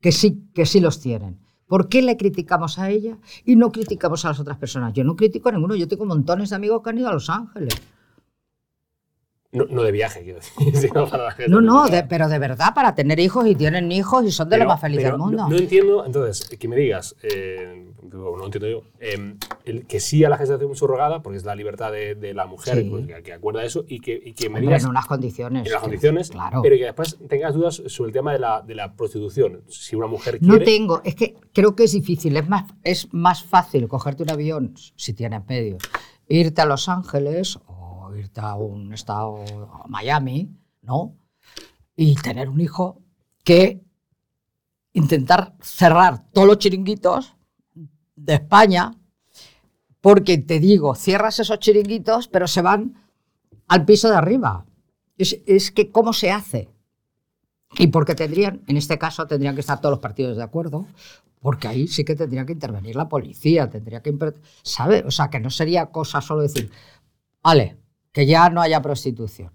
que, 0.00 0.12
sí, 0.12 0.48
que 0.54 0.66
sí 0.66 0.80
los 0.80 1.00
tienen? 1.00 1.38
¿Por 1.66 1.88
qué 1.88 2.00
le 2.00 2.16
criticamos 2.16 2.78
a 2.78 2.90
ella 2.90 3.18
y 3.44 3.56
no 3.56 3.70
criticamos 3.70 4.24
a 4.24 4.28
las 4.28 4.40
otras 4.40 4.56
personas? 4.56 4.94
Yo 4.94 5.04
no 5.04 5.16
critico 5.16 5.48
a 5.50 5.52
ninguno, 5.52 5.74
yo 5.74 5.88
tengo 5.88 6.06
montones 6.06 6.50
de 6.50 6.56
amigos 6.56 6.82
que 6.82 6.90
han 6.90 6.98
ido 6.98 7.08
a 7.08 7.12
Los 7.12 7.28
Ángeles. 7.28 7.74
No, 9.50 9.64
no 9.64 9.82
de 9.82 9.92
viaje, 9.92 10.22
quiero 10.24 10.40
decir. 10.40 10.90
para 11.10 11.34
No, 11.48 11.62
no, 11.62 11.88
de- 11.88 12.04
pero 12.04 12.28
de 12.28 12.38
verdad, 12.38 12.74
para 12.74 12.94
tener 12.94 13.18
hijos 13.18 13.46
y 13.46 13.54
tienen 13.54 13.90
hijos 13.90 14.24
y 14.26 14.30
son 14.30 14.48
de 14.50 14.56
Pero- 14.56 14.64
lo 14.64 14.70
más 14.72 14.80
feliz 14.80 14.98
pero 14.98 15.10
del 15.12 15.18
mundo. 15.18 15.38
No, 15.44 15.48
no 15.48 15.56
entiendo, 15.56 16.04
entonces, 16.04 16.50
que 16.58 16.68
me 16.68 16.76
digas, 16.76 17.16
eh, 17.22 17.86
no 18.12 18.44
entiendo 18.44 18.68
yo, 18.68 18.82
eh, 19.00 19.36
el 19.64 19.86
que 19.86 20.00
sí 20.00 20.22
a 20.22 20.28
la 20.28 20.36
gestación 20.36 20.76
subrogada, 20.76 21.22
porque 21.22 21.38
es 21.38 21.44
la 21.46 21.54
libertad 21.54 21.90
de, 21.92 22.14
de 22.14 22.34
la 22.34 22.44
mujer 22.44 22.74
Sí. 22.82 22.90
pues, 22.90 23.06
que, 23.06 23.22
que 23.22 23.32
acuerda 23.32 23.64
eso, 23.64 23.86
y 23.88 24.00
que, 24.00 24.20
y 24.22 24.34
que 24.34 24.50
me 24.50 24.60
digas 24.60 24.84
en 24.84 24.90
unas 24.90 25.06
condiciones. 25.06 25.64
en 25.64 25.72
las 25.72 25.80
condiciones, 25.80 26.28
Claro. 26.30 26.60
pero 26.62 26.76
que 26.76 26.84
después 26.84 27.16
tengas 27.26 27.54
dudas 27.54 27.82
sobre 27.86 28.08
el 28.08 28.12
tema 28.12 28.32
de 28.34 28.40
la, 28.40 28.60
de 28.60 28.74
la 28.74 28.92
prostitución. 28.92 29.62
Si 29.68 29.96
una 29.96 30.08
mujer 30.08 30.38
No 30.42 30.56
quiere. 30.56 30.64
tengo, 30.66 31.00
es 31.04 31.14
que 31.14 31.36
creo 31.54 31.74
que 31.74 31.84
es 31.84 31.92
difícil, 31.92 32.36
es 32.36 32.46
más, 32.50 32.64
es 32.84 33.08
más 33.14 33.44
fácil 33.44 33.88
cogerte 33.88 34.22
un 34.24 34.30
avión, 34.30 34.74
si 34.94 35.14
tienes 35.14 35.40
medios, 35.48 35.82
irte 36.28 36.60
a 36.60 36.66
Los 36.66 36.90
Ángeles 36.90 37.58
o 37.66 37.77
irte 38.16 38.40
a 38.40 38.54
un 38.54 38.92
estado, 38.92 39.44
a 39.72 39.86
Miami, 39.88 40.50
¿no? 40.82 41.16
Y 41.96 42.14
tener 42.16 42.48
un 42.48 42.60
hijo 42.60 43.02
que 43.44 43.82
intentar 44.92 45.54
cerrar 45.60 46.30
todos 46.32 46.46
los 46.46 46.58
chiringuitos 46.58 47.36
de 48.16 48.34
España, 48.34 48.94
porque 50.00 50.38
te 50.38 50.60
digo, 50.60 50.94
cierras 50.94 51.38
esos 51.38 51.58
chiringuitos, 51.58 52.28
pero 52.28 52.46
se 52.46 52.62
van 52.62 52.94
al 53.66 53.84
piso 53.84 54.08
de 54.08 54.16
arriba. 54.16 54.66
Es, 55.16 55.40
es 55.46 55.70
que, 55.70 55.90
¿cómo 55.90 56.12
se 56.12 56.30
hace? 56.30 56.68
Y 57.76 57.88
porque 57.88 58.14
tendrían, 58.14 58.62
en 58.66 58.76
este 58.76 58.98
caso, 58.98 59.26
tendrían 59.26 59.54
que 59.54 59.60
estar 59.60 59.80
todos 59.80 59.92
los 59.92 60.00
partidos 60.00 60.36
de 60.36 60.42
acuerdo, 60.42 60.86
porque 61.40 61.68
ahí 61.68 61.86
sí 61.86 62.04
que 62.04 62.16
tendría 62.16 62.46
que 62.46 62.52
intervenir 62.52 62.96
la 62.96 63.08
policía, 63.08 63.68
tendría 63.68 64.02
que, 64.02 64.16
¿sabe? 64.62 65.04
O 65.06 65.10
sea, 65.10 65.30
que 65.30 65.40
no 65.40 65.50
sería 65.50 65.86
cosa 65.86 66.20
solo 66.20 66.42
decir, 66.42 66.70
vale, 67.42 67.78
que 68.12 68.26
ya 68.26 68.48
no 68.50 68.60
haya 68.60 68.82
prostitución. 68.82 69.52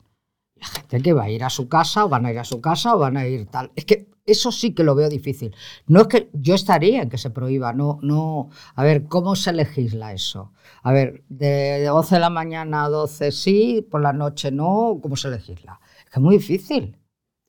La 0.55 0.67
gente 0.67 1.01
que 1.01 1.13
va 1.13 1.23
a 1.23 1.29
ir 1.29 1.43
a 1.43 1.49
su 1.49 1.67
casa, 1.67 2.05
o 2.05 2.09
van 2.09 2.25
a 2.25 2.31
ir 2.31 2.39
a 2.39 2.45
su 2.45 2.61
casa, 2.61 2.95
o 2.95 2.99
van 2.99 3.17
a 3.17 3.27
ir 3.27 3.47
tal. 3.47 3.71
Es 3.75 3.85
que 3.85 4.07
eso 4.25 4.51
sí 4.51 4.73
que 4.73 4.83
lo 4.83 4.95
veo 4.95 5.09
difícil. 5.09 5.53
No 5.87 6.01
es 6.01 6.07
que 6.07 6.29
yo 6.33 6.55
estaría 6.55 7.01
en 7.01 7.09
que 7.09 7.17
se 7.17 7.29
prohíba, 7.29 7.73
no, 7.73 7.99
no. 8.01 8.49
A 8.75 8.83
ver, 8.83 9.05
¿cómo 9.05 9.35
se 9.35 9.51
legisla 9.51 10.13
eso? 10.13 10.53
A 10.81 10.93
ver, 10.93 11.23
de 11.27 11.89
11 11.89 12.15
de 12.15 12.21
la 12.21 12.29
mañana 12.29 12.85
a 12.85 12.89
12 12.89 13.31
sí, 13.31 13.85
por 13.89 14.01
la 14.01 14.13
noche 14.13 14.51
no, 14.51 14.99
¿cómo 15.01 15.17
se 15.17 15.29
legisla? 15.29 15.79
Es 15.99 16.05
que 16.05 16.19
es 16.19 16.21
muy 16.21 16.37
difícil. 16.37 16.97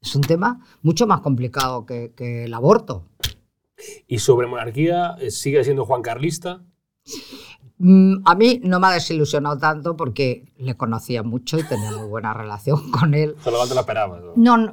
Es 0.01 0.15
un 0.17 0.23
tema 0.23 0.61
mucho 0.83 1.07
más 1.07 1.21
complicado 1.21 1.87
que, 1.87 2.13
que 2.15 2.45
el 2.45 2.55
aborto. 2.55 3.07
Y 4.07 4.19
sobre 4.19 4.47
monarquía, 4.47 5.17
eh, 5.21 5.31
¿sigue 5.31 5.65
siendo 5.65 5.85
Juan 5.85 6.03
Carlista? 6.03 6.63
Mm, 7.79 8.23
A 8.25 8.35
mí 8.35 8.61
no 8.65 8.79
me 8.81 8.87
ha 8.87 8.91
desilusionado 8.93 9.59
tanto 9.59 9.97
porque 9.97 10.45
le 10.59 10.77
conocía 10.77 11.23
mucho 11.23 11.59
y 11.59 11.65
tenía 11.65 11.91
muy 11.93 12.07
buena 12.09 12.33
relación 12.33 12.91
con 12.91 13.15
él. 13.15 13.35
Solo 13.43 13.67
te 13.67 13.75
lo 13.75 13.81
esperabas. 13.81 14.23
¿no? 14.23 14.33
No, 14.37 14.57
no, 14.57 14.73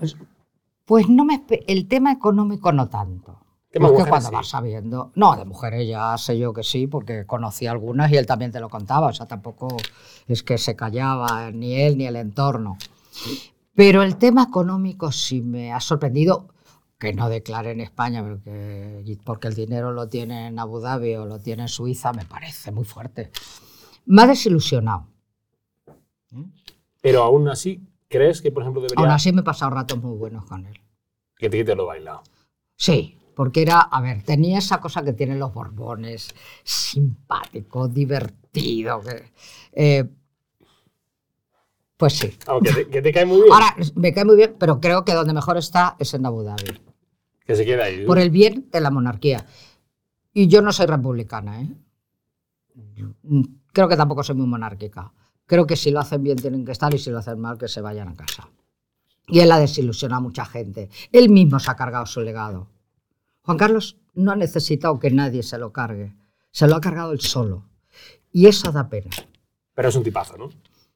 pues 0.85 1.07
no 1.09 1.25
me 1.25 1.43
el 1.67 1.87
tema 1.87 2.11
económico 2.11 2.71
no 2.71 2.87
tanto. 2.89 3.37
¿Qué 3.71 3.79
más 3.79 3.91
Porque 3.91 4.09
cuando 4.09 4.27
sí? 4.29 4.35
vas 4.35 4.49
sabiendo. 4.49 5.11
No, 5.15 5.35
de 5.37 5.45
mujeres 5.45 5.87
ya 5.87 6.17
sé 6.17 6.37
yo 6.37 6.51
que 6.53 6.61
sí, 6.63 6.87
porque 6.87 7.25
conocí 7.25 7.67
algunas 7.67 8.11
y 8.11 8.17
él 8.17 8.25
también 8.25 8.51
te 8.51 8.59
lo 8.59 8.67
contaba. 8.67 9.07
O 9.07 9.13
sea, 9.13 9.25
tampoco 9.27 9.77
es 10.27 10.43
que 10.43 10.57
se 10.57 10.75
callaba 10.75 11.51
ni 11.51 11.75
él 11.79 11.97
ni 11.97 12.05
el 12.05 12.17
entorno. 12.17 12.77
Pero 13.73 14.03
el 14.03 14.17
tema 14.17 14.43
económico 14.43 15.11
sí 15.13 15.41
me 15.41 15.71
ha 15.71 15.79
sorprendido 15.79 16.47
que 17.01 17.13
no 17.13 17.29
declare 17.29 17.71
en 17.71 17.81
España, 17.81 18.23
porque, 18.23 19.17
porque 19.25 19.47
el 19.47 19.55
dinero 19.55 19.91
lo 19.91 20.07
tiene 20.07 20.45
en 20.47 20.59
Abu 20.59 20.79
Dhabi 20.79 21.15
o 21.15 21.25
lo 21.25 21.39
tiene 21.39 21.63
en 21.63 21.67
Suiza, 21.67 22.13
me 22.13 22.25
parece 22.25 22.71
muy 22.71 22.85
fuerte. 22.85 23.31
Me 24.05 24.21
ha 24.21 24.27
desilusionado. 24.27 25.07
Pero 27.01 27.23
aún 27.23 27.49
así, 27.49 27.81
¿crees 28.07 28.39
que, 28.39 28.51
por 28.51 28.61
ejemplo, 28.61 28.83
debería 28.83 29.03
Aún 29.03 29.11
así 29.11 29.33
me 29.33 29.41
he 29.41 29.43
pasado 29.43 29.71
ratos 29.71 29.99
muy 29.99 30.15
buenos 30.15 30.45
con 30.45 30.67
él. 30.67 30.79
que 31.37 31.49
te 31.49 31.57
quite 31.57 31.75
lo 31.75 31.87
bailado? 31.87 32.21
Sí, 32.75 33.17
porque 33.35 33.63
era, 33.63 33.79
a 33.79 33.99
ver, 33.99 34.21
tenía 34.21 34.59
esa 34.59 34.79
cosa 34.79 35.03
que 35.03 35.13
tienen 35.13 35.39
los 35.39 35.51
Borbones, 35.51 36.29
simpático, 36.63 37.87
divertido. 37.87 39.01
que, 39.01 39.31
eh, 39.73 40.07
pues 41.97 42.13
sí. 42.13 42.37
Vamos, 42.45 42.61
que, 42.61 42.73
te, 42.73 42.89
que 42.89 43.01
te 43.01 43.11
cae 43.11 43.25
muy 43.25 43.41
bien. 43.41 43.51
Ahora, 43.51 43.75
me 43.95 44.13
cae 44.13 44.23
muy 44.23 44.35
bien, 44.35 44.55
pero 44.59 44.79
creo 44.79 45.03
que 45.03 45.13
donde 45.13 45.33
mejor 45.33 45.57
está 45.57 45.95
es 45.97 46.13
en 46.13 46.27
Abu 46.27 46.43
Dhabi, 46.43 46.79
que 47.51 47.57
se 47.57 47.65
quede 47.65 47.83
ahí. 47.83 48.05
por 48.05 48.19
el 48.19 48.29
bien 48.29 48.69
de 48.71 48.81
la 48.81 48.89
monarquía. 48.89 49.45
Y 50.33 50.47
yo 50.47 50.61
no 50.61 50.71
soy 50.71 50.85
republicana, 50.85 51.61
¿eh? 51.61 51.67
Creo 53.73 53.87
que 53.87 53.97
tampoco 53.97 54.23
soy 54.23 54.35
muy 54.35 54.47
monárquica. 54.47 55.11
Creo 55.45 55.67
que 55.67 55.75
si 55.75 55.91
lo 55.91 55.99
hacen 55.99 56.23
bien 56.23 56.37
tienen 56.37 56.65
que 56.65 56.71
estar 56.71 56.93
y 56.93 56.97
si 56.97 57.09
lo 57.09 57.19
hacen 57.19 57.39
mal 57.39 57.57
que 57.57 57.67
se 57.67 57.81
vayan 57.81 58.07
a 58.07 58.15
casa. 58.15 58.49
Y 59.27 59.39
él 59.39 59.51
ha 59.51 59.59
desilusionado 59.59 60.19
a 60.19 60.23
mucha 60.23 60.45
gente. 60.45 60.89
Él 61.11 61.29
mismo 61.29 61.59
se 61.59 61.71
ha 61.71 61.75
cargado 61.75 62.05
su 62.05 62.21
legado. 62.21 62.69
Juan 63.41 63.57
Carlos 63.57 63.97
no 64.13 64.31
ha 64.31 64.35
necesitado 64.35 64.99
que 64.99 65.11
nadie 65.11 65.43
se 65.43 65.57
lo 65.57 65.71
cargue. 65.71 66.15
Se 66.51 66.67
lo 66.67 66.75
ha 66.75 66.81
cargado 66.81 67.11
él 67.11 67.21
solo. 67.21 67.65
Y 68.31 68.47
eso 68.47 68.71
da 68.71 68.89
pena. 68.89 69.11
Pero 69.73 69.89
es 69.89 69.95
un 69.95 70.03
tipazo, 70.03 70.37
¿no? 70.37 70.49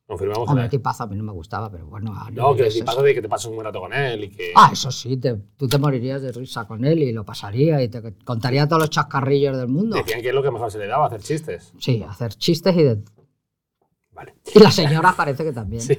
Confirmamos. 0.07 0.47
A 0.49 0.53
mí 0.53 0.59
que- 0.59 0.63
el 0.65 0.69
tipazo 0.69 1.03
a 1.03 1.07
mí 1.07 1.15
no 1.15 1.23
me 1.23 1.31
gustaba, 1.31 1.71
pero 1.71 1.87
bueno. 1.87 2.13
a 2.15 2.29
No, 2.29 2.49
que 2.49 2.57
niveles 2.57 2.75
tipazo 2.75 3.01
de 3.01 3.13
que 3.15 3.21
te 3.23 3.29
pasas 3.29 3.47
un 3.47 3.55
buen 3.55 3.65
rato 3.65 3.79
con 3.79 3.91
él 3.91 4.25
y 4.25 4.29
que. 4.29 4.53
Ah, 4.55 4.69
eso 4.71 4.91
sí, 4.91 5.17
te- 5.17 5.35
tú 5.57 5.67
te 5.67 5.77
morirías 5.79 6.21
de 6.21 6.31
risa 6.31 6.65
con 6.67 6.85
él 6.85 6.99
y 6.99 7.11
lo 7.11 7.25
pasaría 7.25 7.81
y 7.81 7.89
te 7.89 8.13
contaría 8.23 8.67
todos 8.67 8.83
los 8.83 8.89
chascarrillos 8.91 9.57
del 9.57 9.67
mundo. 9.67 9.95
Decían 9.97 10.21
que 10.21 10.29
es 10.29 10.33
lo 10.35 10.43
que 10.43 10.51
mejor 10.51 10.69
se 10.71 10.77
le 10.77 10.85
daba, 10.87 11.07
hacer 11.07 11.21
chistes. 11.21 11.73
Sí, 11.79 12.03
hacer 12.07 12.35
chistes 12.35 12.75
y 12.77 12.83
de... 12.83 13.03
Vale. 14.13 14.35
Y 14.53 14.59
la 14.59 14.71
señora 14.71 15.13
parece 15.17 15.43
que 15.43 15.51
también. 15.51 15.81
Sí. 15.85 15.97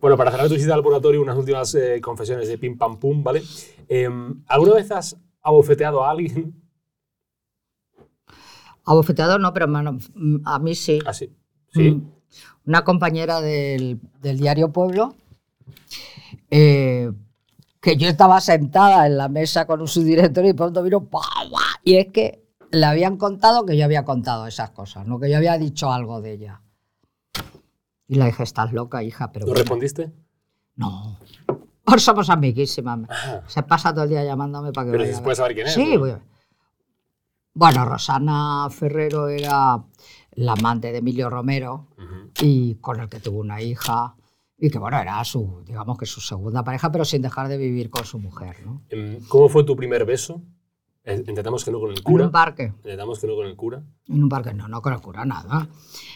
Bueno, 0.00 0.16
para 0.16 0.30
cerrar 0.30 0.46
tu 0.48 0.54
visita 0.54 0.74
al 0.74 0.82
purgatorio, 0.82 1.20
unas 1.20 1.36
últimas 1.36 1.74
eh, 1.74 2.00
confesiones 2.00 2.46
de 2.48 2.56
pim 2.58 2.78
pam 2.78 2.98
pum, 2.98 3.22
¿vale? 3.24 3.42
Em, 3.88 4.42
¿Alguna 4.46 4.74
vez 4.74 4.90
has 4.92 5.16
abofeteado 5.42 6.04
a 6.04 6.10
alguien? 6.10 6.54
Abofeteado 8.84 9.38
no, 9.38 9.52
pero 9.52 9.68
mano, 9.68 9.98
mm, 10.14 10.36
a 10.44 10.58
mí 10.58 10.74
sí. 10.74 10.98
Así. 11.04 11.30
Sí. 11.72 11.90
Mm. 11.90 12.12
Una 12.66 12.84
compañera 12.84 13.40
del, 13.40 14.00
del 14.20 14.38
diario 14.38 14.72
Pueblo, 14.72 15.14
eh, 16.50 17.10
que 17.80 17.96
yo 17.96 18.08
estaba 18.08 18.40
sentada 18.40 19.06
en 19.06 19.16
la 19.16 19.28
mesa 19.28 19.66
con 19.66 19.80
un 19.80 19.88
subdirector 19.88 20.44
y 20.46 20.52
pronto 20.52 20.82
vino 20.82 21.00
¡pua, 21.04 21.22
pua! 21.50 21.60
y 21.82 21.96
es 21.96 22.06
que 22.12 22.44
le 22.70 22.86
habían 22.86 23.16
contado 23.16 23.66
que 23.66 23.76
yo 23.76 23.84
había 23.84 24.04
contado 24.04 24.46
esas 24.46 24.70
cosas, 24.70 25.06
no 25.06 25.18
que 25.18 25.28
yo 25.30 25.36
había 25.36 25.58
dicho 25.58 25.92
algo 25.92 26.20
de 26.20 26.32
ella. 26.32 26.60
Y 28.08 28.14
le 28.16 28.26
dije, 28.26 28.42
estás 28.42 28.72
loca, 28.72 29.02
hija, 29.02 29.32
pero 29.32 29.46
¿No 29.46 29.52
bueno". 29.52 29.60
respondiste? 29.62 30.12
no. 30.76 31.18
Ahora 31.84 32.00
somos 32.00 32.30
amiguísimas. 32.30 33.00
Ah, 33.10 33.40
Se 33.48 33.62
pasa 33.64 33.92
todo 33.92 34.04
el 34.04 34.10
día 34.10 34.22
llamándome 34.24 34.72
para 34.72 34.86
que 34.86 34.92
pero 34.92 35.04
si 35.04 35.34
saber 35.34 35.52
quién 35.52 35.66
es. 35.66 35.74
Sí, 35.74 35.94
¿no? 35.94 35.98
voy 36.00 36.10
a 36.10 36.14
ver. 36.14 36.22
Bueno, 37.54 37.84
Rosana 37.84 38.68
Ferrero 38.70 39.28
era 39.28 39.82
la 40.34 40.52
amante 40.52 40.92
de 40.92 40.98
Emilio 40.98 41.28
Romero 41.30 41.88
Ujú. 41.98 42.30
y 42.42 42.76
con 42.76 43.00
el 43.00 43.08
que 43.08 43.20
tuvo 43.20 43.38
una 43.40 43.60
hija 43.60 44.14
y 44.58 44.70
que 44.70 44.78
bueno, 44.78 44.98
era 44.98 45.22
su, 45.24 45.62
digamos 45.66 45.98
que 45.98 46.06
su 46.06 46.20
segunda 46.20 46.62
pareja, 46.62 46.90
pero 46.92 47.04
sin 47.04 47.20
dejar 47.22 47.48
de 47.48 47.58
vivir 47.58 47.90
con 47.90 48.04
su 48.04 48.18
mujer, 48.18 48.64
¿no? 48.64 48.82
Em, 48.90 49.18
¿Cómo 49.28 49.48
fue 49.48 49.64
tu 49.64 49.74
primer 49.76 50.04
beso? 50.04 50.40
Intentamos 51.04 51.64
que 51.64 51.72
no 51.72 51.80
con 51.80 51.90
el 51.90 51.98
En 51.98 52.04
cura. 52.04 52.26
un 52.26 52.30
parque, 52.30 52.72
Intentamos 52.76 53.18
que 53.18 53.26
no 53.26 53.34
con 53.34 53.46
el 53.46 53.56
cura. 53.56 53.82
en 54.08 54.22
un 54.22 54.28
parque, 54.28 54.54
no, 54.54 54.68
no 54.68 54.80
con 54.80 54.92
el 54.92 55.00
cura 55.00 55.24
nada. 55.24 55.68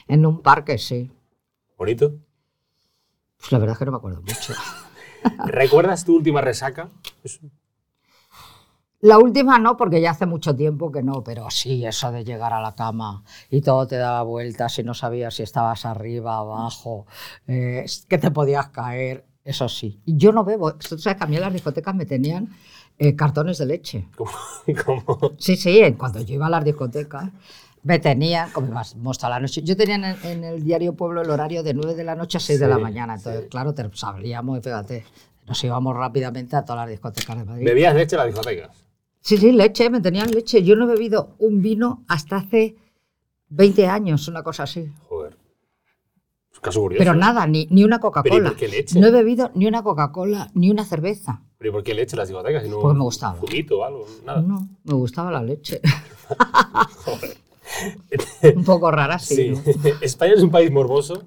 En 0.07 0.25
un 0.25 0.43
parque, 0.43 0.79
sí. 0.79 1.11
Bonito. 1.77 2.14
Pues 3.39 3.51
la 3.53 3.59
verdad 3.59 3.73
es 3.73 3.79
que 3.81 3.85
no 3.87 3.91
me 3.91 3.99
acuerdo 3.99 4.23
mucho. 4.23 4.55
¿Recuerdas 5.47 6.05
tu 6.05 6.14
última 6.17 6.41
resaca? 6.41 6.89
La 9.01 9.18
última 9.18 9.59
no, 9.59 9.76
porque 9.76 10.01
ya 10.01 10.12
hace 10.12 10.24
mucho 10.24 10.57
tiempo 10.57 10.90
que 10.90 11.03
no, 11.03 11.22
pero 11.22 11.51
sí, 11.51 11.84
eso 11.84 12.11
de 12.11 12.24
llegar 12.24 12.53
a 12.53 12.61
la 12.61 12.74
cama 12.74 13.22
y 13.51 13.61
todo 13.61 13.86
te 13.86 13.97
daba 13.97 14.22
vueltas 14.22 14.78
y 14.78 14.84
no 14.84 14.94
sabías 14.94 15.34
si 15.34 15.42
estabas 15.42 15.84
arriba, 15.84 16.38
abajo, 16.38 17.07
eh, 17.47 17.84
que 18.09 18.18
te 18.18 18.30
podías 18.30 18.68
caer, 18.68 19.26
eso 19.44 19.68
sí. 19.68 20.01
Y 20.07 20.16
yo 20.16 20.32
no 20.32 20.44
bebo, 20.44 20.74
tú 20.74 20.99
sabes 20.99 21.18
que 21.18 21.24
a 21.24 21.26
mí 21.26 21.36
en 21.36 21.42
las 21.42 21.53
discotecas 21.53 21.94
me 21.94 22.07
tenían 22.07 22.49
eh, 22.99 23.14
cartones 23.14 23.59
de 23.59 23.66
leche. 23.66 24.09
¿Cómo? 24.16 24.30
cómo? 24.84 25.32
Sí, 25.38 25.57
sí, 25.57 25.94
cuando 25.99 26.22
yo 26.22 26.34
iba 26.34 26.47
a 26.47 26.51
las 26.51 26.64
discotecas 26.64 27.30
me 27.82 28.01
tenían, 28.01 28.51
como 28.51 28.66
íbamos 28.66 29.16
toda 29.16 29.30
la 29.30 29.40
noche, 29.40 29.62
yo 29.62 29.76
tenía 29.76 29.94
en 29.94 30.05
el, 30.05 30.16
en 30.24 30.42
el 30.42 30.64
diario 30.64 30.94
Pueblo 30.94 31.22
el 31.22 31.30
horario 31.30 31.62
de 31.62 31.72
9 31.72 31.94
de 31.94 32.03
la 32.03 32.16
noche 32.16 32.38
a 32.38 32.40
6 32.40 32.59
de 32.59 32.66
la 32.66 32.78
mañana, 32.78 33.14
entonces 33.14 33.42
sí. 33.42 33.49
claro, 33.49 33.74
te 33.74 33.88
salíamos 33.92 34.59
y 34.59 34.62
fíjate, 34.62 35.05
nos 35.47 35.62
íbamos 35.62 35.94
rápidamente 35.94 36.57
a 36.57 36.64
todas 36.64 36.80
las 36.80 36.90
discotecas 36.90 37.38
de 37.38 37.44
Madrid. 37.44 37.64
¿Bebías 37.64 37.94
leche 37.94 38.16
en 38.16 38.18
las 38.18 38.26
discotecas? 38.26 38.86
Sí, 39.27 39.39
sí, 39.39 39.51
leche, 39.51 39.91
me 39.91 40.01
tenían 40.01 40.31
leche. 40.31 40.62
Yo 40.62 40.77
no 40.77 40.85
he 40.85 40.95
bebido 40.95 41.35
un 41.41 41.61
vino 41.61 42.05
hasta 42.07 42.37
hace 42.37 42.77
20 43.49 43.89
años, 43.89 44.29
una 44.29 44.45
cosa 44.45 44.62
así. 44.62 44.89
Joder. 45.09 45.37
Es 46.53 46.59
un 46.59 46.62
caso 46.62 46.81
curioso. 46.81 47.01
Pero 47.01 47.16
nada, 47.16 47.45
ni, 47.49 47.66
ni 47.72 47.83
una 47.83 47.97
¿Pero 47.99 48.09
y 48.09 48.12
Coca-Cola. 48.12 48.49
por 48.51 48.57
qué 48.57 48.68
leche? 48.68 49.01
No 49.01 49.09
he 49.09 49.11
bebido 49.11 49.51
ni 49.57 49.66
una 49.66 49.83
Coca-Cola, 49.83 50.49
ni 50.55 50.70
una 50.70 50.85
cerveza. 50.85 51.43
¿Pero 51.59 51.70
y 51.70 51.72
por 51.72 51.83
qué 51.83 51.93
leche 51.95 52.16
las 52.16 52.29
discotecas? 52.29 52.62
Si 52.62 52.68
no, 52.68 52.79
Porque 52.79 52.99
me 52.99 53.03
gustaba. 53.03 53.37
Juguito 53.37 53.79
o 53.81 53.85
algo, 53.85 54.07
nada. 54.24 54.43
No, 54.43 54.68
me 54.85 54.95
gustaba 54.95 55.33
la 55.33 55.43
leche. 55.43 55.81
Joder. 57.05 57.37
un 58.55 58.64
poco 58.64 58.93
rara, 58.93 59.18
sí. 59.18 59.57
Sí. 59.57 59.72
¿no? 59.77 59.91
España 60.03 60.35
es 60.35 60.43
un 60.45 60.53
país 60.53 60.70
morboso. 60.70 61.24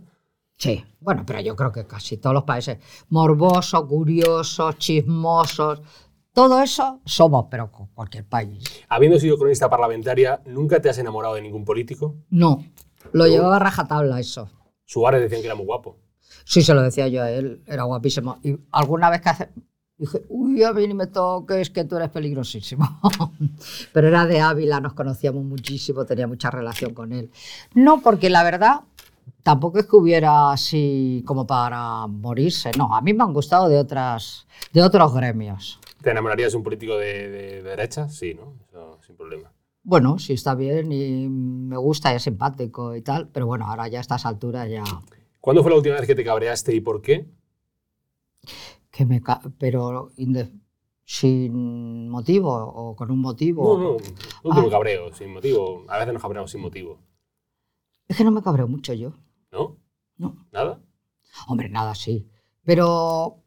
Sí, 0.56 0.86
bueno, 1.02 1.24
pero 1.28 1.42
yo 1.42 1.54
creo 1.58 1.74
que 1.74 1.86
casi 1.86 2.16
todos 2.16 2.34
los 2.34 2.44
países 2.46 2.78
morbosos, 3.10 3.86
curiosos, 3.88 4.78
chismosos, 4.78 5.82
todo 6.34 6.62
eso 6.62 7.02
somos, 7.06 7.48
pero 7.50 7.72
con 7.72 7.88
cualquier 7.88 8.26
país. 8.26 8.64
Habiendo 8.88 9.20
sido 9.20 9.38
cronista 9.38 9.70
parlamentaria, 9.70 10.42
¿nunca 10.46 10.82
te 10.82 10.90
has 10.90 10.98
enamorado 10.98 11.36
de 11.36 11.42
ningún 11.42 11.66
político? 11.66 12.16
No, 12.30 12.64
lo 13.12 13.28
llevaba 13.28 13.58
a 13.58 13.60
rajatabla 13.60 14.20
eso. 14.20 14.50
Suárez 14.86 15.22
decían 15.22 15.42
que 15.42 15.48
era 15.48 15.56
muy 15.56 15.66
guapo. 15.66 15.98
Sí, 16.46 16.62
se 16.62 16.74
lo 16.74 16.82
decía 16.82 17.08
yo 17.08 17.24
a 17.24 17.32
él, 17.32 17.64
era 17.68 17.84
guapísimo. 17.84 18.40
Y 18.44 18.58
alguna 18.72 19.10
vez 19.10 19.22
que 19.22 19.30
hace, 19.30 19.50
dije, 19.98 20.26
uy, 20.30 20.64
a 20.64 20.74
mí 20.74 20.88
ni 20.88 20.94
me 20.94 21.08
toques, 21.08 21.70
que 21.70 21.84
tú 21.84 21.98
eres 21.98 22.10
peligrosísimo. 22.10 23.00
Pero 23.94 24.08
era 24.08 24.26
de 24.26 24.40
Ávila, 24.40 24.80
nos 24.80 24.94
conocíamos 24.94 25.44
muchísimo, 25.44 26.06
tenía 26.06 26.28
mucha 26.28 26.50
relación 26.50 26.94
con 26.94 27.14
él. 27.14 27.32
No, 27.76 28.02
porque 28.02 28.30
la 28.30 28.44
verdad, 28.44 28.82
tampoco 29.44 29.80
es 29.80 29.86
que 29.86 29.96
hubiera 29.96 30.52
así 30.52 31.24
como 31.26 31.46
para 31.46 32.08
morirse. 32.08 32.72
No, 32.78 32.96
a 32.96 33.02
mí 33.02 33.14
me 33.14 33.24
han 33.24 33.34
gustado 33.34 33.70
de, 33.70 33.78
otras, 33.78 34.48
de 34.74 34.82
otros 34.82 35.14
gremios. 35.14 35.80
¿Te 36.02 36.12
enamorarías 36.12 36.52
de 36.54 36.58
un 36.58 36.64
político 36.64 36.98
de, 36.98 37.30
de 37.30 37.64
derecha? 37.64 38.08
Sí, 38.10 38.34
¿no? 38.34 38.54
Eso, 38.68 39.00
sin 39.06 39.16
problema. 39.16 39.52
Bueno, 39.84 40.20
sí 40.20 40.34
está 40.34 40.56
bien 40.56 40.92
y 40.92 41.28
me 41.30 41.78
gusta 41.78 42.12
y 42.14 42.18
es 42.18 42.24
simpático 42.24 42.96
y 42.96 43.02
tal, 43.02 43.28
pero 43.30 43.48
bueno, 43.48 43.66
ahora 43.66 43.88
ya 43.88 43.98
a 44.00 44.02
estas 44.02 44.26
alturas 44.26 44.70
ya... 44.70 44.84
¿Cuándo 45.42 45.62
fue 45.64 45.72
la 45.72 45.78
última 45.78 45.96
vez 45.96 46.06
que 46.06 46.16
te 46.16 46.24
cabreaste 46.24 46.76
y 46.76 46.82
por 46.82 47.02
qué? 47.02 47.26
Que 48.92 49.06
me 49.06 49.22
pero 49.58 50.12
sin 51.06 52.10
motivo 52.10 52.52
o 52.54 52.96
con 52.96 53.10
un 53.10 53.20
motivo. 53.20 53.78
No, 53.78 53.84
no, 53.84 53.98
no 54.44 54.56
tengo 54.56 54.68
Ah. 54.68 54.72
cabreo, 54.72 55.14
sin 55.14 55.34
motivo. 55.34 55.86
A 55.88 55.98
veces 55.98 56.14
nos 56.14 56.22
cabreamos 56.22 56.52
sin 56.52 56.62
motivo. 56.62 57.00
Es 58.08 58.18
que 58.18 58.24
no 58.24 58.32
me 58.32 58.42
cabreo 58.44 58.68
mucho 58.68 58.94
yo. 58.94 59.14
¿No? 59.52 59.78
No. 60.18 60.46
¿Nada? 60.52 60.82
Hombre, 61.48 61.70
nada, 61.70 61.96
sí. 61.96 62.28
Pero 62.64 63.38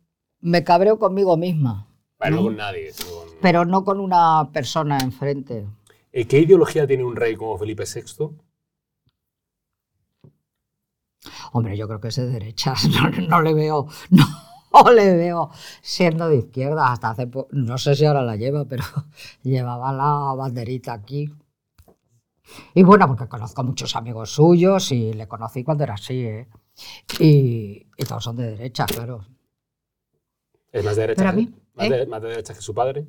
me 0.40 0.64
cabreo 0.64 0.98
conmigo 0.98 1.36
misma. 1.36 1.88
Vale, 2.22 2.30
no 2.36 2.36
No. 2.42 2.42
con 2.48 2.56
nadie. 2.56 2.90
con- 2.92 3.28
Pero 3.40 3.64
no 3.64 3.84
con 3.84 4.00
una 4.00 4.48
persona 4.52 4.98
enfrente. 4.98 5.66
Eh, 6.12 6.26
¿Qué 6.26 6.38
ideología 6.40 6.86
tiene 6.86 7.04
un 7.04 7.16
rey 7.16 7.34
como 7.36 7.58
Felipe 7.58 7.84
VI? 7.84 8.30
Hombre, 11.52 11.76
yo 11.76 11.86
creo 11.86 12.00
que 12.00 12.08
es 12.08 12.16
de 12.16 12.26
derechas. 12.26 12.84
No, 12.88 13.10
no 13.28 13.42
le 13.42 13.54
veo. 13.54 13.86
No, 14.74 14.90
le 14.90 15.14
veo 15.14 15.50
siendo 15.82 16.30
de 16.30 16.36
izquierda. 16.38 16.90
Hasta 16.92 17.10
hace 17.10 17.26
po- 17.26 17.46
No 17.50 17.76
sé 17.76 17.94
si 17.94 18.06
ahora 18.06 18.22
la 18.22 18.36
lleva, 18.36 18.64
pero 18.64 18.82
llevaba 19.42 19.92
la 19.92 20.34
banderita 20.34 20.94
aquí. 20.94 21.30
Y 22.72 22.82
bueno, 22.82 23.06
porque 23.06 23.28
conozco 23.28 23.60
a 23.60 23.64
muchos 23.64 23.94
amigos 23.96 24.30
suyos 24.30 24.90
y 24.92 25.12
le 25.12 25.28
conocí 25.28 25.62
cuando 25.62 25.84
era 25.84 25.92
así, 25.94 26.24
¿eh? 26.24 26.48
Y, 27.20 27.86
y 27.98 28.04
todos 28.08 28.24
son 28.24 28.36
de 28.36 28.50
derecha, 28.52 28.86
claro. 28.86 29.26
¿Es 30.72 30.82
más 30.82 30.96
de 30.96 31.02
derecha? 31.02 31.18
Pero 31.18 31.28
a 31.28 31.32
que- 31.34 31.36
mí, 31.36 31.54
¿Más, 31.74 31.86
¿eh? 31.86 31.90
de, 31.90 32.06
más 32.06 32.22
de 32.22 32.28
derecha 32.28 32.54
que 32.54 32.60
su 32.60 32.74
padre? 32.74 33.06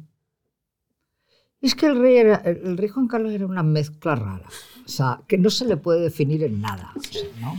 Es 1.62 1.76
que 1.76 1.86
el 1.86 1.98
rey, 2.00 2.18
era- 2.18 2.42
el 2.46 2.78
rey 2.78 2.90
Juan 2.90 3.08
Carlos 3.08 3.32
era 3.32 3.46
una 3.46 3.64
mezcla 3.64 4.16
rara. 4.16 4.48
O 4.86 4.88
sea, 4.90 5.22
que 5.28 5.38
no 5.38 5.50
se 5.50 5.66
le 5.66 5.78
puede 5.78 6.02
definir 6.02 6.44
en 6.44 6.60
nada, 6.62 6.92
¿no? 7.40 7.54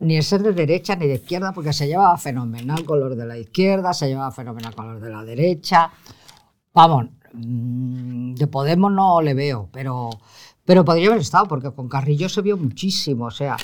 Ni 0.00 0.16
el 0.16 0.24
ser 0.24 0.42
de 0.42 0.52
derecha 0.52 0.96
ni 0.96 1.06
de 1.06 1.14
izquierda, 1.14 1.52
porque 1.52 1.72
se 1.72 1.86
llevaba 1.86 2.16
fenomenal 2.18 2.84
con 2.84 2.98
los 2.98 3.16
de 3.16 3.26
la 3.26 3.38
izquierda, 3.38 3.92
se 3.94 4.08
llevaba 4.08 4.32
fenomenal 4.32 4.74
con 4.74 4.92
los 4.94 5.00
de 5.00 5.08
la 5.08 5.22
derecha. 5.24 5.92
Vamos, 6.72 7.06
mm, 7.32 8.34
de 8.34 8.46
Podemos 8.48 8.90
no 8.90 9.22
le 9.22 9.34
veo, 9.34 9.68
pero, 9.72 10.10
pero 10.64 10.84
podría 10.84 11.08
haber 11.10 11.20
estado, 11.20 11.46
porque 11.46 11.70
con 11.72 11.88
Carrillo 11.88 12.28
se 12.28 12.42
vio 12.42 12.56
muchísimo, 12.56 13.26
o 13.26 13.30
sea, 13.30 13.56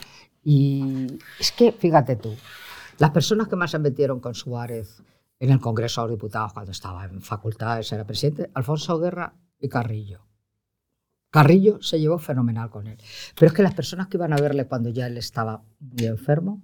y 0.44 1.06
es 1.40 1.50
que, 1.50 1.72
fíjate 1.72 2.14
tú, 2.14 2.32
las 2.98 3.10
personas 3.10 3.48
que 3.48 3.56
más 3.56 3.72
se 3.72 3.80
metieron 3.80 4.20
con 4.20 4.34
Suárez 4.36 5.02
en 5.40 5.50
el 5.50 5.60
Congreso 5.60 6.02
de 6.02 6.08
los 6.08 6.16
Diputados 6.16 6.52
cuando 6.52 6.70
estaba 6.70 7.04
en 7.04 7.20
facultades, 7.20 7.90
era 7.90 8.06
presidente, 8.06 8.50
Alfonso 8.54 8.98
Guerra 9.00 9.34
y 9.58 9.68
Carrillo. 9.68 10.26
Carrillo 11.30 11.82
se 11.82 11.98
llevó 11.98 12.18
fenomenal 12.18 12.70
con 12.70 12.86
él. 12.86 12.98
Pero 13.34 13.48
es 13.48 13.52
que 13.52 13.62
las 13.62 13.74
personas 13.74 14.06
que 14.06 14.16
iban 14.16 14.32
a 14.32 14.40
verle 14.40 14.66
cuando 14.66 14.90
ya 14.90 15.08
él 15.08 15.16
estaba 15.16 15.64
muy 15.80 16.06
enfermo, 16.06 16.62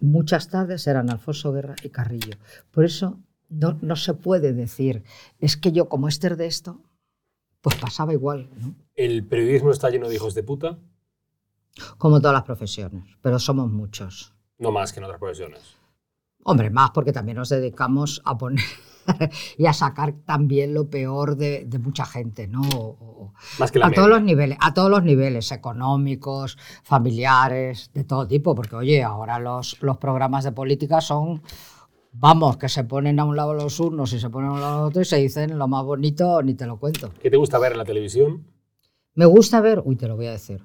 muchas 0.00 0.48
tardes 0.48 0.86
eran 0.86 1.10
Alfonso 1.10 1.52
Guerra 1.52 1.74
y 1.82 1.88
Carrillo. 1.88 2.36
Por 2.70 2.84
eso 2.84 3.18
no, 3.48 3.78
no 3.82 3.96
se 3.96 4.14
puede 4.14 4.52
decir, 4.52 5.02
es 5.40 5.56
que 5.56 5.72
yo 5.72 5.88
como 5.88 6.06
Esther 6.06 6.36
de 6.36 6.46
esto, 6.46 6.80
pues 7.60 7.76
pasaba 7.76 8.12
igual, 8.12 8.50
¿no? 8.56 8.74
¿El 8.94 9.24
periodismo 9.24 9.72
está 9.72 9.90
lleno 9.90 10.08
de 10.08 10.14
hijos 10.14 10.34
de 10.34 10.42
puta? 10.44 10.78
como 11.98 12.20
todas 12.20 12.34
las 12.34 12.44
profesiones, 12.44 13.04
pero 13.20 13.38
somos 13.38 13.70
muchos. 13.70 14.34
No 14.58 14.72
más 14.72 14.92
que 14.92 15.00
en 15.00 15.04
otras 15.04 15.18
profesiones. 15.18 15.76
Hombre, 16.44 16.70
más 16.70 16.90
porque 16.90 17.12
también 17.12 17.38
nos 17.38 17.48
dedicamos 17.48 18.20
a 18.24 18.36
poner 18.36 18.64
y 19.58 19.66
a 19.66 19.72
sacar 19.72 20.12
también 20.24 20.74
lo 20.74 20.88
peor 20.90 21.36
de, 21.36 21.64
de 21.66 21.78
mucha 21.78 22.04
gente, 22.04 22.48
¿no? 22.48 22.62
O- 22.62 23.32
Más 23.58 23.70
que 23.70 23.78
la 23.78 23.86
a 23.86 23.92
todos 23.92 24.08
los 24.08 24.22
niveles, 24.22 24.58
a 24.60 24.74
todos 24.74 24.90
los 24.90 25.02
niveles, 25.04 25.50
económicos, 25.52 26.58
familiares, 26.82 27.90
de 27.94 28.04
todo 28.04 28.26
tipo, 28.26 28.54
porque 28.54 28.76
oye, 28.76 29.02
ahora 29.02 29.38
los, 29.38 29.80
los 29.82 29.98
programas 29.98 30.44
de 30.44 30.52
política 30.52 31.00
son, 31.00 31.42
vamos, 32.12 32.56
que 32.56 32.68
se 32.68 32.84
ponen 32.84 33.20
a 33.20 33.24
un 33.24 33.36
lado 33.36 33.54
los 33.54 33.78
unos 33.80 34.12
y 34.12 34.18
se 34.20 34.30
ponen 34.30 34.50
a 34.50 34.52
un 34.54 34.60
lado 34.60 34.80
los 34.80 34.88
otros 34.90 35.06
y 35.06 35.10
se 35.10 35.16
dicen 35.18 35.58
lo 35.58 35.68
más 35.68 35.84
bonito, 35.84 36.42
ni 36.42 36.54
te 36.54 36.66
lo 36.66 36.76
cuento. 36.78 37.10
¿Qué 37.20 37.30
te 37.30 37.36
gusta 37.36 37.58
ver 37.58 37.72
en 37.72 37.78
la 37.78 37.84
televisión? 37.84 38.46
Me 39.14 39.26
gusta 39.26 39.60
ver, 39.60 39.82
uy, 39.84 39.96
te 39.96 40.08
lo 40.08 40.16
voy 40.16 40.26
a 40.26 40.32
decir. 40.32 40.62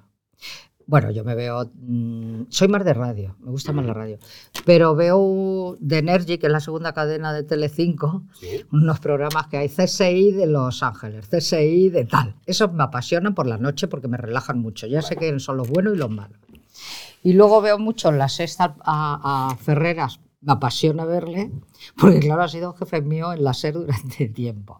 Bueno, 0.89 1.11
yo 1.11 1.25
me 1.25 1.35
veo, 1.35 1.69
mm, 1.81 2.43
soy 2.47 2.69
más 2.69 2.85
de 2.85 2.93
radio, 2.93 3.35
me 3.41 3.51
gusta 3.51 3.73
más 3.73 3.85
la 3.85 3.93
radio, 3.93 4.17
pero 4.65 4.95
veo 4.95 5.77
The 5.85 5.97
Energy, 5.97 6.37
que 6.37 6.47
es 6.47 6.51
la 6.51 6.61
segunda 6.61 6.93
cadena 6.93 7.33
de 7.33 7.43
Telecinco, 7.43 8.23
Sí. 8.39 8.63
unos 8.71 9.01
programas 9.01 9.47
que 9.47 9.57
hay 9.57 9.67
CSI 9.67 10.31
de 10.31 10.47
Los 10.47 10.83
Ángeles, 10.83 11.27
CSI 11.27 11.89
de 11.89 12.05
tal. 12.05 12.35
Esos 12.45 12.71
me 12.71 12.83
apasionan 12.83 13.35
por 13.35 13.47
la 13.47 13.57
noche 13.57 13.89
porque 13.89 14.07
me 14.07 14.15
relajan 14.15 14.59
mucho. 14.59 14.87
Ya 14.87 15.01
sé 15.01 15.17
que 15.17 15.37
son 15.41 15.57
los 15.57 15.69
buenos 15.69 15.93
y 15.93 15.97
los 15.97 16.09
malos. 16.09 16.39
Y 17.21 17.33
luego 17.33 17.61
veo 17.61 17.77
mucho 17.77 18.11
la 18.13 18.29
sexta 18.29 18.75
a, 18.85 19.49
a 19.51 19.55
Ferreras, 19.57 20.21
me 20.39 20.53
apasiona 20.53 21.03
verle, 21.03 21.51
porque 21.99 22.19
claro, 22.19 22.43
ha 22.43 22.47
sido 22.47 22.71
jefe 22.73 23.01
mío 23.01 23.33
en 23.33 23.43
la 23.43 23.53
SER 23.53 23.73
durante 23.73 24.27
tiempo. 24.33 24.79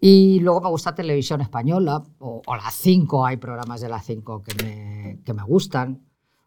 Y 0.00 0.40
luego 0.40 0.62
me 0.62 0.68
gusta 0.70 0.94
televisión 0.94 1.42
española, 1.42 2.02
o, 2.20 2.40
o 2.44 2.56
la 2.56 2.70
5, 2.70 3.26
hay 3.26 3.36
programas 3.36 3.82
de 3.82 3.88
la 3.88 4.00
5 4.00 4.42
que 4.42 4.64
me, 4.64 5.22
que 5.22 5.34
me 5.34 5.42
gustan, 5.42 6.02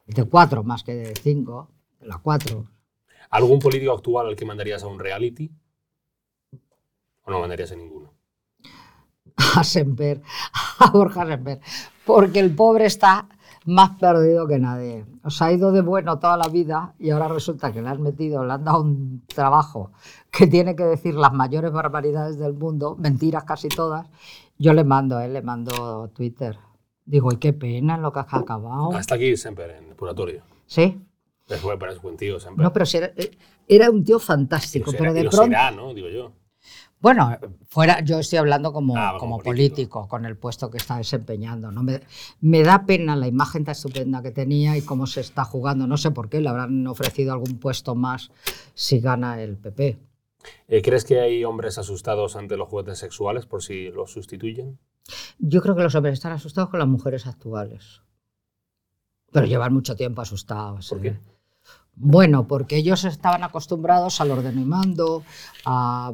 de 0.07 0.23
4 0.23 0.63
más 0.63 0.83
que 0.83 0.95
de 0.95 1.15
5, 1.15 1.69
de 1.99 2.07
la 2.07 2.17
4. 2.17 2.65
¿Algún 3.29 3.59
político 3.59 3.91
actual 3.91 4.27
al 4.27 4.35
que 4.35 4.45
mandarías 4.45 4.83
a 4.83 4.87
un 4.87 4.99
reality? 4.99 5.51
¿O 7.25 7.31
no 7.31 7.39
mandarías 7.39 7.71
a 7.71 7.75
ninguno? 7.75 8.13
a 9.55 9.63
Semper, 9.63 10.21
a 10.79 10.89
Borja 10.91 11.25
Semper, 11.25 11.59
porque 12.05 12.39
el 12.39 12.55
pobre 12.55 12.85
está 12.85 13.27
más 13.65 13.91
perdido 13.99 14.47
que 14.47 14.59
nadie. 14.59 15.05
O 15.23 15.29
sea, 15.29 15.47
ha 15.47 15.51
ido 15.53 15.71
de 15.71 15.81
bueno 15.81 16.19
toda 16.19 16.37
la 16.37 16.47
vida 16.47 16.93
y 16.99 17.09
ahora 17.11 17.27
resulta 17.27 17.71
que 17.71 17.81
le 17.81 17.89
han 17.89 18.01
metido, 18.01 18.43
le 18.45 18.53
han 18.53 18.63
dado 18.63 18.81
un 18.81 19.23
trabajo 19.27 19.91
que 20.31 20.47
tiene 20.47 20.75
que 20.75 20.83
decir 20.83 21.15
las 21.15 21.33
mayores 21.33 21.71
barbaridades 21.71 22.37
del 22.37 22.53
mundo, 22.53 22.95
mentiras 22.99 23.43
casi 23.43 23.67
todas. 23.69 24.07
Yo 24.57 24.73
le 24.73 24.83
mando, 24.83 25.19
eh, 25.19 25.27
le 25.29 25.41
mando 25.41 26.09
Twitter. 26.13 26.57
Digo, 27.05 27.31
y 27.33 27.37
qué 27.37 27.53
pena 27.53 27.95
en 27.95 28.01
lo 28.01 28.13
que 28.13 28.19
has 28.19 28.33
acabado. 28.33 28.93
Hasta 28.93 29.15
aquí 29.15 29.35
siempre, 29.35 29.77
en 29.77 29.89
el 29.89 29.95
purgatorio. 29.95 30.43
Sí, 30.65 31.01
Es 31.49 31.61
buen, 31.61 31.77
pero 31.77 31.91
es 31.91 32.01
buen 32.01 32.15
tío 32.17 32.39
siempre. 32.39 32.63
no, 32.63 32.71
pero 32.71 32.85
si 32.85 32.97
era, 32.97 33.07
eh, 33.17 33.31
era 33.67 33.89
un 33.89 34.03
tío 34.03 34.15
Y 34.15 34.19
lo 34.19 34.25
fantástico, 34.25 34.91
será- 34.91 34.99
pero 34.99 35.11
y 35.11 35.15
de 35.15 35.23
lo 35.23 35.29
pronto... 35.29 35.45
será, 35.47 35.71
¿no? 35.71 35.93
Digo 35.93 36.07
yo. 36.09 36.31
Bueno, 37.03 37.37
fuera, 37.67 37.99
yo 37.99 38.17
estoy 38.19 38.39
hablando 38.39 38.71
como, 38.71 38.95
Ah, 38.95 39.17
como 39.19 39.35
como 39.35 39.43
político. 39.43 39.99
político. 39.99 40.07
con 40.07 40.23
el 40.25 40.37
puesto 40.37 40.71
que 40.71 40.77
está 40.77 40.95
desempeñando. 40.97 41.69
¿no? 41.69 41.83
Me, 41.83 41.99
me 42.39 42.63
da 42.63 42.85
pena 42.85 43.17
la 43.17 43.27
imagen 43.27 43.65
tan 43.65 43.73
estupenda 43.73 44.23
que 44.23 44.31
tenía 44.31 44.77
y 44.77 44.83
cómo 44.83 45.05
se 45.05 45.19
está 45.19 45.43
jugando. 45.43 45.85
No 45.85 45.97
sé 45.97 46.11
por 46.11 46.29
qué, 46.29 46.39
le 46.39 46.47
habrán 46.47 46.87
ofrecido 46.87 47.33
algún 47.33 47.59
puesto 47.59 47.93
más 47.93 48.31
si 48.73 49.01
gana 49.01 49.41
el 49.41 49.57
PP. 49.57 49.99
Eh, 50.69 50.81
¿Crees 50.81 51.03
que 51.03 51.19
hay 51.19 51.43
hombres 51.43 51.77
asustados 51.77 52.37
ante 52.37 52.55
los 52.55 52.69
juguetes 52.69 52.99
sexuales 52.99 53.45
por 53.45 53.61
si 53.61 53.89
los 53.89 54.13
sustituyen? 54.13 54.79
Yo 55.39 55.61
creo 55.61 55.75
que 55.75 55.83
los 55.83 55.95
hombres 55.95 56.13
están 56.13 56.31
asustados 56.31 56.69
con 56.69 56.79
las 56.79 56.87
mujeres 56.87 57.27
actuales. 57.27 58.01
Pero 59.33 59.45
llevan 59.45 59.73
mucho 59.73 59.97
tiempo 59.97 60.21
asustados. 60.21 60.87
¿Por 60.87 60.99
¿eh? 60.99 61.01
qué? 61.01 61.17
Bueno, 61.95 62.47
porque 62.47 62.77
ellos 62.77 63.03
estaban 63.03 63.43
acostumbrados 63.43 64.21
al 64.21 64.31
orden 64.31 64.57
y 64.57 64.63
mando, 64.63 65.23
a 65.65 66.13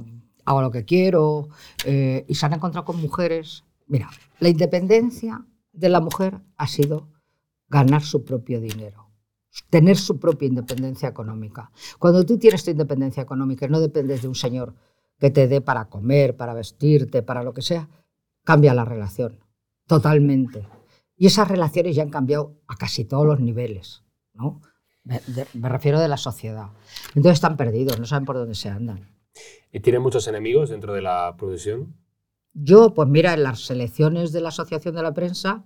hago 0.50 0.62
lo 0.64 0.72
que 0.72 0.84
quiero, 0.84 1.50
eh, 1.86 2.26
y 2.28 2.34
se 2.34 2.44
han 2.46 2.54
encontrado 2.54 2.84
con 2.84 3.00
mujeres. 3.00 3.64
Mira, 3.86 4.10
la 4.40 4.50
independencia 4.50 5.46
de 5.72 5.90
la 5.90 6.02
mujer 6.02 6.42
ha 6.58 6.66
sido 6.68 7.08
ganar 7.68 8.02
su 8.02 8.26
propio 8.26 8.60
dinero, 8.60 9.12
tener 9.70 9.96
su 9.96 10.20
propia 10.20 10.48
independencia 10.48 11.08
económica. 11.08 11.72
Cuando 12.00 12.26
tú 12.26 12.40
tienes 12.40 12.64
tu 12.64 12.72
independencia 12.72 13.22
económica 13.22 13.68
y 13.68 13.70
no 13.70 13.80
dependes 13.80 14.24
de 14.24 14.28
un 14.28 14.34
señor 14.34 14.74
que 15.20 15.30
te 15.30 15.48
dé 15.48 15.62
para 15.62 15.86
comer, 15.86 16.36
para 16.36 16.56
vestirte, 16.56 17.22
para 17.22 17.44
lo 17.44 17.54
que 17.54 17.62
sea, 17.62 17.88
cambia 18.44 18.74
la 18.74 18.86
relación, 18.86 19.38
totalmente. 19.86 20.68
Y 21.16 21.28
esas 21.28 21.48
relaciones 21.48 21.96
ya 21.96 22.02
han 22.02 22.10
cambiado 22.10 22.56
a 22.68 22.76
casi 22.76 23.06
todos 23.06 23.28
los 23.28 23.40
niveles, 23.40 24.04
¿no? 24.34 24.62
Me, 25.04 25.20
de- 25.28 25.46
me 25.54 25.70
refiero 25.70 26.00
de 26.00 26.08
la 26.08 26.18
sociedad. 26.18 26.70
Entonces 27.10 27.34
están 27.34 27.56
perdidos, 27.56 28.00
no 28.00 28.06
saben 28.06 28.26
por 28.26 28.36
dónde 28.38 28.56
se 28.56 28.70
andan. 28.70 29.19
¿Y 29.72 29.80
tiene 29.80 30.00
muchos 30.00 30.28
enemigos 30.28 30.70
dentro 30.70 30.94
de 30.94 31.02
la 31.02 31.36
profesión? 31.38 31.96
Yo, 32.54 32.94
pues 32.94 33.08
mira, 33.08 33.34
en 33.34 33.44
las 33.44 33.70
elecciones 33.70 34.32
de 34.32 34.42
la 34.42 34.50
Asociación 34.50 34.96
de 34.96 35.04
la 35.04 35.14
Prensa 35.14 35.64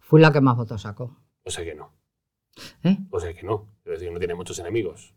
fui 0.00 0.20
la 0.20 0.32
que 0.32 0.40
más 0.40 0.56
votos 0.56 0.82
sacó. 0.82 1.16
O 1.44 1.50
sea 1.50 1.64
que 1.64 1.74
no. 1.74 1.92
¿eh? 2.82 2.98
O 3.10 3.20
sea 3.20 3.34
que 3.34 3.42
no. 3.42 3.68
Es 3.84 3.92
decir, 3.92 4.12
no 4.12 4.18
tiene 4.18 4.34
muchos 4.34 4.58
enemigos. 4.58 5.14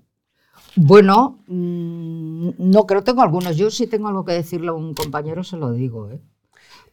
Bueno, 0.75 1.43
mm, 1.47 2.49
no 2.57 2.85
creo, 2.85 3.03
tengo 3.03 3.21
algunos. 3.21 3.55
Yo 3.55 3.69
si 3.71 3.87
tengo 3.87 4.07
algo 4.07 4.25
que 4.25 4.33
decirle 4.33 4.69
a 4.69 4.73
un 4.73 4.93
compañero, 4.93 5.43
se 5.43 5.57
lo 5.57 5.71
digo. 5.71 6.11
¿eh? 6.11 6.19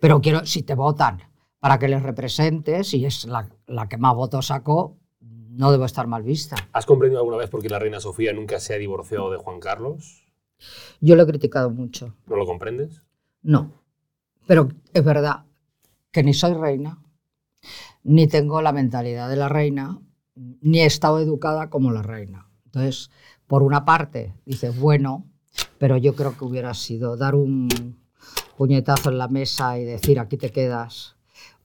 Pero 0.00 0.20
quiero, 0.20 0.46
si 0.46 0.62
te 0.62 0.74
votan 0.74 1.22
para 1.58 1.78
que 1.78 1.88
les 1.88 2.02
representes 2.02 2.94
y 2.94 3.06
es 3.06 3.24
la, 3.24 3.48
la 3.66 3.88
que 3.88 3.96
más 3.96 4.14
votos 4.14 4.46
sacó, 4.46 4.96
no 5.20 5.72
debo 5.72 5.84
estar 5.84 6.06
mal 6.06 6.22
vista. 6.22 6.56
¿Has 6.72 6.86
comprendido 6.86 7.20
alguna 7.20 7.36
vez 7.36 7.50
por 7.50 7.62
qué 7.62 7.68
la 7.68 7.78
reina 7.78 8.00
Sofía 8.00 8.32
nunca 8.32 8.60
se 8.60 8.74
ha 8.74 8.78
divorciado 8.78 9.30
de 9.30 9.38
Juan 9.38 9.60
Carlos? 9.60 10.23
Yo 11.00 11.16
lo 11.16 11.22
he 11.22 11.26
criticado 11.26 11.70
mucho. 11.70 12.14
¿No 12.26 12.36
lo 12.36 12.46
comprendes? 12.46 13.02
No. 13.42 13.72
Pero 14.46 14.68
es 14.92 15.04
verdad 15.04 15.44
que 16.10 16.22
ni 16.22 16.34
soy 16.34 16.54
reina, 16.54 16.98
ni 18.02 18.26
tengo 18.26 18.62
la 18.62 18.72
mentalidad 18.72 19.28
de 19.28 19.36
la 19.36 19.48
reina, 19.48 20.00
ni 20.34 20.80
he 20.80 20.86
estado 20.86 21.18
educada 21.18 21.70
como 21.70 21.92
la 21.92 22.02
reina. 22.02 22.48
Entonces, 22.66 23.10
por 23.46 23.62
una 23.62 23.84
parte, 23.84 24.34
dices, 24.44 24.78
bueno, 24.78 25.26
pero 25.78 25.96
yo 25.96 26.14
creo 26.14 26.36
que 26.36 26.44
hubiera 26.44 26.74
sido 26.74 27.16
dar 27.16 27.34
un 27.34 27.98
puñetazo 28.56 29.10
en 29.10 29.18
la 29.18 29.28
mesa 29.28 29.78
y 29.78 29.84
decir 29.84 30.18
aquí 30.18 30.36
te 30.36 30.50
quedas, 30.50 31.16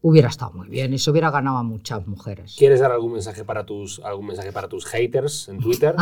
hubiera 0.02 0.30
estado 0.30 0.54
muy 0.54 0.70
bien 0.70 0.94
y 0.94 1.00
se 1.00 1.12
hubiera 1.12 1.32
ganado 1.32 1.58
a 1.58 1.64
muchas 1.64 2.08
mujeres. 2.08 2.56
¿Quieres 2.58 2.80
dar 2.80 2.92
algún 2.92 3.14
mensaje 3.14 3.44
para 3.44 3.66
tus, 3.66 4.00
algún 4.00 4.28
mensaje 4.28 4.52
para 4.52 4.68
tus 4.68 4.86
haters 4.86 5.50
en 5.50 5.60
Twitter? 5.60 5.96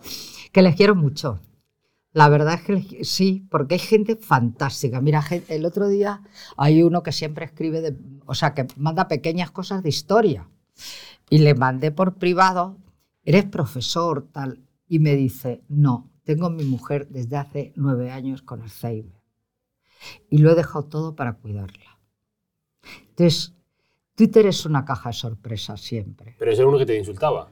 que 0.52 0.62
les 0.62 0.76
quiero 0.76 0.94
mucho. 0.94 1.40
La 2.14 2.28
verdad 2.30 2.54
es 2.54 2.62
que 2.62 3.04
sí, 3.04 3.46
porque 3.50 3.74
hay 3.74 3.80
gente 3.80 4.16
fantástica. 4.16 5.00
Mira, 5.02 5.20
gen- 5.20 5.44
el 5.48 5.66
otro 5.66 5.88
día 5.88 6.22
hay 6.56 6.82
uno 6.82 7.02
que 7.02 7.12
siempre 7.12 7.44
escribe, 7.44 7.96
o 8.24 8.34
sea, 8.34 8.54
que 8.54 8.66
manda 8.76 9.08
pequeñas 9.08 9.50
cosas 9.50 9.82
de 9.82 9.90
historia. 9.90 10.48
Y 11.28 11.38
le 11.38 11.54
mandé 11.54 11.90
por 11.90 12.14
privado, 12.14 12.78
eres 13.24 13.44
profesor, 13.44 14.28
tal. 14.32 14.60
Y 14.88 15.00
me 15.00 15.16
dice, 15.16 15.62
no, 15.68 16.10
tengo 16.24 16.46
a 16.46 16.50
mi 16.50 16.64
mujer 16.64 17.08
desde 17.08 17.36
hace 17.36 17.72
nueve 17.76 18.10
años 18.12 18.42
con 18.42 18.62
Alzheimer. 18.62 19.20
Y 20.30 20.38
lo 20.38 20.52
he 20.52 20.54
dejado 20.54 20.84
todo 20.84 21.16
para 21.16 21.34
cuidarla. 21.34 21.98
Entonces, 23.10 23.54
Twitter 24.14 24.46
es 24.46 24.66
una 24.66 24.84
caja 24.84 25.08
de 25.10 25.14
sorpresas 25.14 25.80
siempre. 25.80 26.36
Pero 26.38 26.52
ese 26.52 26.62
era 26.62 26.68
uno 26.68 26.78
que 26.78 26.86
te 26.86 26.96
insultaba. 26.96 27.48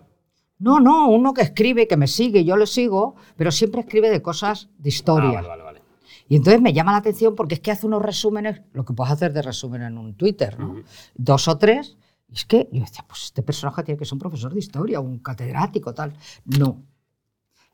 No, 0.63 0.79
no, 0.79 1.09
uno 1.09 1.35
que 1.35 1.43
escribe, 1.43 1.89
que 1.89 1.97
me 1.97 2.07
sigue, 2.07 2.45
yo 2.45 2.57
lo 2.57 2.67
sigo, 2.67 3.17
pero 3.37 3.51
siempre 3.51 3.81
escribe 3.81 4.11
de 4.11 4.23
cosas 4.23 4.69
de 4.79 4.91
historia. 4.91 5.31
Ah, 5.31 5.43
vale, 5.43 5.49
vale, 5.49 5.63
vale. 5.65 5.83
Y 6.29 6.37
entonces 6.37 6.63
me 6.63 6.73
llama 6.73 6.93
la 6.93 6.99
atención 6.99 7.35
porque 7.35 7.55
es 7.55 7.61
que 7.61 7.73
hace 7.73 7.85
unos 7.85 8.01
resúmenes, 8.01 8.63
lo 8.73 8.85
que 8.85 8.95
puedes 8.95 9.13
hacer 9.13 9.33
de 9.33 9.43
resumen 9.43 9.83
en 9.83 9.99
un 9.99 10.15
Twitter, 10.15 10.57
¿no? 10.61 10.77
Dos 11.17 11.49
o 11.49 11.59
tres. 11.59 11.97
Y 12.29 12.35
es 12.35 12.45
que 12.45 12.69
yo 12.71 12.81
decía, 12.81 13.05
pues 13.09 13.25
este 13.25 13.43
personaje 13.43 13.83
tiene 13.83 13.99
que 13.99 14.05
ser 14.05 14.15
un 14.15 14.21
profesor 14.21 14.53
de 14.53 14.61
historia, 14.61 15.01
un 15.01 15.19
catedrático, 15.19 15.93
tal. 15.93 16.15
No. 16.45 16.81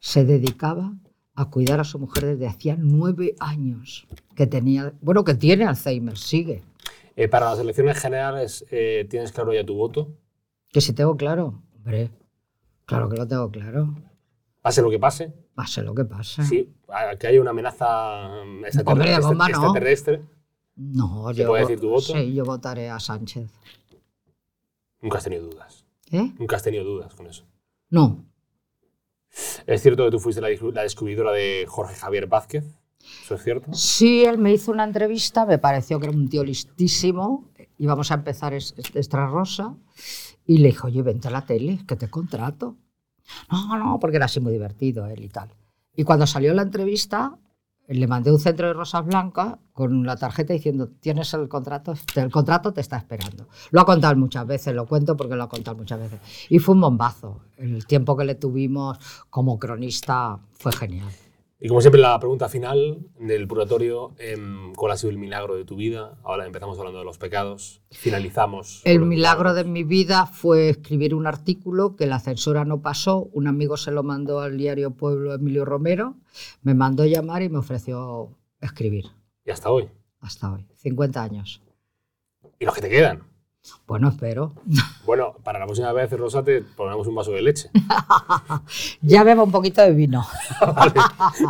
Se 0.01 0.24
dedicaba 0.24 0.95
a 1.34 1.51
cuidar 1.51 1.80
a 1.80 1.84
su 1.84 1.99
mujer 1.99 2.24
desde 2.24 2.47
hacía 2.47 2.74
nueve 2.78 3.34
años. 3.39 4.09
Que 4.34 4.47
tenía, 4.47 4.95
bueno, 5.03 5.24
que 5.24 5.34
tiene 5.34 5.66
Alzheimer, 5.66 6.16
sigue. 6.16 6.62
Eh, 7.16 7.28
para 7.28 7.51
las 7.51 7.59
elecciones 7.59 8.01
generales, 8.01 8.64
eh, 8.70 9.07
¿tienes 9.11 9.30
claro 9.30 9.53
ya 9.53 9.64
tu 9.64 9.74
voto? 9.74 10.09
Que 10.70 10.80
si 10.80 10.95
tengo 10.95 11.16
claro, 11.16 11.62
hombre, 11.76 12.11
claro 12.89 13.09
que 13.09 13.16
lo 13.16 13.28
tengo 13.28 13.51
claro. 13.51 13.95
Pase 14.62 14.82
lo 14.82 14.91
que 14.91 14.99
pase. 14.99 15.32
Pase 15.55 15.82
lo 15.82 15.95
que 15.95 16.05
pase. 16.05 16.43
Sí, 16.45 16.74
que 17.18 17.26
haya 17.26 17.41
una 17.41 17.51
amenaza 17.51 18.28
mm, 18.45 18.62
de 18.62 18.68
extraterrestre. 18.68 19.20
bomba 19.26 19.49
no. 19.49 19.51
extraterrestre. 19.55 20.22
No, 20.76 21.28
¿Se 21.32 21.41
yo. 21.43 21.49
puede 21.49 21.62
decir 21.62 21.80
tu 21.80 21.91
voto? 21.91 22.12
Sí, 22.12 22.34
yo 22.34 22.45
votaré 22.45 22.91
a 22.91 22.99
Sánchez. 23.01 23.51
Nunca 25.01 25.18
has 25.18 25.24
tenido 25.24 25.47
dudas. 25.47 25.84
¿Eh? 26.11 26.32
Nunca 26.39 26.57
has 26.57 26.62
tenido 26.62 26.84
dudas 26.84 27.14
con 27.14 27.26
eso. 27.26 27.45
No. 27.91 28.24
¿Es 29.66 29.82
cierto 29.82 30.05
que 30.05 30.11
tú 30.11 30.18
fuiste 30.18 30.41
la, 30.41 30.49
la 30.72 30.82
descubridora 30.82 31.32
de 31.32 31.66
Jorge 31.68 31.95
Javier 31.95 32.26
Vázquez? 32.26 32.64
¿Eso 33.22 33.34
es 33.34 33.43
cierto? 33.43 33.72
Sí, 33.72 34.24
él 34.24 34.39
me 34.39 34.53
hizo 34.53 34.72
una 34.72 34.84
entrevista, 34.84 35.47
me 35.47 35.59
pareció 35.59 36.01
que 36.01 36.07
era 36.07 36.16
un 36.16 36.28
tío 36.28 36.43
listísimo. 36.45 37.49
Íbamos 37.79 38.11
a 38.11 38.14
empezar 38.14 38.53
Extra 38.55 39.26
Rosa. 39.26 39.74
Y 40.45 40.59
le 40.59 40.68
dije, 40.68 40.87
oye, 40.87 41.03
vente 41.03 41.29
a 41.29 41.31
la 41.31 41.45
tele, 41.45 41.85
que 41.87 41.97
te 41.97 42.09
contrato. 42.09 42.76
No, 43.51 43.79
no, 43.79 43.99
porque 43.99 44.16
era 44.16 44.26
así 44.26 44.41
muy 44.41 44.53
divertido 44.53 45.07
él 45.07 45.24
y 45.24 45.29
tal. 45.29 45.51
Y 45.95 46.05
cuando 46.05 46.26
salió 46.26 46.55
la 46.55 46.62
entrevista, 46.62 47.39
le 47.89 48.07
mandé 48.07 48.31
un 48.31 48.39
centro 48.39 48.66
de 48.66 48.74
rosas 48.74 49.05
blancas 49.05 49.57
con 49.72 50.05
la 50.05 50.16
tarjeta 50.16 50.53
diciendo, 50.53 50.89
tienes 51.01 51.33
el 51.35 51.49
contrato, 51.49 51.95
el 52.16 52.31
contrato 52.31 52.72
te 52.72 52.81
está 52.81 52.99
esperando. 52.99 53.49
Lo 53.70 53.81
ha 53.81 53.85
contado 53.85 54.14
muchas 54.16 54.47
veces, 54.47 54.74
lo 54.74 54.87
cuento 54.87 55.16
porque 55.16 55.37
lo 55.37 55.45
ha 55.45 55.49
contado 55.49 55.76
muchas 55.76 55.99
veces. 55.99 56.20
Y 56.49 56.59
fue 56.59 56.74
un 56.74 56.83
bombazo. 56.83 57.41
El 57.57 57.87
tiempo 57.87 58.16
que 58.16 58.24
le 58.24 58.35
tuvimos 58.35 58.99
como 59.31 59.59
cronista 59.59 60.39
fue 60.53 60.72
genial. 60.72 61.12
Y 61.61 61.66
como 61.66 61.80
siempre, 61.80 62.00
la 62.00 62.20
pregunta 62.20 62.48
final 62.48 63.00
del 63.18 63.48
purgatorio, 63.48 64.14
em, 64.18 64.72
¿cuál 64.74 64.92
ha 64.92 64.96
sido 64.96 65.11
el 65.11 65.18
milagro 65.18 65.56
de 65.56 65.64
tu 65.64 65.74
vida? 65.74 66.16
Ahora 66.22 66.46
empezamos 66.46 66.78
hablando 66.78 67.00
de 67.00 67.04
los 67.04 67.18
pecados, 67.18 67.82
finalizamos. 67.90 68.80
El 68.84 69.00
milagro 69.00 69.52
de 69.54 69.64
mi 69.64 69.82
vida 69.82 70.26
fue 70.26 70.68
escribir 70.68 71.16
un 71.16 71.26
artículo 71.26 71.96
que 71.96 72.06
la 72.06 72.20
censura 72.20 72.64
no 72.64 72.80
pasó. 72.80 73.28
Un 73.32 73.48
amigo 73.48 73.76
se 73.76 73.90
lo 73.90 74.04
mandó 74.04 74.38
al 74.38 74.56
diario 74.56 74.92
Pueblo 74.92 75.34
Emilio 75.34 75.64
Romero, 75.64 76.14
me 76.62 76.74
mandó 76.74 77.04
llamar 77.06 77.42
y 77.42 77.48
me 77.48 77.59
ofreció 77.59 78.38
escribir. 78.61 79.06
Y 79.44 79.50
hasta 79.50 79.68
hoy. 79.70 79.88
Hasta 80.20 80.52
hoy, 80.52 80.64
50 80.76 81.20
años. 81.20 81.61
¿Y 82.61 82.66
los 82.66 82.74
que 82.74 82.82
te 82.82 82.88
quedan? 82.88 83.28
Bueno, 83.86 84.09
espero. 84.09 84.54
Bueno, 85.04 85.34
para 85.42 85.59
la 85.59 85.64
próxima 85.66 85.92
vez, 85.92 86.11
Rosa, 86.12 86.42
te 86.42 86.62
ponemos 86.62 87.06
un 87.06 87.14
vaso 87.14 87.32
de 87.32 87.42
leche. 87.42 87.70
Ya 89.00 89.24
bebo 89.24 89.44
un 89.44 89.50
poquito 89.50 89.82
de 89.82 89.92
vino. 89.92 90.26
Vale. 90.61 90.92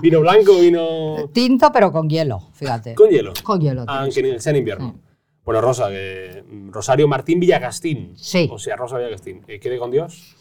¿Vino 0.03 0.21
blanco 0.21 0.59
vino 0.61 1.29
Tinto, 1.33 1.73
pero 1.73 1.91
con 1.91 2.09
hielo, 2.09 2.41
fíjate. 2.53 2.95
con 2.95 3.11
hielo? 3.11 3.33
Con 3.43 3.61
hielo. 3.61 3.85
Ah, 3.87 4.01
aunque 4.03 4.41
sea 4.41 4.51
en 4.51 4.57
invierno. 4.57 5.01
Bueno, 5.45 5.61
Rosa, 5.61 5.89
mm, 5.89 6.71
Rosario 6.71 7.09
Martín 7.09 7.41
Villagastín. 7.41 8.13
Sí. 8.17 8.49
O 8.53 8.59
sea, 8.59 8.77
Rosa 8.77 8.99
Villagastín. 8.99 9.43
Eh, 9.49 9.59
quede 9.59 9.79
con 9.79 9.91
Dios. 9.91 10.37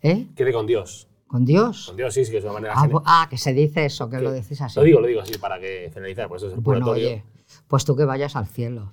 ¿Eh? 0.00 0.26
Quede 0.36 0.52
con 0.52 0.66
Dios. 0.66 1.08
¿Con 1.26 1.44
Dios? 1.44 1.86
Con 1.86 1.96
Dios 1.96 2.14
sí, 2.14 2.24
sí, 2.24 2.30
que 2.30 2.38
es 2.38 2.44
una 2.44 2.52
manera 2.54 2.74
Ah, 2.76 2.88
ah, 3.04 3.26
que 3.28 3.38
se 3.38 3.52
dice 3.52 3.86
eso, 3.86 4.08
que 4.10 4.20
lo 4.20 4.30
decís 4.30 4.60
así. 4.60 4.78
Lo 4.78 4.84
digo, 4.84 5.00
lo 5.00 5.06
digo 5.06 5.20
así 5.22 5.38
para 5.38 5.58
que 5.58 5.90
finalizar, 5.92 6.28
pues 6.28 6.42
eso 6.42 6.48
es 6.48 6.54
el 6.54 6.60
Bueno, 6.60 6.86
oye, 6.88 7.24
pues 7.68 7.84
tú 7.84 7.96
que 7.96 8.04
vayas 8.04 8.36
al 8.36 8.46
cielo. 8.46 8.92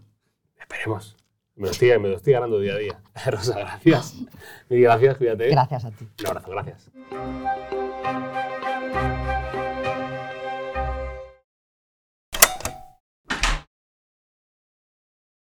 Esperemos. 0.58 1.18
Me 1.60 1.66
lo, 1.66 1.72
estoy, 1.72 1.90
me 2.00 2.08
lo 2.08 2.16
estoy 2.16 2.32
ganando 2.32 2.58
día 2.62 2.74
a 2.74 2.78
día. 2.78 3.02
Rosa, 3.26 3.60
gracias. 3.60 4.16
Mil 4.70 4.82
gracias, 4.82 5.18
cuídate. 5.18 5.50
Gracias 5.50 5.84
a 5.84 5.92
ti. 5.92 6.08
Un 6.22 6.28
abrazo, 6.28 6.52
gracias. 6.52 6.90